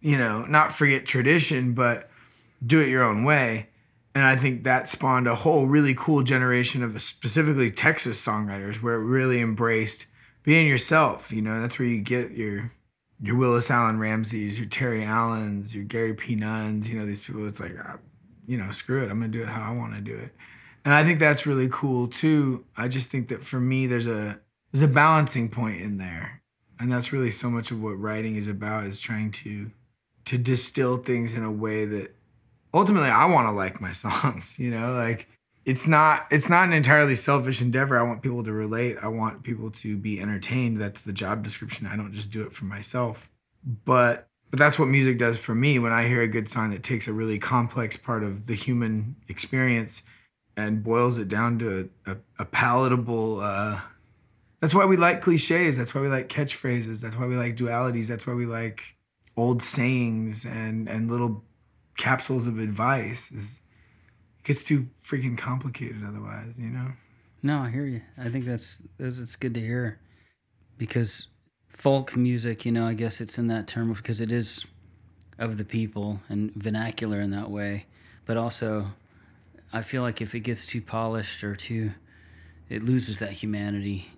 you 0.00 0.18
know, 0.18 0.44
not 0.46 0.74
forget 0.74 1.06
tradition, 1.06 1.72
but 1.72 2.10
do 2.66 2.80
it 2.80 2.88
your 2.88 3.04
own 3.04 3.24
way 3.24 3.68
and 4.14 4.24
I 4.24 4.36
think 4.36 4.64
that 4.64 4.88
spawned 4.88 5.28
a 5.28 5.34
whole 5.34 5.66
really 5.66 5.94
cool 5.94 6.22
generation 6.22 6.82
of 6.82 7.00
specifically 7.00 7.70
Texas 7.70 8.24
songwriters 8.24 8.82
where 8.82 8.94
it 8.94 9.04
really 9.04 9.40
embraced 9.40 10.06
being 10.42 10.66
yourself. 10.66 11.32
You 11.32 11.42
know, 11.42 11.60
that's 11.60 11.78
where 11.78 11.86
you 11.86 12.00
get 12.00 12.32
your 12.32 12.72
your 13.22 13.36
Willis 13.36 13.70
Alan 13.70 13.98
Ramseys, 13.98 14.58
your 14.58 14.68
Terry 14.68 15.04
Allens, 15.04 15.74
your 15.74 15.84
Gary 15.84 16.14
P. 16.14 16.34
Nunns. 16.34 16.88
You 16.90 16.98
know, 16.98 17.06
these 17.06 17.20
people. 17.20 17.46
It's 17.46 17.60
like, 17.60 17.76
uh, 17.78 17.96
you 18.46 18.56
know, 18.56 18.70
screw 18.72 19.02
it. 19.02 19.10
I'm 19.10 19.20
gonna 19.20 19.28
do 19.28 19.42
it 19.42 19.48
how 19.48 19.70
I 19.70 19.76
want 19.76 19.94
to 19.94 20.00
do 20.00 20.16
it, 20.16 20.34
and 20.84 20.94
I 20.94 21.04
think 21.04 21.18
that's 21.18 21.46
really 21.46 21.68
cool 21.70 22.08
too. 22.08 22.64
I 22.76 22.88
just 22.88 23.10
think 23.10 23.28
that 23.28 23.42
for 23.42 23.60
me, 23.60 23.86
there's 23.86 24.06
a 24.06 24.40
there's 24.72 24.82
a 24.82 24.88
balancing 24.88 25.48
point 25.48 25.80
in 25.80 25.98
there, 25.98 26.42
and 26.78 26.90
that's 26.90 27.12
really 27.12 27.30
so 27.30 27.50
much 27.50 27.70
of 27.70 27.82
what 27.82 28.00
writing 28.00 28.36
is 28.36 28.48
about 28.48 28.84
is 28.84 29.00
trying 29.00 29.30
to 29.32 29.70
to 30.26 30.38
distill 30.38 30.96
things 30.96 31.34
in 31.34 31.42
a 31.42 31.50
way 31.50 31.84
that 31.84 32.14
ultimately 32.72 33.08
I 33.08 33.26
want 33.26 33.48
to 33.48 33.52
like 33.52 33.80
my 33.80 33.92
songs, 33.92 34.58
you 34.58 34.70
know, 34.70 34.92
like 34.94 35.28
it's 35.70 35.86
not 35.86 36.26
it's 36.32 36.48
not 36.48 36.66
an 36.66 36.72
entirely 36.72 37.14
selfish 37.14 37.62
endeavor. 37.62 37.96
I 37.96 38.02
want 38.02 38.22
people 38.22 38.42
to 38.42 38.52
relate. 38.52 38.96
I 39.00 39.06
want 39.06 39.44
people 39.44 39.70
to 39.70 39.96
be 39.96 40.20
entertained. 40.20 40.80
That's 40.80 41.02
the 41.02 41.12
job 41.12 41.44
description. 41.44 41.86
I 41.86 41.94
don't 41.94 42.12
just 42.12 42.32
do 42.32 42.42
it 42.42 42.52
for 42.52 42.64
myself. 42.64 43.30
But 43.84 44.28
but 44.50 44.58
that's 44.58 44.80
what 44.80 44.88
music 44.88 45.16
does 45.16 45.38
for 45.38 45.54
me 45.54 45.78
when 45.78 45.92
I 45.92 46.08
hear 46.08 46.22
a 46.22 46.26
good 46.26 46.48
song 46.48 46.70
that 46.70 46.82
takes 46.82 47.06
a 47.06 47.12
really 47.12 47.38
complex 47.38 47.96
part 47.96 48.24
of 48.24 48.48
the 48.48 48.54
human 48.54 49.14
experience 49.28 50.02
and 50.56 50.82
boils 50.82 51.18
it 51.18 51.28
down 51.28 51.60
to 51.60 51.88
a, 52.04 52.10
a, 52.10 52.16
a 52.40 52.44
palatable 52.46 53.38
uh, 53.38 53.80
that's 54.58 54.74
why 54.74 54.86
we 54.86 54.96
like 54.96 55.22
cliches. 55.22 55.78
That's 55.78 55.94
why 55.94 56.00
we 56.00 56.08
like 56.08 56.28
catchphrases. 56.28 57.00
That's 57.00 57.16
why 57.16 57.26
we 57.26 57.36
like 57.36 57.56
dualities. 57.56 58.08
That's 58.08 58.26
why 58.26 58.34
we 58.34 58.44
like 58.44 58.96
old 59.36 59.62
sayings 59.62 60.44
and 60.44 60.88
and 60.88 61.08
little 61.08 61.44
capsules 61.96 62.48
of 62.48 62.58
advice 62.58 63.30
is 63.30 63.60
gets 64.50 64.64
too 64.64 64.88
freaking 65.00 65.38
complicated 65.38 66.02
otherwise, 66.06 66.54
you 66.56 66.70
know. 66.70 66.88
No, 67.42 67.58
I 67.58 67.70
hear 67.70 67.86
you. 67.86 68.02
I 68.18 68.28
think 68.28 68.44
that's 68.44 68.78
it's 68.98 69.36
good 69.36 69.54
to 69.54 69.60
hear 69.60 70.00
because 70.76 71.28
folk 71.68 72.16
music, 72.16 72.64
you 72.64 72.72
know, 72.72 72.84
I 72.84 72.94
guess 72.94 73.20
it's 73.20 73.38
in 73.38 73.46
that 73.46 73.68
term 73.68 73.92
because 73.92 74.20
it 74.20 74.32
is 74.32 74.66
of 75.38 75.56
the 75.56 75.64
people 75.64 76.20
and 76.28 76.52
vernacular 76.54 77.20
in 77.20 77.30
that 77.30 77.48
way, 77.48 77.86
but 78.26 78.36
also 78.36 78.88
I 79.72 79.82
feel 79.82 80.02
like 80.02 80.20
if 80.20 80.34
it 80.34 80.40
gets 80.40 80.66
too 80.66 80.82
polished 80.82 81.44
or 81.44 81.54
too 81.54 81.92
it 82.68 82.82
loses 82.82 83.20
that 83.20 83.32
humanity. 83.32 84.10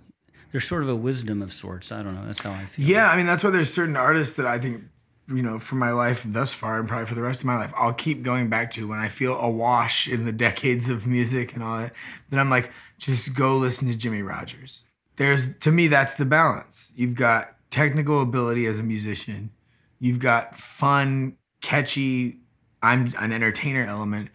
There's 0.50 0.66
sort 0.66 0.82
of 0.82 0.88
a 0.88 0.96
wisdom 0.96 1.42
of 1.42 1.52
sorts. 1.52 1.92
I 1.92 2.02
don't 2.02 2.14
know. 2.14 2.26
That's 2.26 2.40
how 2.40 2.52
I 2.52 2.66
feel. 2.66 2.86
Yeah, 2.86 3.10
I 3.10 3.16
mean 3.16 3.26
that's 3.26 3.44
why 3.44 3.50
there's 3.50 3.72
certain 3.72 3.96
artists 3.96 4.36
that 4.36 4.46
I 4.46 4.58
think 4.58 4.84
you 5.28 5.42
know, 5.42 5.58
for 5.58 5.76
my 5.76 5.90
life 5.90 6.24
thus 6.26 6.52
far 6.52 6.78
and 6.78 6.88
probably 6.88 7.06
for 7.06 7.14
the 7.14 7.22
rest 7.22 7.40
of 7.40 7.46
my 7.46 7.56
life, 7.56 7.72
I'll 7.76 7.92
keep 7.92 8.22
going 8.22 8.48
back 8.48 8.70
to 8.72 8.88
when 8.88 8.98
I 8.98 9.08
feel 9.08 9.38
awash 9.38 10.08
in 10.08 10.24
the 10.24 10.32
decades 10.32 10.88
of 10.88 11.06
music 11.06 11.54
and 11.54 11.62
all 11.62 11.78
that. 11.78 11.92
Then 12.30 12.40
I'm 12.40 12.50
like, 12.50 12.70
just 12.98 13.34
go 13.34 13.56
listen 13.56 13.88
to 13.88 13.96
Jimmie 13.96 14.22
Rodgers. 14.22 14.84
There's 15.16 15.54
to 15.60 15.70
me 15.70 15.88
that's 15.88 16.14
the 16.14 16.24
balance. 16.24 16.92
You've 16.96 17.14
got 17.14 17.56
technical 17.70 18.20
ability 18.22 18.66
as 18.66 18.78
a 18.78 18.82
musician. 18.82 19.50
You've 19.98 20.18
got 20.18 20.58
fun, 20.58 21.36
catchy, 21.60 22.38
I'm 22.82 23.12
an 23.18 23.32
entertainer 23.32 23.84
element 23.84 24.30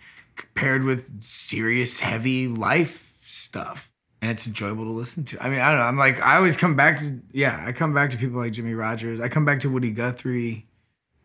paired 0.56 0.84
with 0.84 1.24
serious, 1.24 2.00
heavy 2.00 2.48
life 2.48 3.18
stuff. 3.22 3.92
And 4.22 4.32
it's 4.32 4.48
enjoyable 4.48 4.86
to 4.86 4.92
listen 4.92 5.26
to. 5.26 5.44
I 5.44 5.50
mean, 5.50 5.60
I 5.60 5.70
don't 5.70 5.80
know. 5.80 5.86
I'm 5.86 5.98
like, 5.98 6.20
I 6.26 6.38
always 6.38 6.58
come 6.58 6.76
back 6.76 6.98
to, 7.00 7.20
yeah, 7.32 7.64
I 7.68 7.72
come 7.72 7.94
back 7.94 8.10
to 8.12 8.18
people 8.18 8.40
like 8.40 8.54
Jimmie 8.54 8.74
Rodgers. 8.74 9.22
I 9.22 9.30
come 9.30 9.46
back 9.46 9.60
to 9.60 9.70
Woody 9.70 9.92
Guthrie 9.92 10.67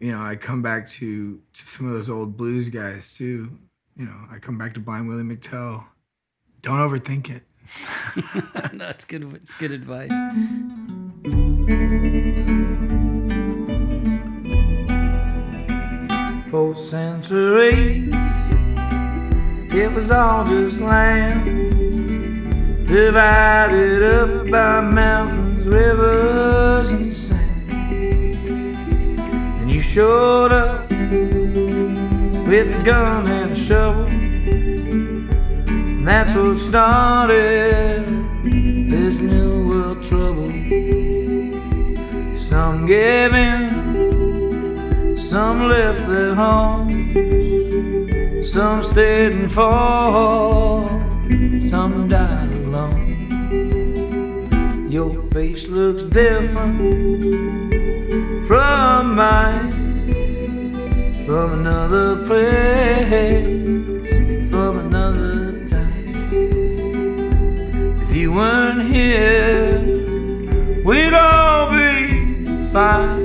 you 0.03 0.11
know, 0.11 0.20
I 0.20 0.35
come 0.35 0.62
back 0.62 0.89
to, 0.91 1.41
to 1.53 1.66
some 1.66 1.87
of 1.87 1.93
those 1.93 2.11
old 2.11 2.37
blues 2.37 2.69
guys 2.69 3.16
too. 3.16 3.57
You 3.97 4.07
know, 4.07 4.16
I 4.29 4.39
come 4.39 4.59
back 4.59 4.74
to 4.74 4.81
Blind 4.81 5.07
Willie 5.07 5.23
McTell. 5.23 5.85
Don't 6.61 6.79
overthink 6.79 7.31
it. 7.31 7.45
That's 8.77 9.05
good. 9.05 9.33
It's 9.35 9.55
good 9.55 9.70
advice. 9.70 10.11
For 16.51 16.74
centuries, 16.74 18.12
it 19.73 19.93
was 19.93 20.11
all 20.11 20.45
just 20.45 20.81
land, 20.81 21.45
divided 22.89 24.03
up 24.03 24.51
by 24.51 24.81
mountains, 24.81 25.69
rivers, 25.69 26.91
and 26.91 27.12
sand 27.12 27.41
showed 29.83 30.53
up 30.53 30.89
with 32.47 32.75
a 32.75 32.83
gun 32.85 33.27
and 33.27 33.53
a 33.53 33.57
shovel. 33.57 34.07
And 34.07 36.07
that's 36.07 36.35
what 36.35 36.59
started 36.59 38.07
this 38.91 39.21
new 39.21 39.69
world 39.69 40.03
trouble. 40.05 40.51
Some 42.37 42.87
gave 42.87 43.35
in, 43.35 45.17
some 45.17 45.69
left 45.69 46.07
their 46.09 46.35
homes, 46.35 48.53
some 48.53 48.83
stayed 48.83 49.35
and 49.35 49.51
fought, 49.51 50.91
some 51.59 52.09
died 52.09 52.55
alone. 52.55 53.09
Your 54.91 55.23
face 55.33 55.69
looks 55.69 56.03
different 56.05 57.73
from 58.47 59.15
mine, 59.17 59.72
from 61.33 61.53
another 61.55 62.23
place, 62.27 63.41
from 64.51 64.81
another 64.81 65.67
time. 65.67 67.25
If 68.03 68.15
you 68.15 68.35
weren't 68.35 68.83
here, 68.93 69.81
we'd 70.85 71.15
all 71.15 71.71
be 71.73 72.69
fine. 72.71 73.22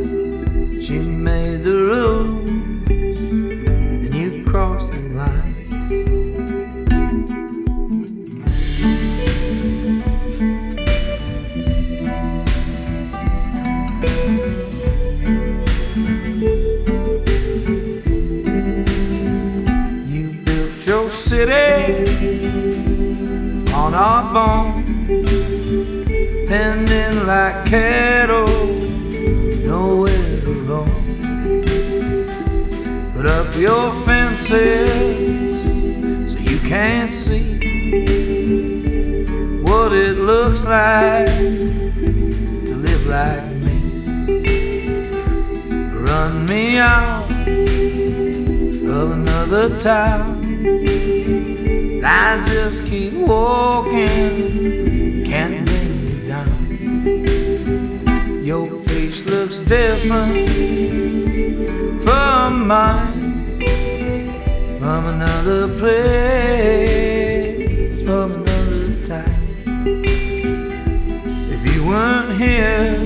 Our 24.08 24.24
bones, 24.34 24.90
penned 26.48 27.28
like 27.28 27.66
cattle, 27.66 28.48
nowhere 29.72 30.40
to 30.46 30.54
roam. 30.70 31.04
Put 33.14 33.26
up 33.26 33.50
your 33.58 33.92
fences 34.06 34.90
so 36.32 36.38
you 36.52 36.60
can't 36.60 37.14
see 37.14 37.48
what 39.68 39.92
it 39.92 40.18
looks 40.32 40.64
like 40.64 41.28
to 42.68 42.74
live 42.88 43.06
like 43.08 43.46
me. 43.66 43.78
Run 46.08 46.46
me 46.46 46.78
out 46.78 47.30
of 48.90 49.12
another 49.20 49.68
town. 49.82 50.97
I 52.10 52.42
just 52.44 52.86
keep 52.86 53.12
walking, 53.14 54.06
can't 55.26 55.66
bring 55.66 56.08
you 56.08 56.26
down. 56.26 56.68
Your 58.46 58.70
face 58.84 59.26
looks 59.26 59.60
different 59.60 60.48
from 62.04 62.66
mine, 62.66 63.60
from 64.80 65.08
another 65.08 65.68
place, 65.80 67.22
from 68.06 68.32
another 68.36 68.88
time. 69.06 69.44
If 71.52 71.76
you 71.76 71.86
weren't 71.86 72.32
here, 72.40 72.97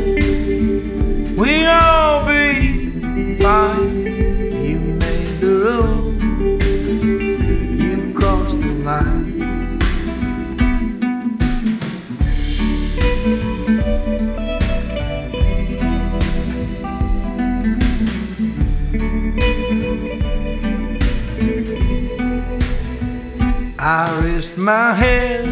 my 24.61 24.93
head 24.93 25.43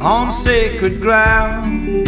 on 0.00 0.30
sacred 0.30 1.00
ground. 1.00 2.04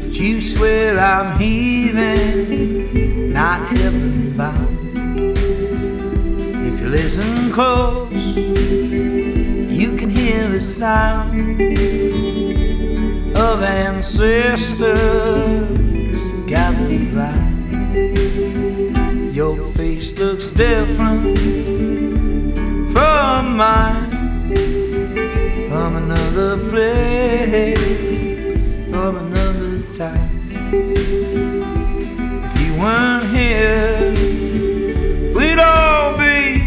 But 0.00 0.12
you 0.18 0.40
swear 0.40 0.98
I'm 0.98 1.38
heathen, 1.38 3.32
not 3.32 3.68
heaven 3.76 4.34
bound. 4.36 4.96
If 6.68 6.80
you 6.80 6.88
listen 6.88 7.52
close, 7.52 8.10
you 8.16 9.96
can 9.96 10.08
hear 10.08 10.48
the 10.48 10.60
sound 10.60 11.60
of 13.36 13.62
ancestors 13.62 14.96
gathered 16.46 17.12
round. 17.12 17.56
Your 19.36 19.58
face 19.74 20.18
looks 20.18 20.48
different 20.48 21.38
from 22.92 23.56
mine, 23.58 24.05
another 26.10 26.56
place, 26.70 27.78
from 28.90 29.16
another 29.16 29.82
time. 29.92 30.30
If 32.44 32.54
you 32.62 32.72
weren't 32.80 33.24
here, 33.34 34.14
we'd 35.34 35.58
all 35.58 36.16
be 36.16 36.60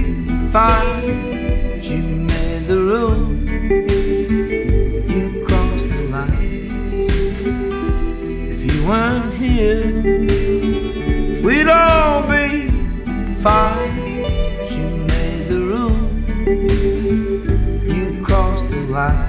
fine. 0.51 1.71
But 1.71 1.83
you 1.89 2.01
made 2.03 2.67
the 2.67 2.79
rules, 2.91 3.51
you 5.09 5.45
crossed 5.47 5.87
the 5.87 6.01
line. 6.11 6.67
If 8.51 8.61
you 8.69 8.77
weren't 8.85 9.33
here, 9.35 9.87
we'd 11.41 11.69
all 11.69 12.23
be 12.27 12.67
fine. 13.41 14.21
But 14.57 14.69
you 14.75 14.87
made 15.13 15.47
the 15.47 15.59
rules, 15.71 16.27
you 17.93 18.05
crossed 18.25 18.67
the 18.67 18.81
line. 18.89 19.28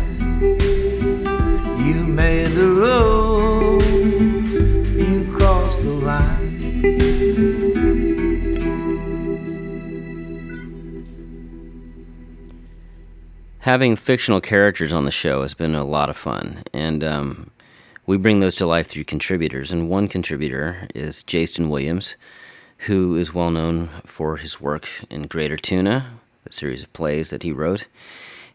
The 2.55 2.67
rules, 2.67 3.85
you 5.01 5.33
crossed 5.33 5.81
the 5.83 5.91
line. 5.91 6.51
Having 13.61 13.97
fictional 13.97 14.41
characters 14.41 14.93
on 14.93 15.05
the 15.05 15.13
show 15.13 15.43
has 15.43 15.55
been 15.55 15.77
a 15.77 15.85
lot 15.85 16.11
of 16.11 16.17
fun, 16.17 16.65
and 16.73 17.05
um, 17.05 17.51
we 18.05 18.17
bring 18.17 18.41
those 18.41 18.57
to 18.57 18.67
life 18.67 18.89
through 18.89 19.05
contributors. 19.05 19.71
And 19.71 19.89
one 19.89 20.09
contributor 20.09 20.89
is 20.93 21.23
Jason 21.23 21.71
Williams, 21.71 22.17
who 22.79 23.15
is 23.15 23.33
well 23.33 23.53
known 23.53 23.91
for 24.05 24.39
his 24.39 24.61
work 24.61 24.89
in 25.09 25.29
Greater 25.29 25.57
Tuna, 25.57 26.19
the 26.43 26.53
series 26.53 26.83
of 26.83 26.93
plays 26.93 27.31
that 27.31 27.45
he 27.45 27.53
wrote. 27.53 27.87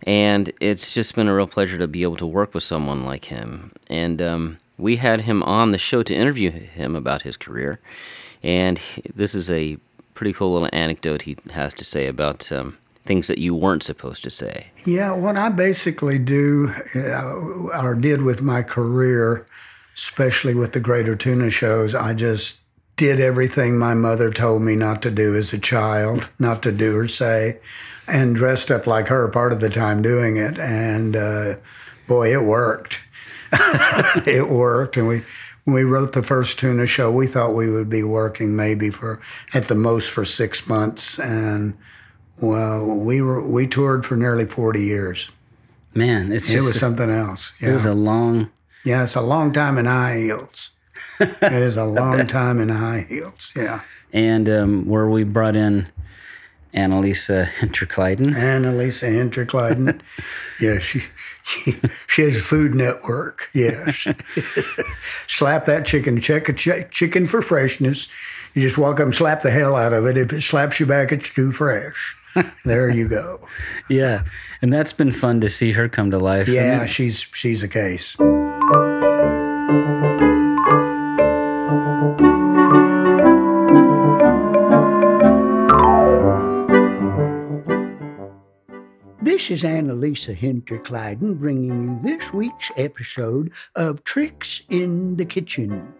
And 0.06 0.52
it's 0.60 0.94
just 0.94 1.16
been 1.16 1.28
a 1.28 1.36
real 1.36 1.48
pleasure 1.48 1.78
to 1.80 1.88
be 1.88 2.04
able 2.04 2.18
to 2.18 2.28
work 2.28 2.54
with 2.54 2.64
someone 2.64 3.06
like 3.06 3.26
him. 3.26 3.72
And 3.90 4.22
um, 4.22 4.60
we 4.78 4.98
had 4.98 5.22
him 5.22 5.42
on 5.44 5.72
the 5.72 5.78
show 5.78 6.04
to 6.04 6.14
interview 6.14 6.52
him 6.52 6.96
about 6.96 7.24
his 7.24 7.38
career. 7.38 7.80
And 8.44 8.78
he- 8.78 9.02
this 9.16 9.34
is 9.34 9.50
a 9.50 9.78
pretty 10.14 10.32
cool 10.34 10.54
little 10.54 10.70
anecdote 10.72 11.24
he 11.24 11.38
has 11.52 11.74
to 11.74 11.84
say 11.84 12.06
about 12.08 12.52
um, 12.52 12.78
things 13.04 13.28
that 13.28 13.40
you 13.40 13.56
weren't 13.56 13.84
supposed 13.84 14.24
to 14.24 14.30
say. 14.30 14.68
Yeah, 14.86 15.12
what 15.14 15.38
I 15.38 15.50
basically 15.50 16.20
do 16.20 16.72
uh, 16.96 17.82
or 17.82 17.96
did 17.96 18.22
with 18.22 18.42
my 18.42 18.62
career, 18.62 19.46
especially 19.96 20.54
with 20.54 20.74
the 20.74 20.80
Greater 20.80 21.16
Tuna 21.16 21.50
shows, 21.50 21.96
I 21.96 22.14
just 22.14 22.62
did 22.96 23.20
everything 23.20 23.78
my 23.78 23.94
mother 23.94 24.32
told 24.32 24.62
me 24.62 24.76
not 24.76 25.02
to 25.02 25.12
do 25.12 25.36
as 25.36 25.52
a 25.52 25.60
child, 25.60 26.30
not 26.40 26.64
to 26.64 26.72
do 26.72 26.98
or 26.98 27.08
say, 27.08 27.60
and 28.08 28.36
dressed 28.36 28.72
up 28.72 28.88
like 28.88 29.08
her 29.08 29.28
part 29.28 29.52
of 29.52 29.62
the 29.62 29.70
time 29.70 30.02
doing 30.02 30.38
it. 30.38 30.58
And 30.60 31.16
uh, 31.16 31.56
boy, 32.08 32.34
it 32.34 32.44
worked. 32.44 33.02
it 34.26 34.50
worked. 34.50 34.98
And 34.98 35.08
we, 35.08 35.24
when 35.64 35.74
we 35.74 35.84
wrote 35.84 36.14
the 36.14 36.24
first 36.24 36.60
tuna 36.60 36.86
show, 36.86 37.12
we 37.12 37.28
thought 37.28 37.54
we 37.54 37.70
would 37.70 37.90
be 37.90 38.04
working 38.04 38.56
maybe 38.56 38.90
for, 38.90 39.20
at 39.54 39.68
the 39.68 39.76
most, 39.76 40.10
for 40.12 40.26
six 40.26 40.68
months. 40.68 41.20
And 41.20 41.78
well, 42.42 42.86
we 42.86 43.22
were 43.22 43.48
we 43.48 43.66
toured 43.66 44.06
for 44.06 44.18
nearly 44.18 44.46
forty 44.46 44.84
years. 44.84 45.32
Man, 45.94 46.32
it's 46.32 46.50
it 46.50 46.58
was 46.58 46.76
a- 46.76 46.80
something 46.80 47.10
else. 47.10 47.54
It 47.62 47.72
was 47.72 47.86
a 47.86 47.94
long. 47.94 48.52
Yeah, 48.84 49.04
it's 49.04 49.16
a 49.16 49.22
long 49.22 49.54
time 49.54 49.78
in 49.78 49.86
high 49.86 50.18
heels. 50.18 50.72
it 51.20 51.54
is 51.54 51.78
a 51.78 51.86
long 51.86 52.28
time 52.28 52.60
in 52.60 52.70
high 52.70 53.06
heels. 53.08 53.52
Yeah. 53.56 53.82
And 54.12 54.48
um, 54.50 54.86
where 54.86 55.08
we 55.08 55.24
brought 55.24 55.56
in 55.56 55.88
Annalisa 56.76 57.48
Hinterkleiden. 57.48 58.34
Annalisa 58.34 59.10
Hinterkleiden. 59.10 60.02
yeah, 60.60 60.80
she, 60.80 61.04
she 61.44 61.76
she 62.08 62.22
has 62.24 62.36
a 62.38 62.42
Food 62.42 62.76
Network. 62.76 63.50
Yes. 63.54 64.08
slap 65.28 65.66
that 65.66 65.86
chicken. 65.86 66.20
Check 66.20 66.50
a 66.50 66.54
ch- 66.54 66.92
chicken 66.92 67.28
for 67.28 67.42
freshness. 67.42 68.08
You 68.54 68.62
just 68.62 68.78
walk 68.78 69.00
up 69.00 69.06
and 69.06 69.16
slap 69.16 69.42
the 69.42 69.52
hell 69.52 69.76
out 69.76 69.94
of 69.94 70.06
it. 70.06 70.18
If 70.18 70.34
it 70.34 70.42
slaps 70.42 70.80
you 70.80 70.86
back, 70.86 71.12
it's 71.12 71.30
too 71.30 71.52
fresh. 71.52 72.16
there 72.66 72.90
you 72.90 73.08
go. 73.08 73.40
Yeah, 73.90 74.24
and 74.62 74.74
that's 74.74 74.94
been 74.94 75.12
fun 75.12 75.42
to 75.42 75.50
see 75.50 75.72
her 75.74 75.88
come 75.88 76.12
to 76.12 76.18
life. 76.18 76.48
Yeah, 76.48 76.86
she's 76.86 77.20
she's 77.20 77.64
a 77.64 77.68
case. 77.68 78.18
This 89.46 89.64
is 89.64 89.70
Annalisa 89.70 90.36
Hinterkleiden 90.36 91.38
bringing 91.38 91.84
you 91.84 92.00
this 92.02 92.34
week's 92.34 92.72
episode 92.78 93.52
of 93.76 94.04
Tricks 94.04 94.64
in 94.70 95.18
the 95.18 95.26
Kitchen. 95.26 95.94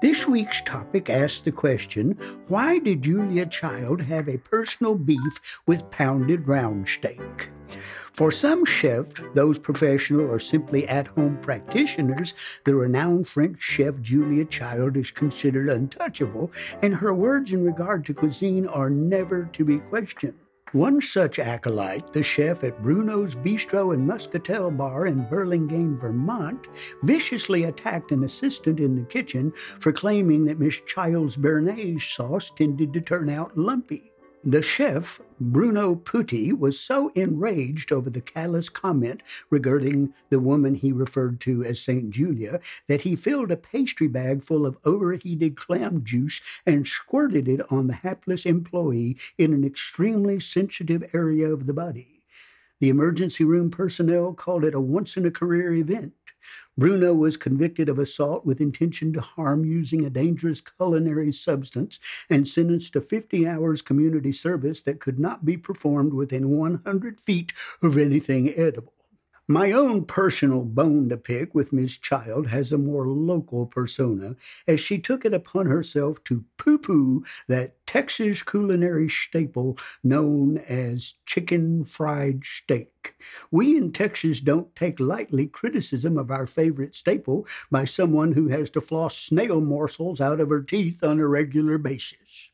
This 0.00 0.28
week's 0.28 0.60
topic 0.60 1.10
asks 1.10 1.40
the 1.40 1.50
question 1.50 2.12
Why 2.46 2.78
did 2.78 3.02
Julia 3.02 3.46
Child 3.46 4.00
have 4.02 4.28
a 4.28 4.38
personal 4.38 4.94
beef 4.94 5.60
with 5.66 5.90
pounded 5.90 6.46
round 6.46 6.88
steak? 6.88 7.50
For 8.12 8.30
some 8.30 8.64
chefs, 8.64 9.20
those 9.34 9.58
professional 9.58 10.30
or 10.30 10.38
simply 10.38 10.86
at 10.86 11.08
home 11.08 11.36
practitioners, 11.38 12.32
the 12.62 12.76
renowned 12.76 13.26
French 13.26 13.60
chef 13.60 14.00
Julia 14.02 14.44
Child 14.44 14.96
is 14.96 15.10
considered 15.10 15.68
untouchable, 15.68 16.52
and 16.80 16.94
her 16.94 17.12
words 17.12 17.50
in 17.50 17.64
regard 17.64 18.04
to 18.04 18.14
cuisine 18.14 18.68
are 18.68 18.88
never 18.88 19.46
to 19.46 19.64
be 19.64 19.80
questioned. 19.80 20.38
One 20.74 21.00
such 21.00 21.38
acolyte, 21.38 22.12
the 22.12 22.24
chef 22.24 22.64
at 22.64 22.82
Bruno's 22.82 23.36
Bistro 23.36 23.94
and 23.94 24.04
Muscatel 24.04 24.72
Bar 24.72 25.06
in 25.06 25.24
Burlingame, 25.28 25.96
Vermont, 26.00 26.66
viciously 27.04 27.62
attacked 27.62 28.10
an 28.10 28.24
assistant 28.24 28.80
in 28.80 28.96
the 28.96 29.04
kitchen 29.04 29.52
for 29.52 29.92
claiming 29.92 30.44
that 30.46 30.58
Miss 30.58 30.80
Child's 30.80 31.36
Béarnaise 31.36 32.02
sauce 32.02 32.50
tended 32.50 32.92
to 32.92 33.00
turn 33.00 33.28
out 33.28 33.56
lumpy. 33.56 34.13
The 34.46 34.60
chef, 34.60 35.22
Bruno 35.40 35.94
Putti, 35.94 36.52
was 36.52 36.78
so 36.78 37.08
enraged 37.14 37.90
over 37.90 38.10
the 38.10 38.20
callous 38.20 38.68
comment 38.68 39.22
regarding 39.48 40.12
the 40.28 40.38
woman 40.38 40.74
he 40.74 40.92
referred 40.92 41.40
to 41.40 41.64
as 41.64 41.80
St. 41.80 42.10
Julia 42.10 42.60
that 42.86 43.00
he 43.00 43.16
filled 43.16 43.50
a 43.50 43.56
pastry 43.56 44.06
bag 44.06 44.42
full 44.42 44.66
of 44.66 44.76
overheated 44.84 45.56
clam 45.56 46.04
juice 46.04 46.42
and 46.66 46.86
squirted 46.86 47.48
it 47.48 47.62
on 47.72 47.86
the 47.86 47.94
hapless 47.94 48.44
employee 48.44 49.16
in 49.38 49.54
an 49.54 49.64
extremely 49.64 50.38
sensitive 50.40 51.08
area 51.14 51.50
of 51.50 51.66
the 51.66 51.72
body. 51.72 52.22
The 52.80 52.90
emergency 52.90 53.44
room 53.44 53.70
personnel 53.70 54.34
called 54.34 54.64
it 54.64 54.74
a 54.74 54.80
once 54.80 55.16
in 55.16 55.24
a 55.24 55.30
career 55.30 55.72
event. 55.72 56.12
Bruno 56.76 57.14
was 57.14 57.36
convicted 57.36 57.88
of 57.88 57.98
assault 57.98 58.44
with 58.44 58.60
intention 58.60 59.12
to 59.12 59.20
harm 59.20 59.64
using 59.64 60.04
a 60.04 60.10
dangerous 60.10 60.60
culinary 60.60 61.32
substance 61.32 62.00
and 62.28 62.48
sentenced 62.48 62.92
to 62.94 63.00
50 63.00 63.46
hours 63.46 63.82
community 63.82 64.32
service 64.32 64.82
that 64.82 65.00
could 65.00 65.18
not 65.18 65.44
be 65.44 65.56
performed 65.56 66.12
within 66.12 66.50
100 66.50 67.20
feet 67.20 67.52
of 67.82 67.96
anything 67.96 68.52
edible. 68.56 68.92
My 69.48 69.72
own 69.72 70.06
personal 70.06 70.62
bone 70.62 71.10
to 71.10 71.18
pick 71.18 71.54
with 71.54 71.70
Miss 71.70 71.98
Child 71.98 72.46
has 72.46 72.72
a 72.72 72.78
more 72.78 73.06
local 73.06 73.66
persona, 73.66 74.36
as 74.66 74.80
she 74.80 74.98
took 74.98 75.26
it 75.26 75.34
upon 75.34 75.66
herself 75.66 76.24
to 76.24 76.46
poo 76.56 76.78
poo 76.78 77.24
that 77.46 77.76
Texas 77.86 78.42
culinary 78.42 79.10
staple 79.10 79.76
known 80.02 80.56
as 80.56 81.16
chicken 81.26 81.84
fried 81.84 82.46
steak. 82.46 83.16
We 83.50 83.76
in 83.76 83.92
Texas 83.92 84.40
don't 84.40 84.74
take 84.74 84.98
lightly 84.98 85.46
criticism 85.46 86.16
of 86.16 86.30
our 86.30 86.46
favorite 86.46 86.94
staple 86.94 87.46
by 87.70 87.84
someone 87.84 88.32
who 88.32 88.48
has 88.48 88.70
to 88.70 88.80
floss 88.80 89.14
snail 89.14 89.60
morsels 89.60 90.22
out 90.22 90.40
of 90.40 90.48
her 90.48 90.62
teeth 90.62 91.04
on 91.04 91.20
a 91.20 91.28
regular 91.28 91.76
basis. 91.76 92.50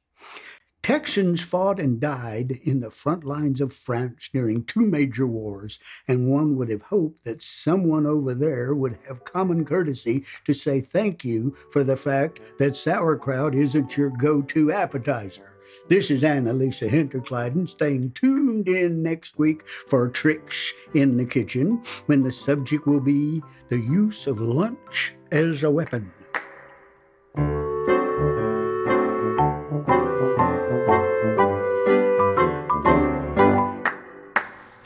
Texans 0.82 1.42
fought 1.42 1.78
and 1.78 2.00
died 2.00 2.58
in 2.64 2.80
the 2.80 2.90
front 2.90 3.22
lines 3.22 3.60
of 3.60 3.72
France 3.72 4.30
during 4.32 4.64
two 4.64 4.80
major 4.80 5.26
wars, 5.26 5.78
and 6.08 6.30
one 6.30 6.56
would 6.56 6.70
have 6.70 6.82
hoped 6.82 7.24
that 7.24 7.42
someone 7.42 8.06
over 8.06 8.34
there 8.34 8.74
would 8.74 8.98
have 9.06 9.24
common 9.24 9.64
courtesy 9.64 10.24
to 10.46 10.54
say 10.54 10.80
thank 10.80 11.24
you 11.24 11.54
for 11.70 11.84
the 11.84 11.96
fact 11.96 12.40
that 12.58 12.76
sauerkraut 12.76 13.54
isn't 13.54 13.96
your 13.96 14.10
go 14.10 14.40
to 14.42 14.72
appetizer. 14.72 15.58
This 15.88 16.10
is 16.10 16.22
Annalisa 16.22 16.88
Hinterkleiden 16.88 17.68
staying 17.68 18.12
tuned 18.12 18.66
in 18.66 19.02
next 19.02 19.38
week 19.38 19.68
for 19.68 20.08
Tricks 20.08 20.72
in 20.94 21.16
the 21.16 21.26
Kitchen 21.26 21.82
when 22.06 22.22
the 22.22 22.32
subject 22.32 22.86
will 22.86 23.00
be 23.00 23.42
the 23.68 23.78
use 23.78 24.26
of 24.26 24.40
lunch 24.40 25.14
as 25.30 25.62
a 25.62 25.70
weapon. 25.70 26.10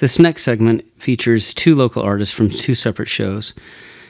This 0.05 0.19
next 0.19 0.43
segment 0.43 0.85
features 1.01 1.55
two 1.55 1.75
local 1.75 2.03
artists 2.03 2.35
from 2.37 2.51
two 2.51 2.75
separate 2.75 3.09
shows 3.09 3.55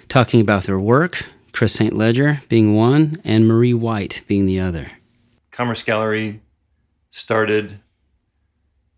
talking 0.09 0.41
about 0.41 0.65
their 0.65 0.81
work, 0.81 1.25
Chris 1.53 1.73
St. 1.73 1.93
Ledger 1.93 2.41
being 2.49 2.75
one, 2.75 3.23
and 3.23 3.47
Marie 3.47 3.75
White 3.75 4.25
being 4.27 4.45
the 4.45 4.59
other. 4.59 4.91
Commerce 5.53 5.85
Gallery 5.85 6.41
started 7.11 7.79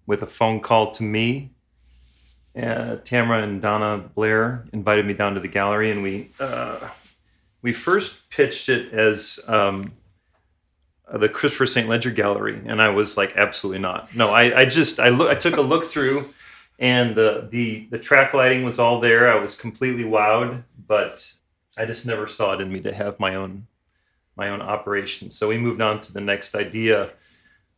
with 0.06 0.22
a 0.22 0.26
phone 0.26 0.60
call 0.60 0.90
to 0.92 1.02
me. 1.02 1.50
Uh, 2.58 2.96
Tamara 3.04 3.42
and 3.42 3.60
Donna 3.60 3.98
Blair 4.14 4.64
invited 4.72 5.04
me 5.04 5.12
down 5.12 5.34
to 5.34 5.40
the 5.40 5.48
gallery, 5.48 5.90
and 5.90 6.02
we 6.02 6.30
uh, 6.40 6.88
we 7.60 7.74
first 7.74 8.30
pitched 8.30 8.70
it 8.70 8.94
as 8.94 9.38
um, 9.48 9.92
uh, 11.06 11.18
the 11.18 11.28
Christopher 11.28 11.66
St. 11.66 11.90
Ledger 11.90 12.10
Gallery, 12.10 12.62
and 12.64 12.80
I 12.80 12.88
was 12.88 13.18
like, 13.18 13.36
absolutely 13.36 13.80
not. 13.80 14.16
No, 14.16 14.30
I, 14.30 14.60
I 14.60 14.64
just 14.64 14.98
I 14.98 15.10
look 15.10 15.28
I 15.28 15.34
took 15.34 15.58
a 15.58 15.60
look 15.60 15.84
through, 15.84 16.30
and 16.78 17.14
the 17.14 17.48
the 17.50 17.86
the 17.90 17.98
track 17.98 18.34
lighting 18.34 18.64
was 18.64 18.78
all 18.78 19.00
there. 19.00 19.30
I 19.30 19.36
was 19.36 19.54
completely 19.54 20.04
wowed, 20.04 20.64
but 20.86 21.32
I 21.78 21.86
just 21.86 22.06
never 22.06 22.26
saw 22.26 22.54
it 22.54 22.60
in 22.60 22.72
me 22.72 22.80
to 22.80 22.92
have 22.92 23.18
my 23.20 23.34
own 23.34 23.66
my 24.36 24.48
own 24.50 24.60
operation. 24.60 25.30
So 25.30 25.48
we 25.48 25.58
moved 25.58 25.80
on 25.80 26.00
to 26.00 26.12
the 26.12 26.20
next 26.20 26.54
idea, 26.54 27.12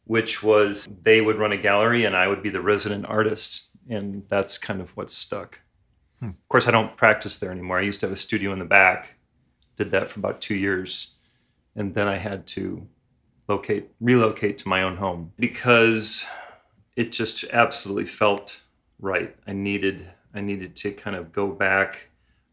which 0.05 0.43
was 0.43 0.89
they 1.03 1.21
would 1.21 1.37
run 1.37 1.53
a 1.53 1.57
gallery 1.57 2.05
and 2.05 2.17
I 2.17 2.27
would 2.27 2.43
be 2.43 2.51
the 2.51 2.61
resident 2.61 3.07
artist. 3.07 3.71
And 3.89 4.25
that's 4.29 4.59
kind 4.59 4.81
of 4.81 4.97
what 4.97 5.11
stuck. 5.11 5.61
Hmm. 6.21 6.31
Of 6.31 6.49
course, 6.49 6.67
I 6.67 6.73
don't 6.73 6.97
practice 6.97 7.39
there 7.39 7.53
anymore. 7.53 7.79
I 7.79 7.83
used 7.83 8.01
to 8.01 8.07
have 8.07 8.13
a 8.13 8.19
studio 8.19 8.53
in 8.53 8.59
the 8.59 8.65
back, 8.65 9.19
did 9.77 9.93
that 9.93 10.09
for 10.09 10.19
about 10.19 10.41
two 10.41 10.57
years. 10.57 11.15
And 11.77 11.95
then 11.95 12.09
I 12.09 12.17
had 12.17 12.47
to 12.49 12.89
locate, 13.47 13.91
relocate 14.01 14.59
to 14.59 14.69
my 14.69 14.83
own 14.83 14.97
home 14.97 15.33
because 15.39 16.27
it 16.97 17.13
just 17.13 17.45
absolutely 17.53 18.05
felt 18.05 18.63
right. 19.01 19.35
I 19.47 19.53
needed, 19.53 20.11
I 20.35 20.41
needed 20.41 20.77
to 20.77 20.93
kind 20.93 21.17
of 21.17 21.33
go 21.33 21.49
back 21.49 22.09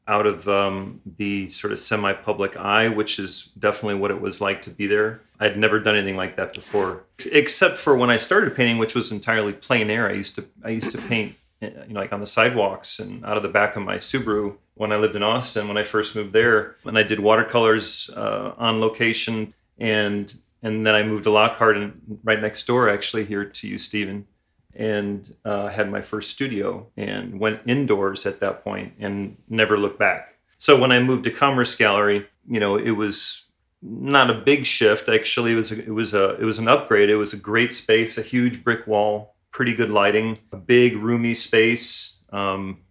out 0.08 0.28
of 0.28 0.48
um, 0.48 1.02
the 1.18 1.50
sort 1.50 1.74
of 1.74 1.80
semi-public 1.80 2.58
eye, 2.58 2.88
which 2.90 3.18
is 3.18 3.46
definitely 3.58 3.96
what 3.96 4.12
it 4.12 4.22
was 4.22 4.40
like 4.40 4.62
to 4.64 4.70
be 4.70 4.88
there. 4.88 5.22
I'd 5.40 5.58
never 5.58 5.80
done 5.80 5.96
anything 5.96 6.16
like 6.16 6.36
that 6.38 6.54
before, 6.54 7.06
except 7.32 7.78
for 7.78 7.98
when 7.98 8.10
I 8.10 8.18
started 8.18 8.56
painting, 8.56 8.78
which 8.78 8.96
was 8.96 9.12
entirely 9.12 9.52
plein 9.52 9.90
air. 9.90 10.08
I 10.08 10.14
used 10.14 10.36
to 10.36 10.46
I 10.64 10.70
used 10.70 10.92
to 10.92 10.98
paint, 10.98 11.36
you 11.60 11.72
know, 11.90 12.00
like 12.00 12.14
on 12.14 12.22
the 12.22 12.28
sidewalks 12.28 13.00
and 13.00 13.26
out 13.26 13.36
of 13.36 13.44
the 13.44 13.50
back 13.50 13.76
of 13.76 13.84
my 13.84 13.98
Subaru 13.98 14.58
when 14.76 14.92
I 14.92 14.98
lived 14.98 15.16
in 15.16 15.24
Austin 15.24 15.68
when 15.68 15.78
I 15.78 15.84
first 15.84 16.16
moved 16.16 16.34
there, 16.34 16.76
and 16.86 16.98
I 16.98 17.04
did 17.04 17.20
watercolors 17.20 18.10
uh, 18.16 18.54
on 18.58 18.80
location, 18.80 19.54
and 19.78 20.34
and 20.62 20.86
then 20.86 20.96
I 20.96 21.04
moved 21.04 21.26
to 21.26 21.32
Lockhart 21.32 21.78
and 21.78 22.20
right 22.24 22.40
next 22.40 22.66
door 22.66 22.90
actually 22.90 23.26
here 23.26 23.44
to 23.44 23.68
you, 23.68 23.78
Stephen 23.78 24.28
and 24.76 25.36
uh, 25.46 25.70
had 25.70 25.90
my 25.90 26.02
first 26.02 26.32
studio 26.32 26.88
and 26.98 27.40
went 27.40 27.62
indoors 27.66 28.26
at 28.26 28.40
that 28.40 28.64
point 28.64 28.94
and 29.00 29.38
never 29.48 29.78
looked 29.78 30.00
back. 30.00 30.36
So 30.58 30.80
when 30.80 30.92
I 30.92 31.00
moved 31.00 31.24
to 31.26 31.32
Commerce 31.32 31.76
Gallery, 31.76 32.28
you 32.48 32.60
know, 32.60 32.76
it 32.76 32.92
was 32.92 33.50
not 33.82 34.30
a 34.30 34.34
big 34.34 34.66
shift. 34.66 35.08
Actually, 35.10 35.54
it 35.54 35.56
was 35.56 35.72
a, 35.72 35.80
it 35.80 35.94
was 35.94 36.14
a 36.14 36.36
it 36.36 36.44
was 36.44 36.60
an 36.60 36.68
upgrade. 36.68 37.10
It 37.10 37.18
was 37.18 37.34
a 37.34 37.40
great 37.40 37.74
space, 37.74 38.18
a 38.18 38.22
huge 38.22 38.64
brick 38.64 38.88
wall, 38.88 39.36
pretty 39.52 39.74
good 39.74 39.90
lighting, 39.90 40.40
a 40.52 40.58
big 40.58 40.98
roomy 40.98 41.34
space. 41.34 42.24
Um, 42.32 42.82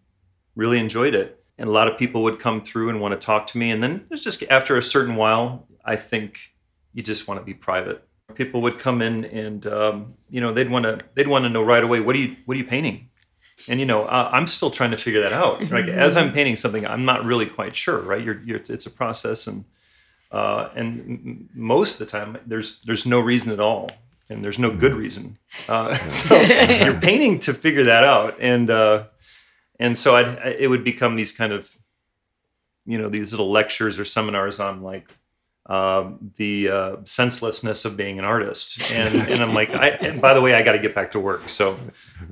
really 0.55 0.79
enjoyed 0.79 1.15
it, 1.15 1.43
and 1.59 1.69
a 1.69 1.73
lot 1.73 1.89
of 1.89 1.99
people 1.99 2.23
would 2.23 2.39
come 2.39 2.63
through 2.63 2.91
and 2.91 3.01
want 3.01 3.19
to 3.19 3.25
talk 3.25 3.47
to 3.49 3.59
me. 3.59 3.71
And 3.71 3.83
then 3.83 4.07
there's 4.09 4.25
just 4.25 4.43
after 4.45 4.77
a 4.77 4.83
certain 4.83 5.17
while, 5.17 5.67
I 5.85 5.97
think 5.97 6.55
you 6.93 7.03
just 7.03 7.27
want 7.27 7.41
to 7.41 7.45
be 7.45 7.55
private 7.55 8.04
people 8.35 8.63
would 8.63 8.79
come 8.79 9.03
in 9.03 9.25
and 9.27 9.67
um, 9.67 10.15
you 10.31 10.41
know 10.41 10.53
they'd 10.53 10.71
want 10.71 10.85
to 10.85 10.99
they'd 11.15 11.29
want 11.29 11.45
to 11.45 11.49
know 11.49 11.63
right 11.63 11.85
away 11.85 12.01
what 12.01 12.17
are 12.17 12.19
you 12.19 12.37
what 12.47 12.55
are 12.57 12.59
you 12.59 12.65
painting? 12.65 13.11
And 13.69 13.79
you 13.79 13.87
know 13.87 14.05
uh, 14.05 14.31
i'm 14.33 14.47
still 14.47 14.71
trying 14.71 14.91
to 14.91 14.97
figure 14.97 15.21
that 15.23 15.33
out. 15.33 15.71
Like 15.71 15.87
as 15.87 16.17
i'm 16.17 16.33
painting 16.33 16.57
something 16.57 16.87
i'm 16.87 17.05
not 17.05 17.25
really 17.25 17.47
quite 17.47 17.77
sure 17.77 18.01
right? 18.01 18.23
You're, 18.23 18.41
you're 18.43 18.59
it's 18.59 18.87
a 18.87 18.91
process 18.91 19.47
and 19.47 19.65
uh, 20.33 20.71
and 20.75 21.01
m- 21.01 21.49
most 21.55 22.01
of 22.01 22.07
the 22.07 22.11
time 22.11 22.39
there's 22.47 22.81
there's 22.83 23.07
no 23.07 23.21
reason 23.21 23.53
at 23.53 23.61
all 23.61 23.91
and 24.29 24.45
there's 24.45 24.59
no 24.59 24.75
good 24.75 24.95
reason. 24.95 25.39
Uh, 25.69 25.95
so 25.95 26.35
you're 26.41 26.99
painting 27.01 27.39
to 27.41 27.53
figure 27.53 27.85
that 27.85 28.05
out 28.05 28.37
and 28.41 28.71
uh, 28.71 29.05
and 29.79 29.97
so 29.99 30.17
I'd, 30.17 30.57
it 30.59 30.69
would 30.69 30.83
become 30.83 31.17
these 31.17 31.31
kind 31.31 31.53
of 31.53 31.77
you 32.87 32.99
know 32.99 33.09
these 33.09 33.33
little 33.33 33.51
lectures 33.51 33.99
or 33.99 34.05
seminars 34.05 34.61
on 34.61 34.83
like 34.83 35.11
um, 35.67 36.33
the 36.37 36.69
uh, 36.69 36.97
senselessness 37.05 37.85
of 37.85 37.97
being 37.97 38.19
an 38.19 38.25
artist. 38.25 38.81
And, 38.93 39.15
and 39.31 39.43
I'm 39.43 39.55
like, 39.55 39.71
I, 39.71 39.89
and 39.91 40.21
by 40.21 40.35
the 40.35 40.41
way, 40.43 40.55
I 40.55 40.63
got 40.63 40.73
to 40.73 40.79
get 40.79 40.95
back 40.95 41.13
to 41.13 41.21
work. 41.21 41.49
So 41.49 41.77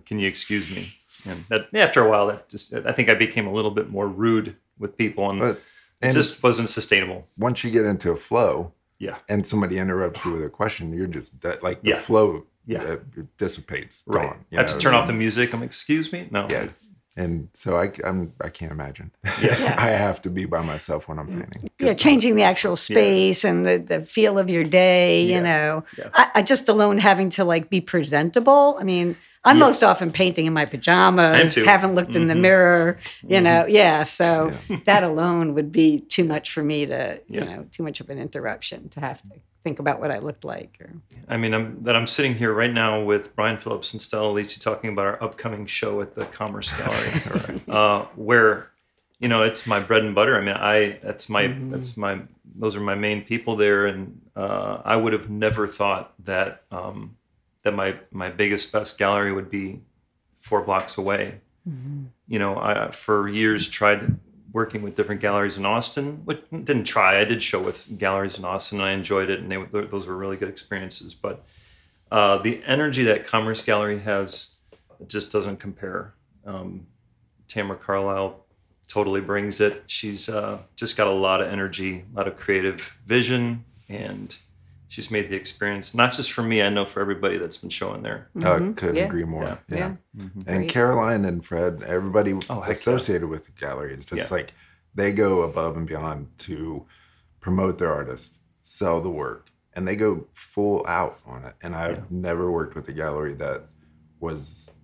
can 0.06 0.18
you 0.18 0.28
excuse 0.28 0.70
me? 0.74 0.88
And 1.30 1.44
that, 1.48 1.68
after 1.74 2.04
a 2.04 2.10
while, 2.10 2.26
that 2.26 2.48
just, 2.48 2.74
I 2.74 2.92
think 2.92 3.09
I 3.09 3.14
became 3.14 3.46
a 3.46 3.52
little 3.52 3.70
bit 3.70 3.88
more 3.90 4.06
rude 4.09 4.56
with 4.78 4.98
people 4.98 5.30
and 5.30 5.40
it 5.42 5.60
and- 6.02 6.12
just 6.12 6.42
wasn't 6.42 6.68
sustainable. 6.68 7.28
Once 7.38 7.62
you 7.64 7.70
get 7.70 7.84
into 7.86 8.10
a 8.10 8.16
flow, 8.16 8.72
Yeah. 8.98 9.18
and 9.28 9.46
somebody 9.46 9.78
interrupts 9.78 10.24
you 10.24 10.32
with 10.32 10.42
a 10.44 10.50
question, 10.50 10.92
you're 10.92 11.06
just 11.06 11.42
that 11.42 11.62
like 11.62 11.82
the 11.82 11.90
Yeah. 11.90 12.00
flow, 12.00 12.44
Yeah. 12.66 12.82
uh, 12.82 12.96
it 13.16 13.36
dissipates. 13.38 14.02
Right. 14.06 14.28
Gone, 14.30 14.44
I 14.52 14.56
have 14.56 14.66
to 14.66 14.72
turn 14.78 14.92
so- 14.92 14.98
off 14.98 15.06
the 15.06 15.12
music. 15.12 15.54
I'm 15.54 15.60
like, 15.60 15.68
excuse 15.68 16.12
me? 16.12 16.28
No. 16.30 16.48
Yeah. 16.50 16.68
And 17.14 17.48
so 17.52 17.76
I, 17.78 17.93
I'm, 18.05 18.32
I 18.43 18.48
can't 18.48 18.72
imagine. 18.72 19.10
Yeah. 19.43 19.74
I 19.78 19.89
have 19.89 20.22
to 20.22 20.30
be 20.30 20.47
by 20.47 20.62
myself 20.62 21.09
when 21.09 21.18
I'm 21.18 21.26
painting. 21.28 21.68
yeah, 21.78 21.93
changing 21.93 22.36
the 22.36 22.43
actual 22.44 22.74
space 22.74 23.44
and 23.44 23.66
the, 23.66 23.76
the 23.78 24.01
feel 24.01 24.39
of 24.39 24.48
your 24.48 24.64
day, 24.64 25.22
you 25.26 25.40
know. 25.40 25.84
I, 26.14 26.30
I 26.36 26.43
just 26.43 26.68
alone 26.70 26.98
having 26.98 27.28
to 27.30 27.44
like 27.44 27.68
be 27.68 27.82
presentable. 27.82 28.76
I 28.80 28.84
mean, 28.84 29.16
I'm 29.44 29.56
Yeah. 29.56 29.64
most 29.64 29.82
often 29.84 30.10
painting 30.10 30.47
in 30.47 30.52
my 30.55 30.64
pajamas, 30.64 31.56
haven't 31.62 31.94
looked 31.94 32.14
in 32.16 32.28
the 32.28 32.34
Mhm. 32.34 32.40
mirror, 32.40 32.98
you 33.26 33.40
know. 33.40 33.66
Yeah, 33.66 34.05
so 34.05 34.52
that 34.84 35.05
alone 35.05 35.52
would 35.55 35.70
be 35.72 36.01
too 36.01 36.24
much 36.24 36.51
for 36.52 36.62
me 36.62 36.86
to, 36.86 37.20
Yeah. 37.28 37.40
you 37.40 37.44
know, 37.47 37.66
too 37.72 37.82
much 37.82 38.01
of 38.01 38.09
an 38.09 38.18
interruption 38.18 38.89
to 38.90 39.01
have 39.01 39.20
to 39.22 39.28
think 39.62 39.78
about 39.78 40.01
what 40.01 40.10
I 40.10 40.18
looked 40.18 40.44
like. 40.44 40.78
Or, 40.80 40.93
I 41.28 41.36
mean, 41.36 41.55
I'm, 41.55 41.82
that 41.84 41.97
I'm 41.97 42.06
sitting 42.06 42.34
here 42.34 42.52
right 42.52 42.72
now 42.72 43.02
with 43.02 43.34
Brian 43.36 43.59
Phillips 43.59 43.93
and 43.93 44.02
Stella 44.02 44.34
Lisi 44.34 44.60
talking 44.60 44.90
about 44.93 45.06
our 45.06 45.22
upcoming 45.22 45.66
show 45.66 46.01
at 46.01 46.14
the 46.14 46.24
Commerce 46.26 46.76
Gallery, 46.76 47.62
uh, 47.68 48.05
where 48.16 48.70
you 49.18 49.28
know 49.28 49.43
it's 49.43 49.66
my 49.66 49.80
bread 49.80 50.05
and 50.05 50.14
butter. 50.14 50.36
I 50.36 50.40
mean, 50.40 50.56
I 50.56 50.98
that's 51.02 51.28
my 51.28 51.44
Mm-hmm. 51.47 51.70
that's 51.70 51.97
my 51.97 52.22
those 52.55 52.76
are 52.76 52.80
my 52.80 52.94
main 52.94 53.22
people 53.22 53.56
there, 53.56 53.86
and 53.86 54.20
uh, 54.36 54.82
I 54.84 54.97
would 54.97 55.12
have 55.12 55.30
never 55.30 55.66
thought 55.68 56.12
that 56.24 56.64
um, 56.70 57.16
that 57.62 57.74
my 57.74 57.98
my 58.10 58.30
biggest 58.30 58.72
best 58.72 58.98
gallery 58.98 59.32
would 59.32 59.48
be 59.48 59.80
four 60.34 60.62
blocks 60.62 60.98
away. 60.98 61.40
You 62.26 62.39
know, 62.40 62.59
I 62.59 62.90
for 62.90 63.28
years 63.28 63.68
tried 63.70 64.18
working 64.52 64.82
with 64.82 64.96
different 64.96 65.20
galleries 65.20 65.56
in 65.56 65.64
Austin. 65.64 66.26
Didn't 66.50 66.84
try. 66.84 67.18
I 67.18 67.24
did 67.24 67.42
show 67.42 67.60
with 67.60 67.98
galleries 67.98 68.38
in 68.38 68.44
Austin, 68.44 68.80
and 68.80 68.88
I 68.88 68.92
enjoyed 68.92 69.30
it, 69.30 69.40
and 69.40 69.50
they, 69.50 69.80
those 69.86 70.06
were 70.06 70.16
really 70.16 70.36
good 70.36 70.48
experiences. 70.48 71.14
But 71.14 71.44
uh, 72.10 72.38
the 72.38 72.62
energy 72.66 73.04
that 73.04 73.26
Commerce 73.26 73.62
Gallery 73.62 74.00
has 74.00 74.56
just 75.06 75.32
doesn't 75.32 75.58
compare. 75.58 76.14
Um, 76.44 76.86
Tamara 77.48 77.78
Carlisle 77.78 78.44
totally 78.88 79.20
brings 79.20 79.60
it. 79.60 79.84
She's 79.86 80.28
uh, 80.28 80.58
just 80.76 80.96
got 80.96 81.06
a 81.06 81.12
lot 81.12 81.40
of 81.40 81.48
energy, 81.48 82.04
a 82.12 82.16
lot 82.16 82.28
of 82.28 82.36
creative 82.36 82.98
vision, 83.06 83.64
and 83.88 84.36
she's 84.93 85.10
made 85.10 85.31
the 85.31 85.36
experience 85.36 85.94
not 85.94 86.12
just 86.12 86.31
for 86.31 86.43
me. 86.43 86.62
I 86.62 86.69
know 86.69 86.85
for 86.85 87.01
everybody 87.01 87.39
that's 87.39 87.56
been 87.56 87.70
showing 87.70 88.02
there. 88.02 88.28
I 88.36 88.40
mm-hmm. 88.40 88.73
couldn't 88.74 88.98
agree 88.98 89.24
more. 89.24 89.59
Yeah. 89.66 89.97
Mm-hmm. 90.14 90.43
And 90.47 90.69
Caroline 90.69 91.24
and 91.24 91.43
Fred, 91.43 91.82
everybody 91.82 92.35
Oh, 92.51 92.60
heck 92.60 92.66
yeah. 92.66 92.73
associated 92.73 93.28
with 93.28 93.47
the 93.47 93.52
gallery, 93.52 93.94
it's 93.94 94.05
just 94.05 94.31
Yeah. 94.31 94.36
like 94.36 94.52
they 94.94 95.10
go 95.12 95.43
above 95.43 95.78
and 95.78 95.86
beyond 95.86 96.36
to 96.40 96.85
promote 97.40 97.78
their 97.78 97.90
artist, 97.90 98.40
sell 98.60 99.01
the 99.01 99.09
work, 99.09 99.48
and 99.74 99.89
they 99.89 99.97
go 99.97 100.27
full 100.35 100.85
out 100.86 101.19
on 101.24 101.47
it. 101.47 101.55
And 101.62 101.74
I've 101.74 102.10
never 102.10 102.52
worked 102.52 102.74
with 102.74 102.86
a 102.90 102.93
gallery 102.93 103.32
that 103.35 103.62
was 104.20 104.74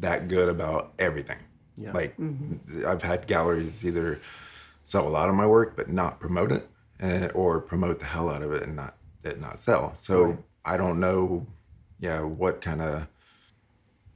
that 0.00 0.28
good 0.28 0.50
about 0.50 0.92
everything. 0.98 1.38
Yeah. 1.78 1.92
Like 1.92 2.14
mm-hmm. 2.18 2.86
I've 2.86 3.02
had 3.02 3.26
galleries 3.26 3.86
either 3.86 4.18
sell 4.82 5.08
a 5.08 5.08
lot 5.08 5.30
of 5.30 5.34
my 5.34 5.46
work 5.46 5.78
but 5.78 5.88
not 5.88 6.20
promote 6.20 6.52
it, 6.52 6.68
and, 7.00 7.32
or 7.34 7.58
promote 7.58 8.00
the 8.00 8.04
hell 8.04 8.28
out 8.28 8.42
of 8.42 8.52
it 8.52 8.64
and 8.64 8.76
not 8.76 8.96
it 9.24 9.40
not 9.40 9.58
sell. 9.58 9.94
So 9.94 10.24
Right. 10.24 10.38
I 10.64 10.76
don't 10.76 11.00
know, 11.00 11.46
yeah, 11.98 12.20
what 12.22 12.60
kind 12.60 12.82
of 12.82 13.08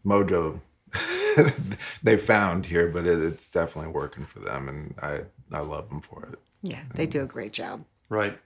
mojo 0.05 0.61
they 2.03 2.17
found 2.17 2.67
here, 2.67 2.89
but 2.89 3.07
it, 3.07 3.19
it's 3.23 3.47
definitely 3.47 3.91
working 3.93 4.25
for 4.25 4.41
them, 4.41 4.69
and 4.69 4.95
I 5.03 5.21
I 5.53 5.61
love 5.61 5.89
them 5.89 6.01
for 6.01 6.25
it. 6.33 6.39
yeah, 6.63 6.83
they 6.95 7.07
do 7.07 7.23
a 7.23 7.27
great 7.27 7.53
job. 7.53 7.85
Right. 8.09 8.39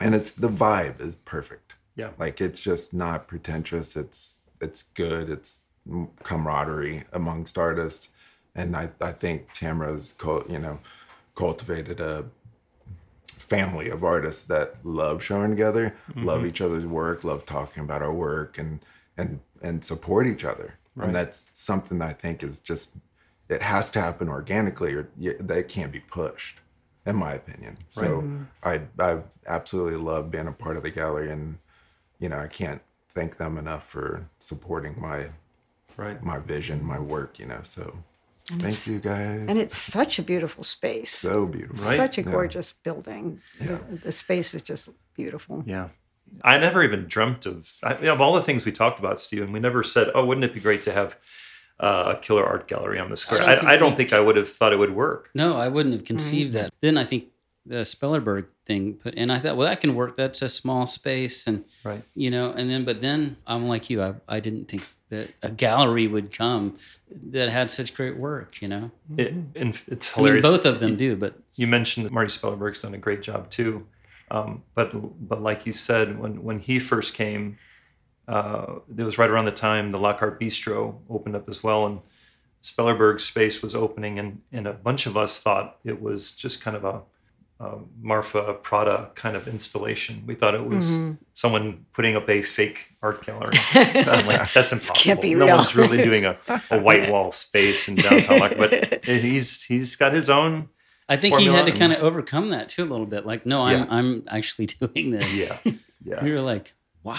And 0.00 0.14
it's 0.14 0.32
the 0.32 0.48
vibe 0.48 1.00
is 1.00 1.16
perfect. 1.16 1.74
Yeah. 1.96 2.10
like 2.18 2.40
it's 2.40 2.60
just 2.62 2.94
not 2.94 3.26
pretentious. 3.28 3.96
It's 3.96 4.40
it's 4.60 4.82
good. 4.84 5.28
It's 5.30 5.62
camaraderie 6.22 7.04
amongst 7.12 7.58
artists, 7.58 8.08
and 8.54 8.76
I 8.76 8.90
I 9.00 9.12
think 9.12 9.52
Tamara's 9.52 10.12
cul- 10.12 10.44
you 10.48 10.58
know 10.58 10.78
cultivated 11.34 12.00
a 12.00 12.24
family 13.50 13.90
of 13.90 14.04
artists 14.04 14.44
that 14.44 14.76
love 14.84 15.22
showing 15.22 15.50
together, 15.50 15.96
love 16.14 16.42
Mhm. 16.42 16.46
each 16.46 16.60
other's 16.60 16.86
work, 16.86 17.24
love 17.24 17.44
talking 17.44 17.82
about 17.82 18.00
our 18.00 18.12
work, 18.12 18.56
and 18.58 18.78
and 19.18 19.40
and 19.60 19.84
support 19.84 20.26
each 20.26 20.44
other. 20.44 20.78
Right. 20.94 21.06
And 21.06 21.14
that's 21.14 21.50
something 21.52 21.98
that 21.98 22.08
I 22.08 22.12
think 22.12 22.42
is 22.42 22.60
just 22.60 22.94
it 23.48 23.62
has 23.62 23.90
to 23.90 24.00
happen 24.00 24.28
organically, 24.28 24.94
or 24.94 25.08
that 25.40 25.68
can't 25.68 25.90
be 25.90 25.98
pushed, 25.98 26.60
in 27.04 27.16
my 27.16 27.32
opinion. 27.34 27.78
So 27.88 28.06
I 28.62 28.82
I 28.98 29.18
absolutely 29.46 29.98
love 29.98 30.30
being 30.30 30.46
a 30.46 30.52
part 30.52 30.76
of 30.76 30.84
the 30.84 30.90
gallery, 30.90 31.30
and 31.30 31.58
you 32.20 32.28
know 32.28 32.38
I 32.38 32.46
can't 32.46 32.82
thank 33.12 33.36
them 33.38 33.58
enough 33.58 33.84
for 33.88 34.26
supporting 34.38 34.94
my 35.00 35.32
right 35.96 36.22
my 36.22 36.38
vision, 36.38 36.84
my 36.84 37.00
work. 37.00 37.40
You 37.40 37.46
know, 37.46 37.62
so 37.64 38.04
And 38.50 38.62
thank 38.62 38.86
you 38.86 39.00
guys. 39.00 39.46
And 39.48 39.58
it's 39.58 39.76
such 39.76 40.18
a 40.18 40.22
beautiful 40.22 40.64
space. 40.64 41.10
So 41.10 41.46
beautiful. 41.46 41.86
Right? 41.86 41.96
Such 41.96 42.18
a 42.18 42.22
Right? 42.22 42.26
Yeah. 42.28 42.32
gorgeous 42.32 42.72
building. 42.72 43.40
The, 43.58 43.84
the 44.04 44.12
space 44.12 44.54
is 44.54 44.62
just 44.62 44.90
beautiful. 45.16 45.62
Yeah. 45.66 45.88
I 46.42 46.58
never 46.58 46.82
even 46.84 47.06
dreamt 47.06 47.44
of, 47.46 47.78
I, 47.82 47.96
you 47.98 48.04
know, 48.04 48.14
of 48.14 48.20
all 48.20 48.34
the 48.34 48.42
things 48.42 48.64
we 48.64 48.72
talked 48.72 48.98
about, 49.00 49.18
Stephen. 49.20 49.50
We 49.52 49.58
never 49.60 49.82
said, 49.82 50.10
"Oh, 50.14 50.24
wouldn't 50.24 50.44
it 50.44 50.54
be 50.54 50.60
great 50.60 50.84
to 50.84 50.92
have 50.92 51.18
uh, 51.80 52.14
a 52.16 52.20
killer 52.20 52.44
art 52.46 52.68
gallery 52.68 53.00
on 53.00 53.10
the 53.10 53.16
square?" 53.16 53.40
don't 53.40 53.66
I, 53.66 53.74
I 53.74 53.76
don't 53.76 53.96
think 53.96 54.12
I 54.12 54.20
would 54.20 54.36
have 54.36 54.48
thought 54.48 54.72
it 54.72 54.78
would 54.78 54.94
work. 54.94 55.30
No, 55.34 55.56
I 55.56 55.66
wouldn't 55.66 55.92
have 55.92 56.04
conceived 56.04 56.52
that. 56.52 56.72
Then 56.80 56.96
I 56.96 57.02
think 57.04 57.24
the 57.66 57.78
Spellerberg 57.84 58.46
thing 58.64 58.94
put, 58.94 59.14
and 59.16 59.32
I 59.32 59.38
thought, 59.40 59.56
well, 59.56 59.66
that 59.68 59.80
can 59.80 59.96
work. 59.96 60.14
That's 60.16 60.40
a 60.40 60.48
small 60.48 60.86
space, 60.86 61.48
and 61.48 61.64
Right. 61.84 62.02
you 62.14 62.30
know, 62.30 62.52
and 62.52 62.70
then, 62.70 62.84
but 62.84 63.00
then 63.00 63.36
I'm 63.46 63.66
like 63.66 63.90
you. 63.90 64.00
I, 64.00 64.14
I 64.28 64.38
didn't 64.38 64.66
think 64.68 64.86
that 65.10 65.32
a 65.42 65.50
gallery 65.50 66.06
would 66.06 66.32
come 66.36 66.76
that 67.30 67.48
had 67.50 67.70
such 67.70 67.94
great 67.94 68.16
work. 68.16 68.60
You 68.62 68.68
know, 68.68 68.90
It, 69.16 69.32
and 69.54 69.80
it's 69.86 70.16
I 70.16 70.20
mean, 70.22 70.26
hilarious. 70.26 70.42
both 70.46 70.64
of 70.66 70.80
them 70.80 70.90
You- 70.92 70.96
do, 70.96 71.16
but 71.16 71.34
you 71.56 71.66
mentioned 71.66 72.06
that 72.06 72.12
Marty 72.12 72.30
Spellerberg's 72.30 72.80
done 72.80 72.94
a 72.94 72.98
great 72.98 73.22
job 73.22 73.50
too. 73.50 73.86
Um, 74.30 74.62
but 74.74 74.90
but 75.28 75.42
like 75.42 75.66
you 75.66 75.72
said, 75.72 76.18
when 76.18 76.42
when 76.42 76.60
he 76.60 76.78
first 76.78 77.14
came, 77.14 77.58
uh, 78.28 78.76
it 78.96 79.02
was 79.02 79.18
right 79.18 79.28
around 79.28 79.44
the 79.46 79.50
time 79.52 79.90
the 79.90 79.98
Lockhart 79.98 80.40
Bistro 80.40 80.98
opened 81.10 81.34
up 81.36 81.48
as 81.48 81.62
well, 81.64 81.84
and 81.86 82.00
Spellerberg's 82.62 83.24
space 83.24 83.60
was 83.62 83.74
opening, 83.74 84.18
and 84.20 84.40
and 84.52 84.66
a 84.68 84.72
bunch 84.72 85.06
of 85.06 85.16
us 85.16 85.42
thought 85.42 85.78
it 85.84 86.00
was 86.00 86.36
just 86.36 86.62
kind 86.62 86.76
of 86.76 86.84
a, 86.84 87.00
a 87.60 87.76
Marfa 88.00 88.54
Prada 88.62 89.10
kind 89.14 89.36
of 89.36 89.46
installation. 89.46 90.22
We 90.26 90.34
thought 90.34 90.54
it 90.54 90.64
was 90.64 90.90
Mhm. 90.92 91.18
someone 91.34 91.84
putting 91.92 92.16
up 92.16 92.28
a 92.30 92.40
fake 92.40 92.92
art 93.02 93.24
gallery. 93.26 93.54
I'm 93.74 94.26
like, 94.26 94.52
that's 94.54 94.70
This 94.70 94.72
impossible. 94.88 94.94
can't 94.96 95.20
be 95.20 95.34
no 95.34 95.44
real. 95.44 95.56
one's 95.58 95.76
really 95.76 96.02
doing 96.02 96.24
a, 96.24 96.36
a 96.70 96.80
white 96.80 97.10
wall 97.12 97.32
space 97.32 97.86
in 97.88 97.96
downtown 97.96 98.38
Lockhart, 98.40 98.58
but 98.58 99.04
he's 99.04 99.62
he's 99.64 99.94
got 99.96 100.12
his 100.14 100.30
own. 100.30 100.70
I 101.08 101.16
think 101.16 101.36
he 101.38 101.46
had 101.46 101.66
to 101.66 101.72
kind 101.72 101.92
of 101.92 102.02
overcome 102.02 102.48
that 102.50 102.68
too 102.70 102.82
a 102.84 102.86
little 102.86 103.04
bit. 103.06 103.26
Like, 103.26 103.44
no, 103.44 103.62
I'm 103.62 103.78
Yeah. 103.80 103.86
I'm 103.90 104.24
actually 104.28 104.66
doing 104.80 105.10
this. 105.10 105.48
Yeah. 105.64 105.72
Yeah. 106.04 106.24
We 106.24 106.32
were 106.32 106.40
like, 106.40 106.72
why? 107.02 107.18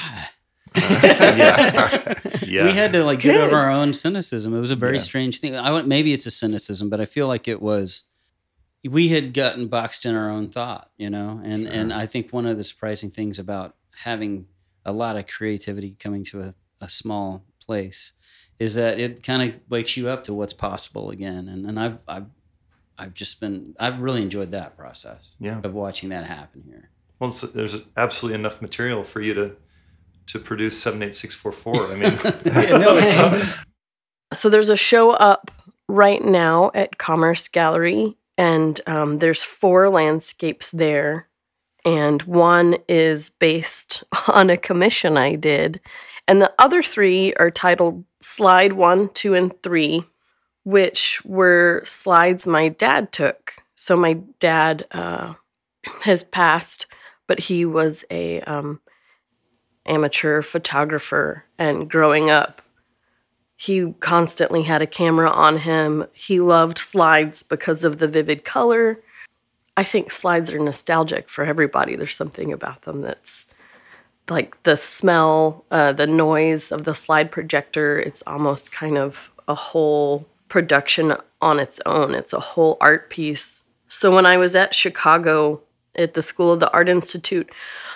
Yeah. 0.76 2.14
Yeah. 2.48 2.64
We 2.66 2.72
had 2.74 2.94
to 2.94 3.04
like 3.04 3.20
get 3.20 3.36
over 3.40 3.56
our 3.58 3.70
own 3.72 3.94
cynicism. 3.94 4.56
It 4.56 4.60
was 4.60 4.72
a 4.72 4.76
very 4.76 4.96
Yeah. 4.96 5.02
strange 5.02 5.40
thing. 5.40 5.56
I 5.56 5.72
went, 5.72 5.88
maybe 5.88 6.14
it's 6.14 6.26
a 6.26 6.32
cynicism, 6.32 6.90
but 6.90 7.00
I 7.00 7.06
feel 7.06 7.28
like 7.28 7.48
it 7.48 7.62
was. 7.62 8.04
We 8.84 9.10
had 9.10 9.34
gotten 9.34 9.68
boxed 9.68 10.06
in 10.06 10.16
our 10.16 10.30
own 10.30 10.48
thought, 10.50 10.90
you 10.98 11.10
know, 11.10 11.40
and 11.44 11.68
and 11.68 11.94
I 11.94 12.06
think 12.08 12.32
one 12.32 12.46
of 12.48 12.58
the 12.58 12.64
surprising 12.64 13.12
things 13.12 13.38
about 13.40 13.76
having 14.04 14.48
a 14.86 14.92
lot 14.92 15.16
of 15.18 15.28
creativity 15.28 15.96
coming 16.00 16.24
to 16.26 16.42
a, 16.42 16.54
a 16.82 16.90
small 16.90 17.46
place 17.64 18.14
is 18.58 18.74
that 18.76 19.00
it 19.00 19.22
kind 19.24 19.42
of 19.54 19.60
wakes 19.70 19.98
you 19.98 20.10
up 20.10 20.24
to 20.24 20.34
what's 20.34 20.54
possible 20.54 21.12
again. 21.12 21.48
And 21.48 21.66
and 21.68 21.80
I've 21.80 22.00
I've 22.08 22.26
I've 22.98 23.14
just 23.14 23.40
been 23.40 23.76
I've 23.80 24.00
really 24.00 24.22
enjoyed 24.24 24.52
that 24.52 24.76
process. 24.78 25.36
Yeah. 25.40 25.60
Of 25.64 25.74
watching 25.74 26.10
that 26.10 26.26
happen 26.26 26.64
here. 26.66 26.90
Well, 27.20 27.30
there's 27.54 27.78
absolutely 27.96 28.40
enough 28.40 28.62
material 28.64 29.04
for 29.04 29.22
you 29.22 29.36
to 29.36 29.56
to 30.28 30.40
produce 30.40 30.82
seven 30.82 31.04
eight 31.04 31.14
six 31.14 31.36
four 31.36 31.52
four. 31.52 31.76
I 31.76 31.94
mean, 32.00 32.02
no, 32.82 32.98
it's 32.98 33.16
not- 33.58 33.66
So 34.34 34.50
there's 34.50 34.70
a 34.72 34.78
show 34.78 35.12
up 35.12 35.52
right 35.88 36.24
now 36.24 36.72
at 36.74 36.98
Commerce 36.98 37.48
Gallery, 37.48 38.18
and 38.42 38.82
um, 38.88 39.20
there's 39.20 39.44
four 39.44 39.88
landscapes 39.88 40.72
there, 40.72 41.28
and 41.86 42.24
one 42.24 42.78
is 42.90 43.30
based 43.30 44.04
on 44.28 44.50
a 44.50 44.58
commission 44.58 45.16
I 45.16 45.36
did, 45.36 45.80
and 46.28 46.42
the 46.42 46.52
other 46.58 46.82
three 46.82 47.36
are 47.36 47.52
titled 47.52 48.04
Slide 48.20 48.74
One, 48.74 49.10
Two, 49.10 49.36
and 49.36 49.54
Three, 49.62 50.06
which 50.64 51.24
were 51.24 51.84
slides 51.86 52.48
my 52.48 52.70
dad 52.70 53.12
took. 53.12 53.54
So 53.76 53.96
my 53.96 54.14
dad 54.40 54.88
uh, 54.90 55.36
has 56.02 56.24
passed, 56.24 56.88
but 57.28 57.42
he 57.42 57.64
was 57.64 58.06
a 58.10 58.42
um, 58.42 58.82
amateur 59.86 60.42
photographer, 60.42 61.46
and 61.60 61.88
growing 61.88 62.32
up, 62.32 62.64
he 63.62 63.94
constantly 64.00 64.64
had 64.64 64.82
a 64.82 64.88
camera 64.88 65.30
on 65.30 65.60
him. 65.60 66.08
He 66.14 66.40
loved 66.40 66.80
slides 66.80 67.44
because 67.44 67.84
of 67.84 68.00
the 68.00 68.08
vivid 68.08 68.44
color. 68.44 69.00
I 69.78 69.84
think 69.84 70.12
slides 70.12 70.52
are 70.52 70.58
nostalgic 70.58 71.30
for 71.30 71.46
everybody. 71.46 71.96
There's 71.96 72.16
something 72.16 72.52
about 72.52 72.82
them 72.82 73.02
that's 73.02 73.54
like 74.32 74.64
the 74.64 74.76
smell, 74.76 75.64
uh, 75.70 75.94
the 75.94 76.08
noise 76.08 76.72
of 76.72 76.86
the 76.86 76.96
slide 76.96 77.30
projector. 77.30 78.00
It's 78.00 78.24
almost 78.26 78.72
kind 78.72 78.98
of 78.98 79.30
a 79.48 79.54
whole 79.54 80.28
production 80.48 81.14
on 81.40 81.60
its 81.60 81.80
own. 81.86 82.16
It's 82.16 82.34
a 82.34 82.40
whole 82.40 82.78
art 82.82 83.12
piece. 83.12 83.62
So 83.88 84.12
when 84.12 84.26
I 84.26 84.38
was 84.38 84.56
at 84.56 84.74
Chicago 84.74 85.62
at 85.96 86.16
the 86.16 86.24
School 86.24 86.52
of 86.52 86.62
the 86.62 86.72
Art 86.72 86.90
Institute, 86.90 87.48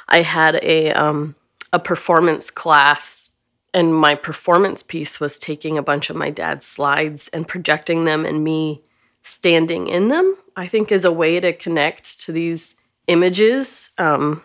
I 0.08 0.22
had 0.22 0.60
a 0.62 0.92
um, 0.92 1.34
a 1.74 1.80
performance 1.80 2.52
class, 2.52 3.32
and 3.76 3.94
my 3.94 4.16
performance 4.16 4.82
piece 4.82 5.20
was 5.20 5.38
taking 5.38 5.78
a 5.78 5.84
bunch 5.84 6.10
of 6.10 6.16
my 6.16 6.30
dad's 6.30 6.66
slides 6.66 7.28
and 7.34 7.46
projecting 7.46 8.06
them, 8.06 8.26
and 8.26 8.44
me 8.44 8.82
standing 9.22 9.88
in 9.88 10.08
them. 10.08 10.38
I 10.56 10.66
think 10.66 10.92
is 10.92 11.04
a 11.04 11.12
way 11.12 11.42
to 11.42 11.52
connect 11.52 12.22
to 12.22 12.32
these 12.32 12.76
images. 13.08 13.92
Um, 13.98 14.44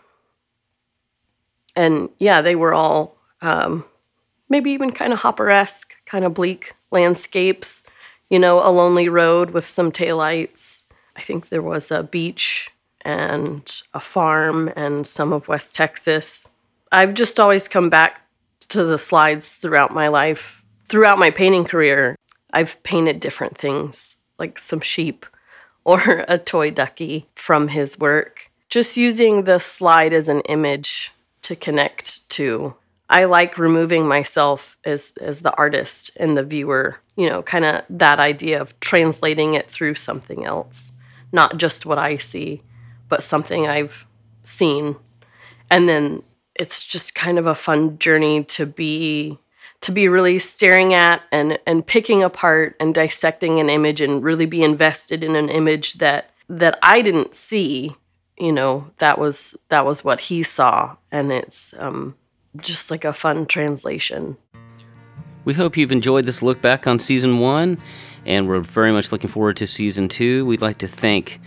and 1.76 2.08
yeah, 2.18 2.42
they 2.42 2.56
were 2.56 2.74
all 2.74 3.16
um, 3.40 3.84
maybe 4.48 4.72
even 4.72 4.90
kind 4.90 5.12
of 5.12 5.20
Hopper 5.20 5.48
esque, 5.48 5.94
kind 6.04 6.24
of 6.24 6.34
bleak 6.34 6.72
landscapes. 6.90 7.84
You 8.30 8.40
know, 8.40 8.58
a 8.58 8.70
lonely 8.70 9.08
road 9.08 9.50
with 9.50 9.64
some 9.64 9.92
taillights. 9.92 10.84
I 11.16 11.20
think 11.20 11.48
there 11.48 11.62
was 11.62 11.92
a 11.92 12.02
beach 12.02 12.70
and 13.02 13.70
a 13.94 14.00
farm 14.00 14.72
and 14.74 15.06
some 15.06 15.32
of 15.32 15.46
West 15.46 15.72
Texas. 15.72 16.48
I've 16.90 17.14
just 17.14 17.38
always 17.38 17.68
come 17.68 17.90
back 17.90 18.22
to 18.70 18.84
the 18.84 18.98
slides 18.98 19.52
throughout 19.52 19.92
my 19.92 20.08
life. 20.08 20.64
Throughout 20.86 21.18
my 21.18 21.30
painting 21.30 21.64
career, 21.64 22.16
I've 22.52 22.82
painted 22.82 23.20
different 23.20 23.56
things, 23.56 24.18
like 24.38 24.58
some 24.58 24.80
sheep 24.80 25.26
or 25.84 26.24
a 26.28 26.38
toy 26.38 26.70
ducky 26.70 27.26
from 27.34 27.68
his 27.68 27.98
work. 27.98 28.50
Just 28.68 28.96
using 28.96 29.44
the 29.44 29.58
slide 29.58 30.12
as 30.12 30.28
an 30.28 30.40
image 30.42 31.12
to 31.42 31.56
connect 31.56 32.28
to. 32.30 32.74
I 33.08 33.24
like 33.24 33.58
removing 33.58 34.06
myself 34.06 34.78
as 34.84 35.14
as 35.20 35.40
the 35.40 35.52
artist 35.56 36.16
and 36.20 36.36
the 36.36 36.44
viewer, 36.44 37.00
you 37.16 37.28
know, 37.28 37.42
kind 37.42 37.64
of 37.64 37.84
that 37.90 38.20
idea 38.20 38.60
of 38.60 38.78
translating 38.78 39.54
it 39.54 39.68
through 39.68 39.96
something 39.96 40.44
else, 40.44 40.92
not 41.32 41.56
just 41.56 41.86
what 41.86 41.98
I 41.98 42.16
see, 42.16 42.62
but 43.08 43.24
something 43.24 43.66
I've 43.66 44.06
seen. 44.44 44.94
And 45.68 45.88
then 45.88 46.22
it's 46.60 46.86
just 46.86 47.14
kind 47.14 47.38
of 47.38 47.46
a 47.46 47.54
fun 47.54 47.98
journey 47.98 48.44
to 48.44 48.66
be 48.66 49.38
to 49.80 49.90
be 49.90 50.08
really 50.08 50.38
staring 50.38 50.92
at 50.92 51.22
and 51.32 51.58
and 51.66 51.86
picking 51.86 52.22
apart 52.22 52.76
and 52.78 52.94
dissecting 52.94 53.58
an 53.58 53.70
image 53.70 54.02
and 54.02 54.22
really 54.22 54.44
be 54.44 54.62
invested 54.62 55.24
in 55.24 55.34
an 55.36 55.48
image 55.48 55.94
that 55.94 56.30
that 56.50 56.78
I 56.82 57.00
didn't 57.00 57.34
see 57.34 57.96
you 58.38 58.52
know 58.52 58.90
that 58.98 59.18
was 59.18 59.56
that 59.70 59.86
was 59.86 60.04
what 60.04 60.20
he 60.20 60.42
saw 60.42 60.96
and 61.10 61.32
it's 61.32 61.74
um, 61.78 62.14
just 62.58 62.90
like 62.90 63.06
a 63.06 63.12
fun 63.14 63.46
translation 63.46 64.36
We 65.46 65.54
hope 65.54 65.78
you've 65.78 65.92
enjoyed 65.92 66.26
this 66.26 66.42
look 66.42 66.60
back 66.60 66.86
on 66.86 66.98
season 66.98 67.38
one, 67.38 67.78
and 68.26 68.46
we're 68.46 68.60
very 68.60 68.92
much 68.92 69.10
looking 69.10 69.30
forward 69.30 69.56
to 69.56 69.66
season 69.66 70.06
two. 70.06 70.44
We'd 70.44 70.60
like 70.60 70.76
to 70.78 70.88
thank 70.88 71.40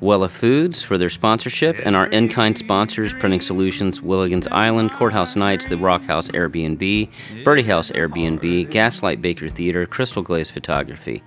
Wella 0.00 0.30
Foods 0.30 0.82
for 0.82 0.96
their 0.96 1.10
sponsorship 1.10 1.78
and 1.84 1.94
our 1.94 2.06
in 2.06 2.28
kind 2.28 2.56
sponsors 2.56 3.12
Printing 3.12 3.40
Solutions, 3.40 4.00
Willigan's 4.00 4.46
Island, 4.48 4.92
Courthouse 4.92 5.36
Nights, 5.36 5.66
the 5.66 5.76
Rock 5.76 6.02
House 6.02 6.28
Airbnb, 6.28 7.10
Birdie 7.44 7.62
House 7.62 7.90
Airbnb, 7.90 8.70
Gaslight 8.70 9.20
Baker 9.20 9.48
Theater, 9.48 9.84
Crystal 9.86 10.22
Glaze 10.22 10.50
Photography. 10.50 11.22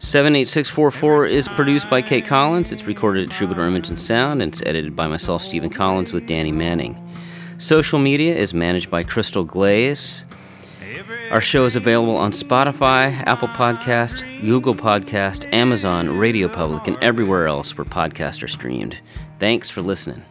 78644 0.00 1.26
is 1.26 1.46
produced 1.46 1.88
by 1.88 2.02
Kate 2.02 2.26
Collins. 2.26 2.72
It's 2.72 2.84
recorded 2.84 3.24
at 3.24 3.30
Troubadour 3.30 3.68
Image 3.68 3.88
and 3.88 3.98
Sound, 3.98 4.42
and 4.42 4.52
it's 4.52 4.62
edited 4.62 4.96
by 4.96 5.06
myself, 5.06 5.42
Stephen 5.42 5.70
Collins, 5.70 6.12
with 6.12 6.26
Danny 6.26 6.50
Manning. 6.50 6.98
Social 7.58 8.00
media 8.00 8.34
is 8.34 8.52
managed 8.52 8.90
by 8.90 9.04
Crystal 9.04 9.44
Glaze. 9.44 10.24
Our 11.30 11.40
show 11.40 11.64
is 11.64 11.76
available 11.76 12.16
on 12.16 12.32
Spotify, 12.32 13.12
Apple 13.26 13.48
Podcast, 13.48 14.24
Google 14.42 14.74
Podcast, 14.74 15.50
Amazon, 15.52 16.18
Radio 16.18 16.48
Public, 16.48 16.86
and 16.86 16.96
everywhere 17.02 17.46
else 17.46 17.76
where 17.76 17.84
podcasts 17.84 18.42
are 18.42 18.48
streamed. 18.48 18.98
Thanks 19.38 19.70
for 19.70 19.82
listening. 19.82 20.22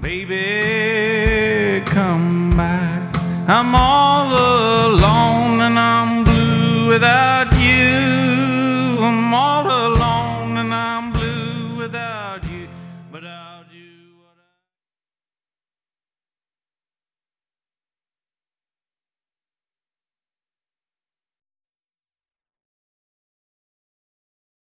Baby, 0.00 1.84
come. 1.86 2.50
I'm 2.58 3.74
all 3.74 4.28
alone 4.28 5.60
and 5.60 5.76
I'm 5.78 6.24
blue 6.24 6.86
without 6.86 7.52
you. 7.54 7.79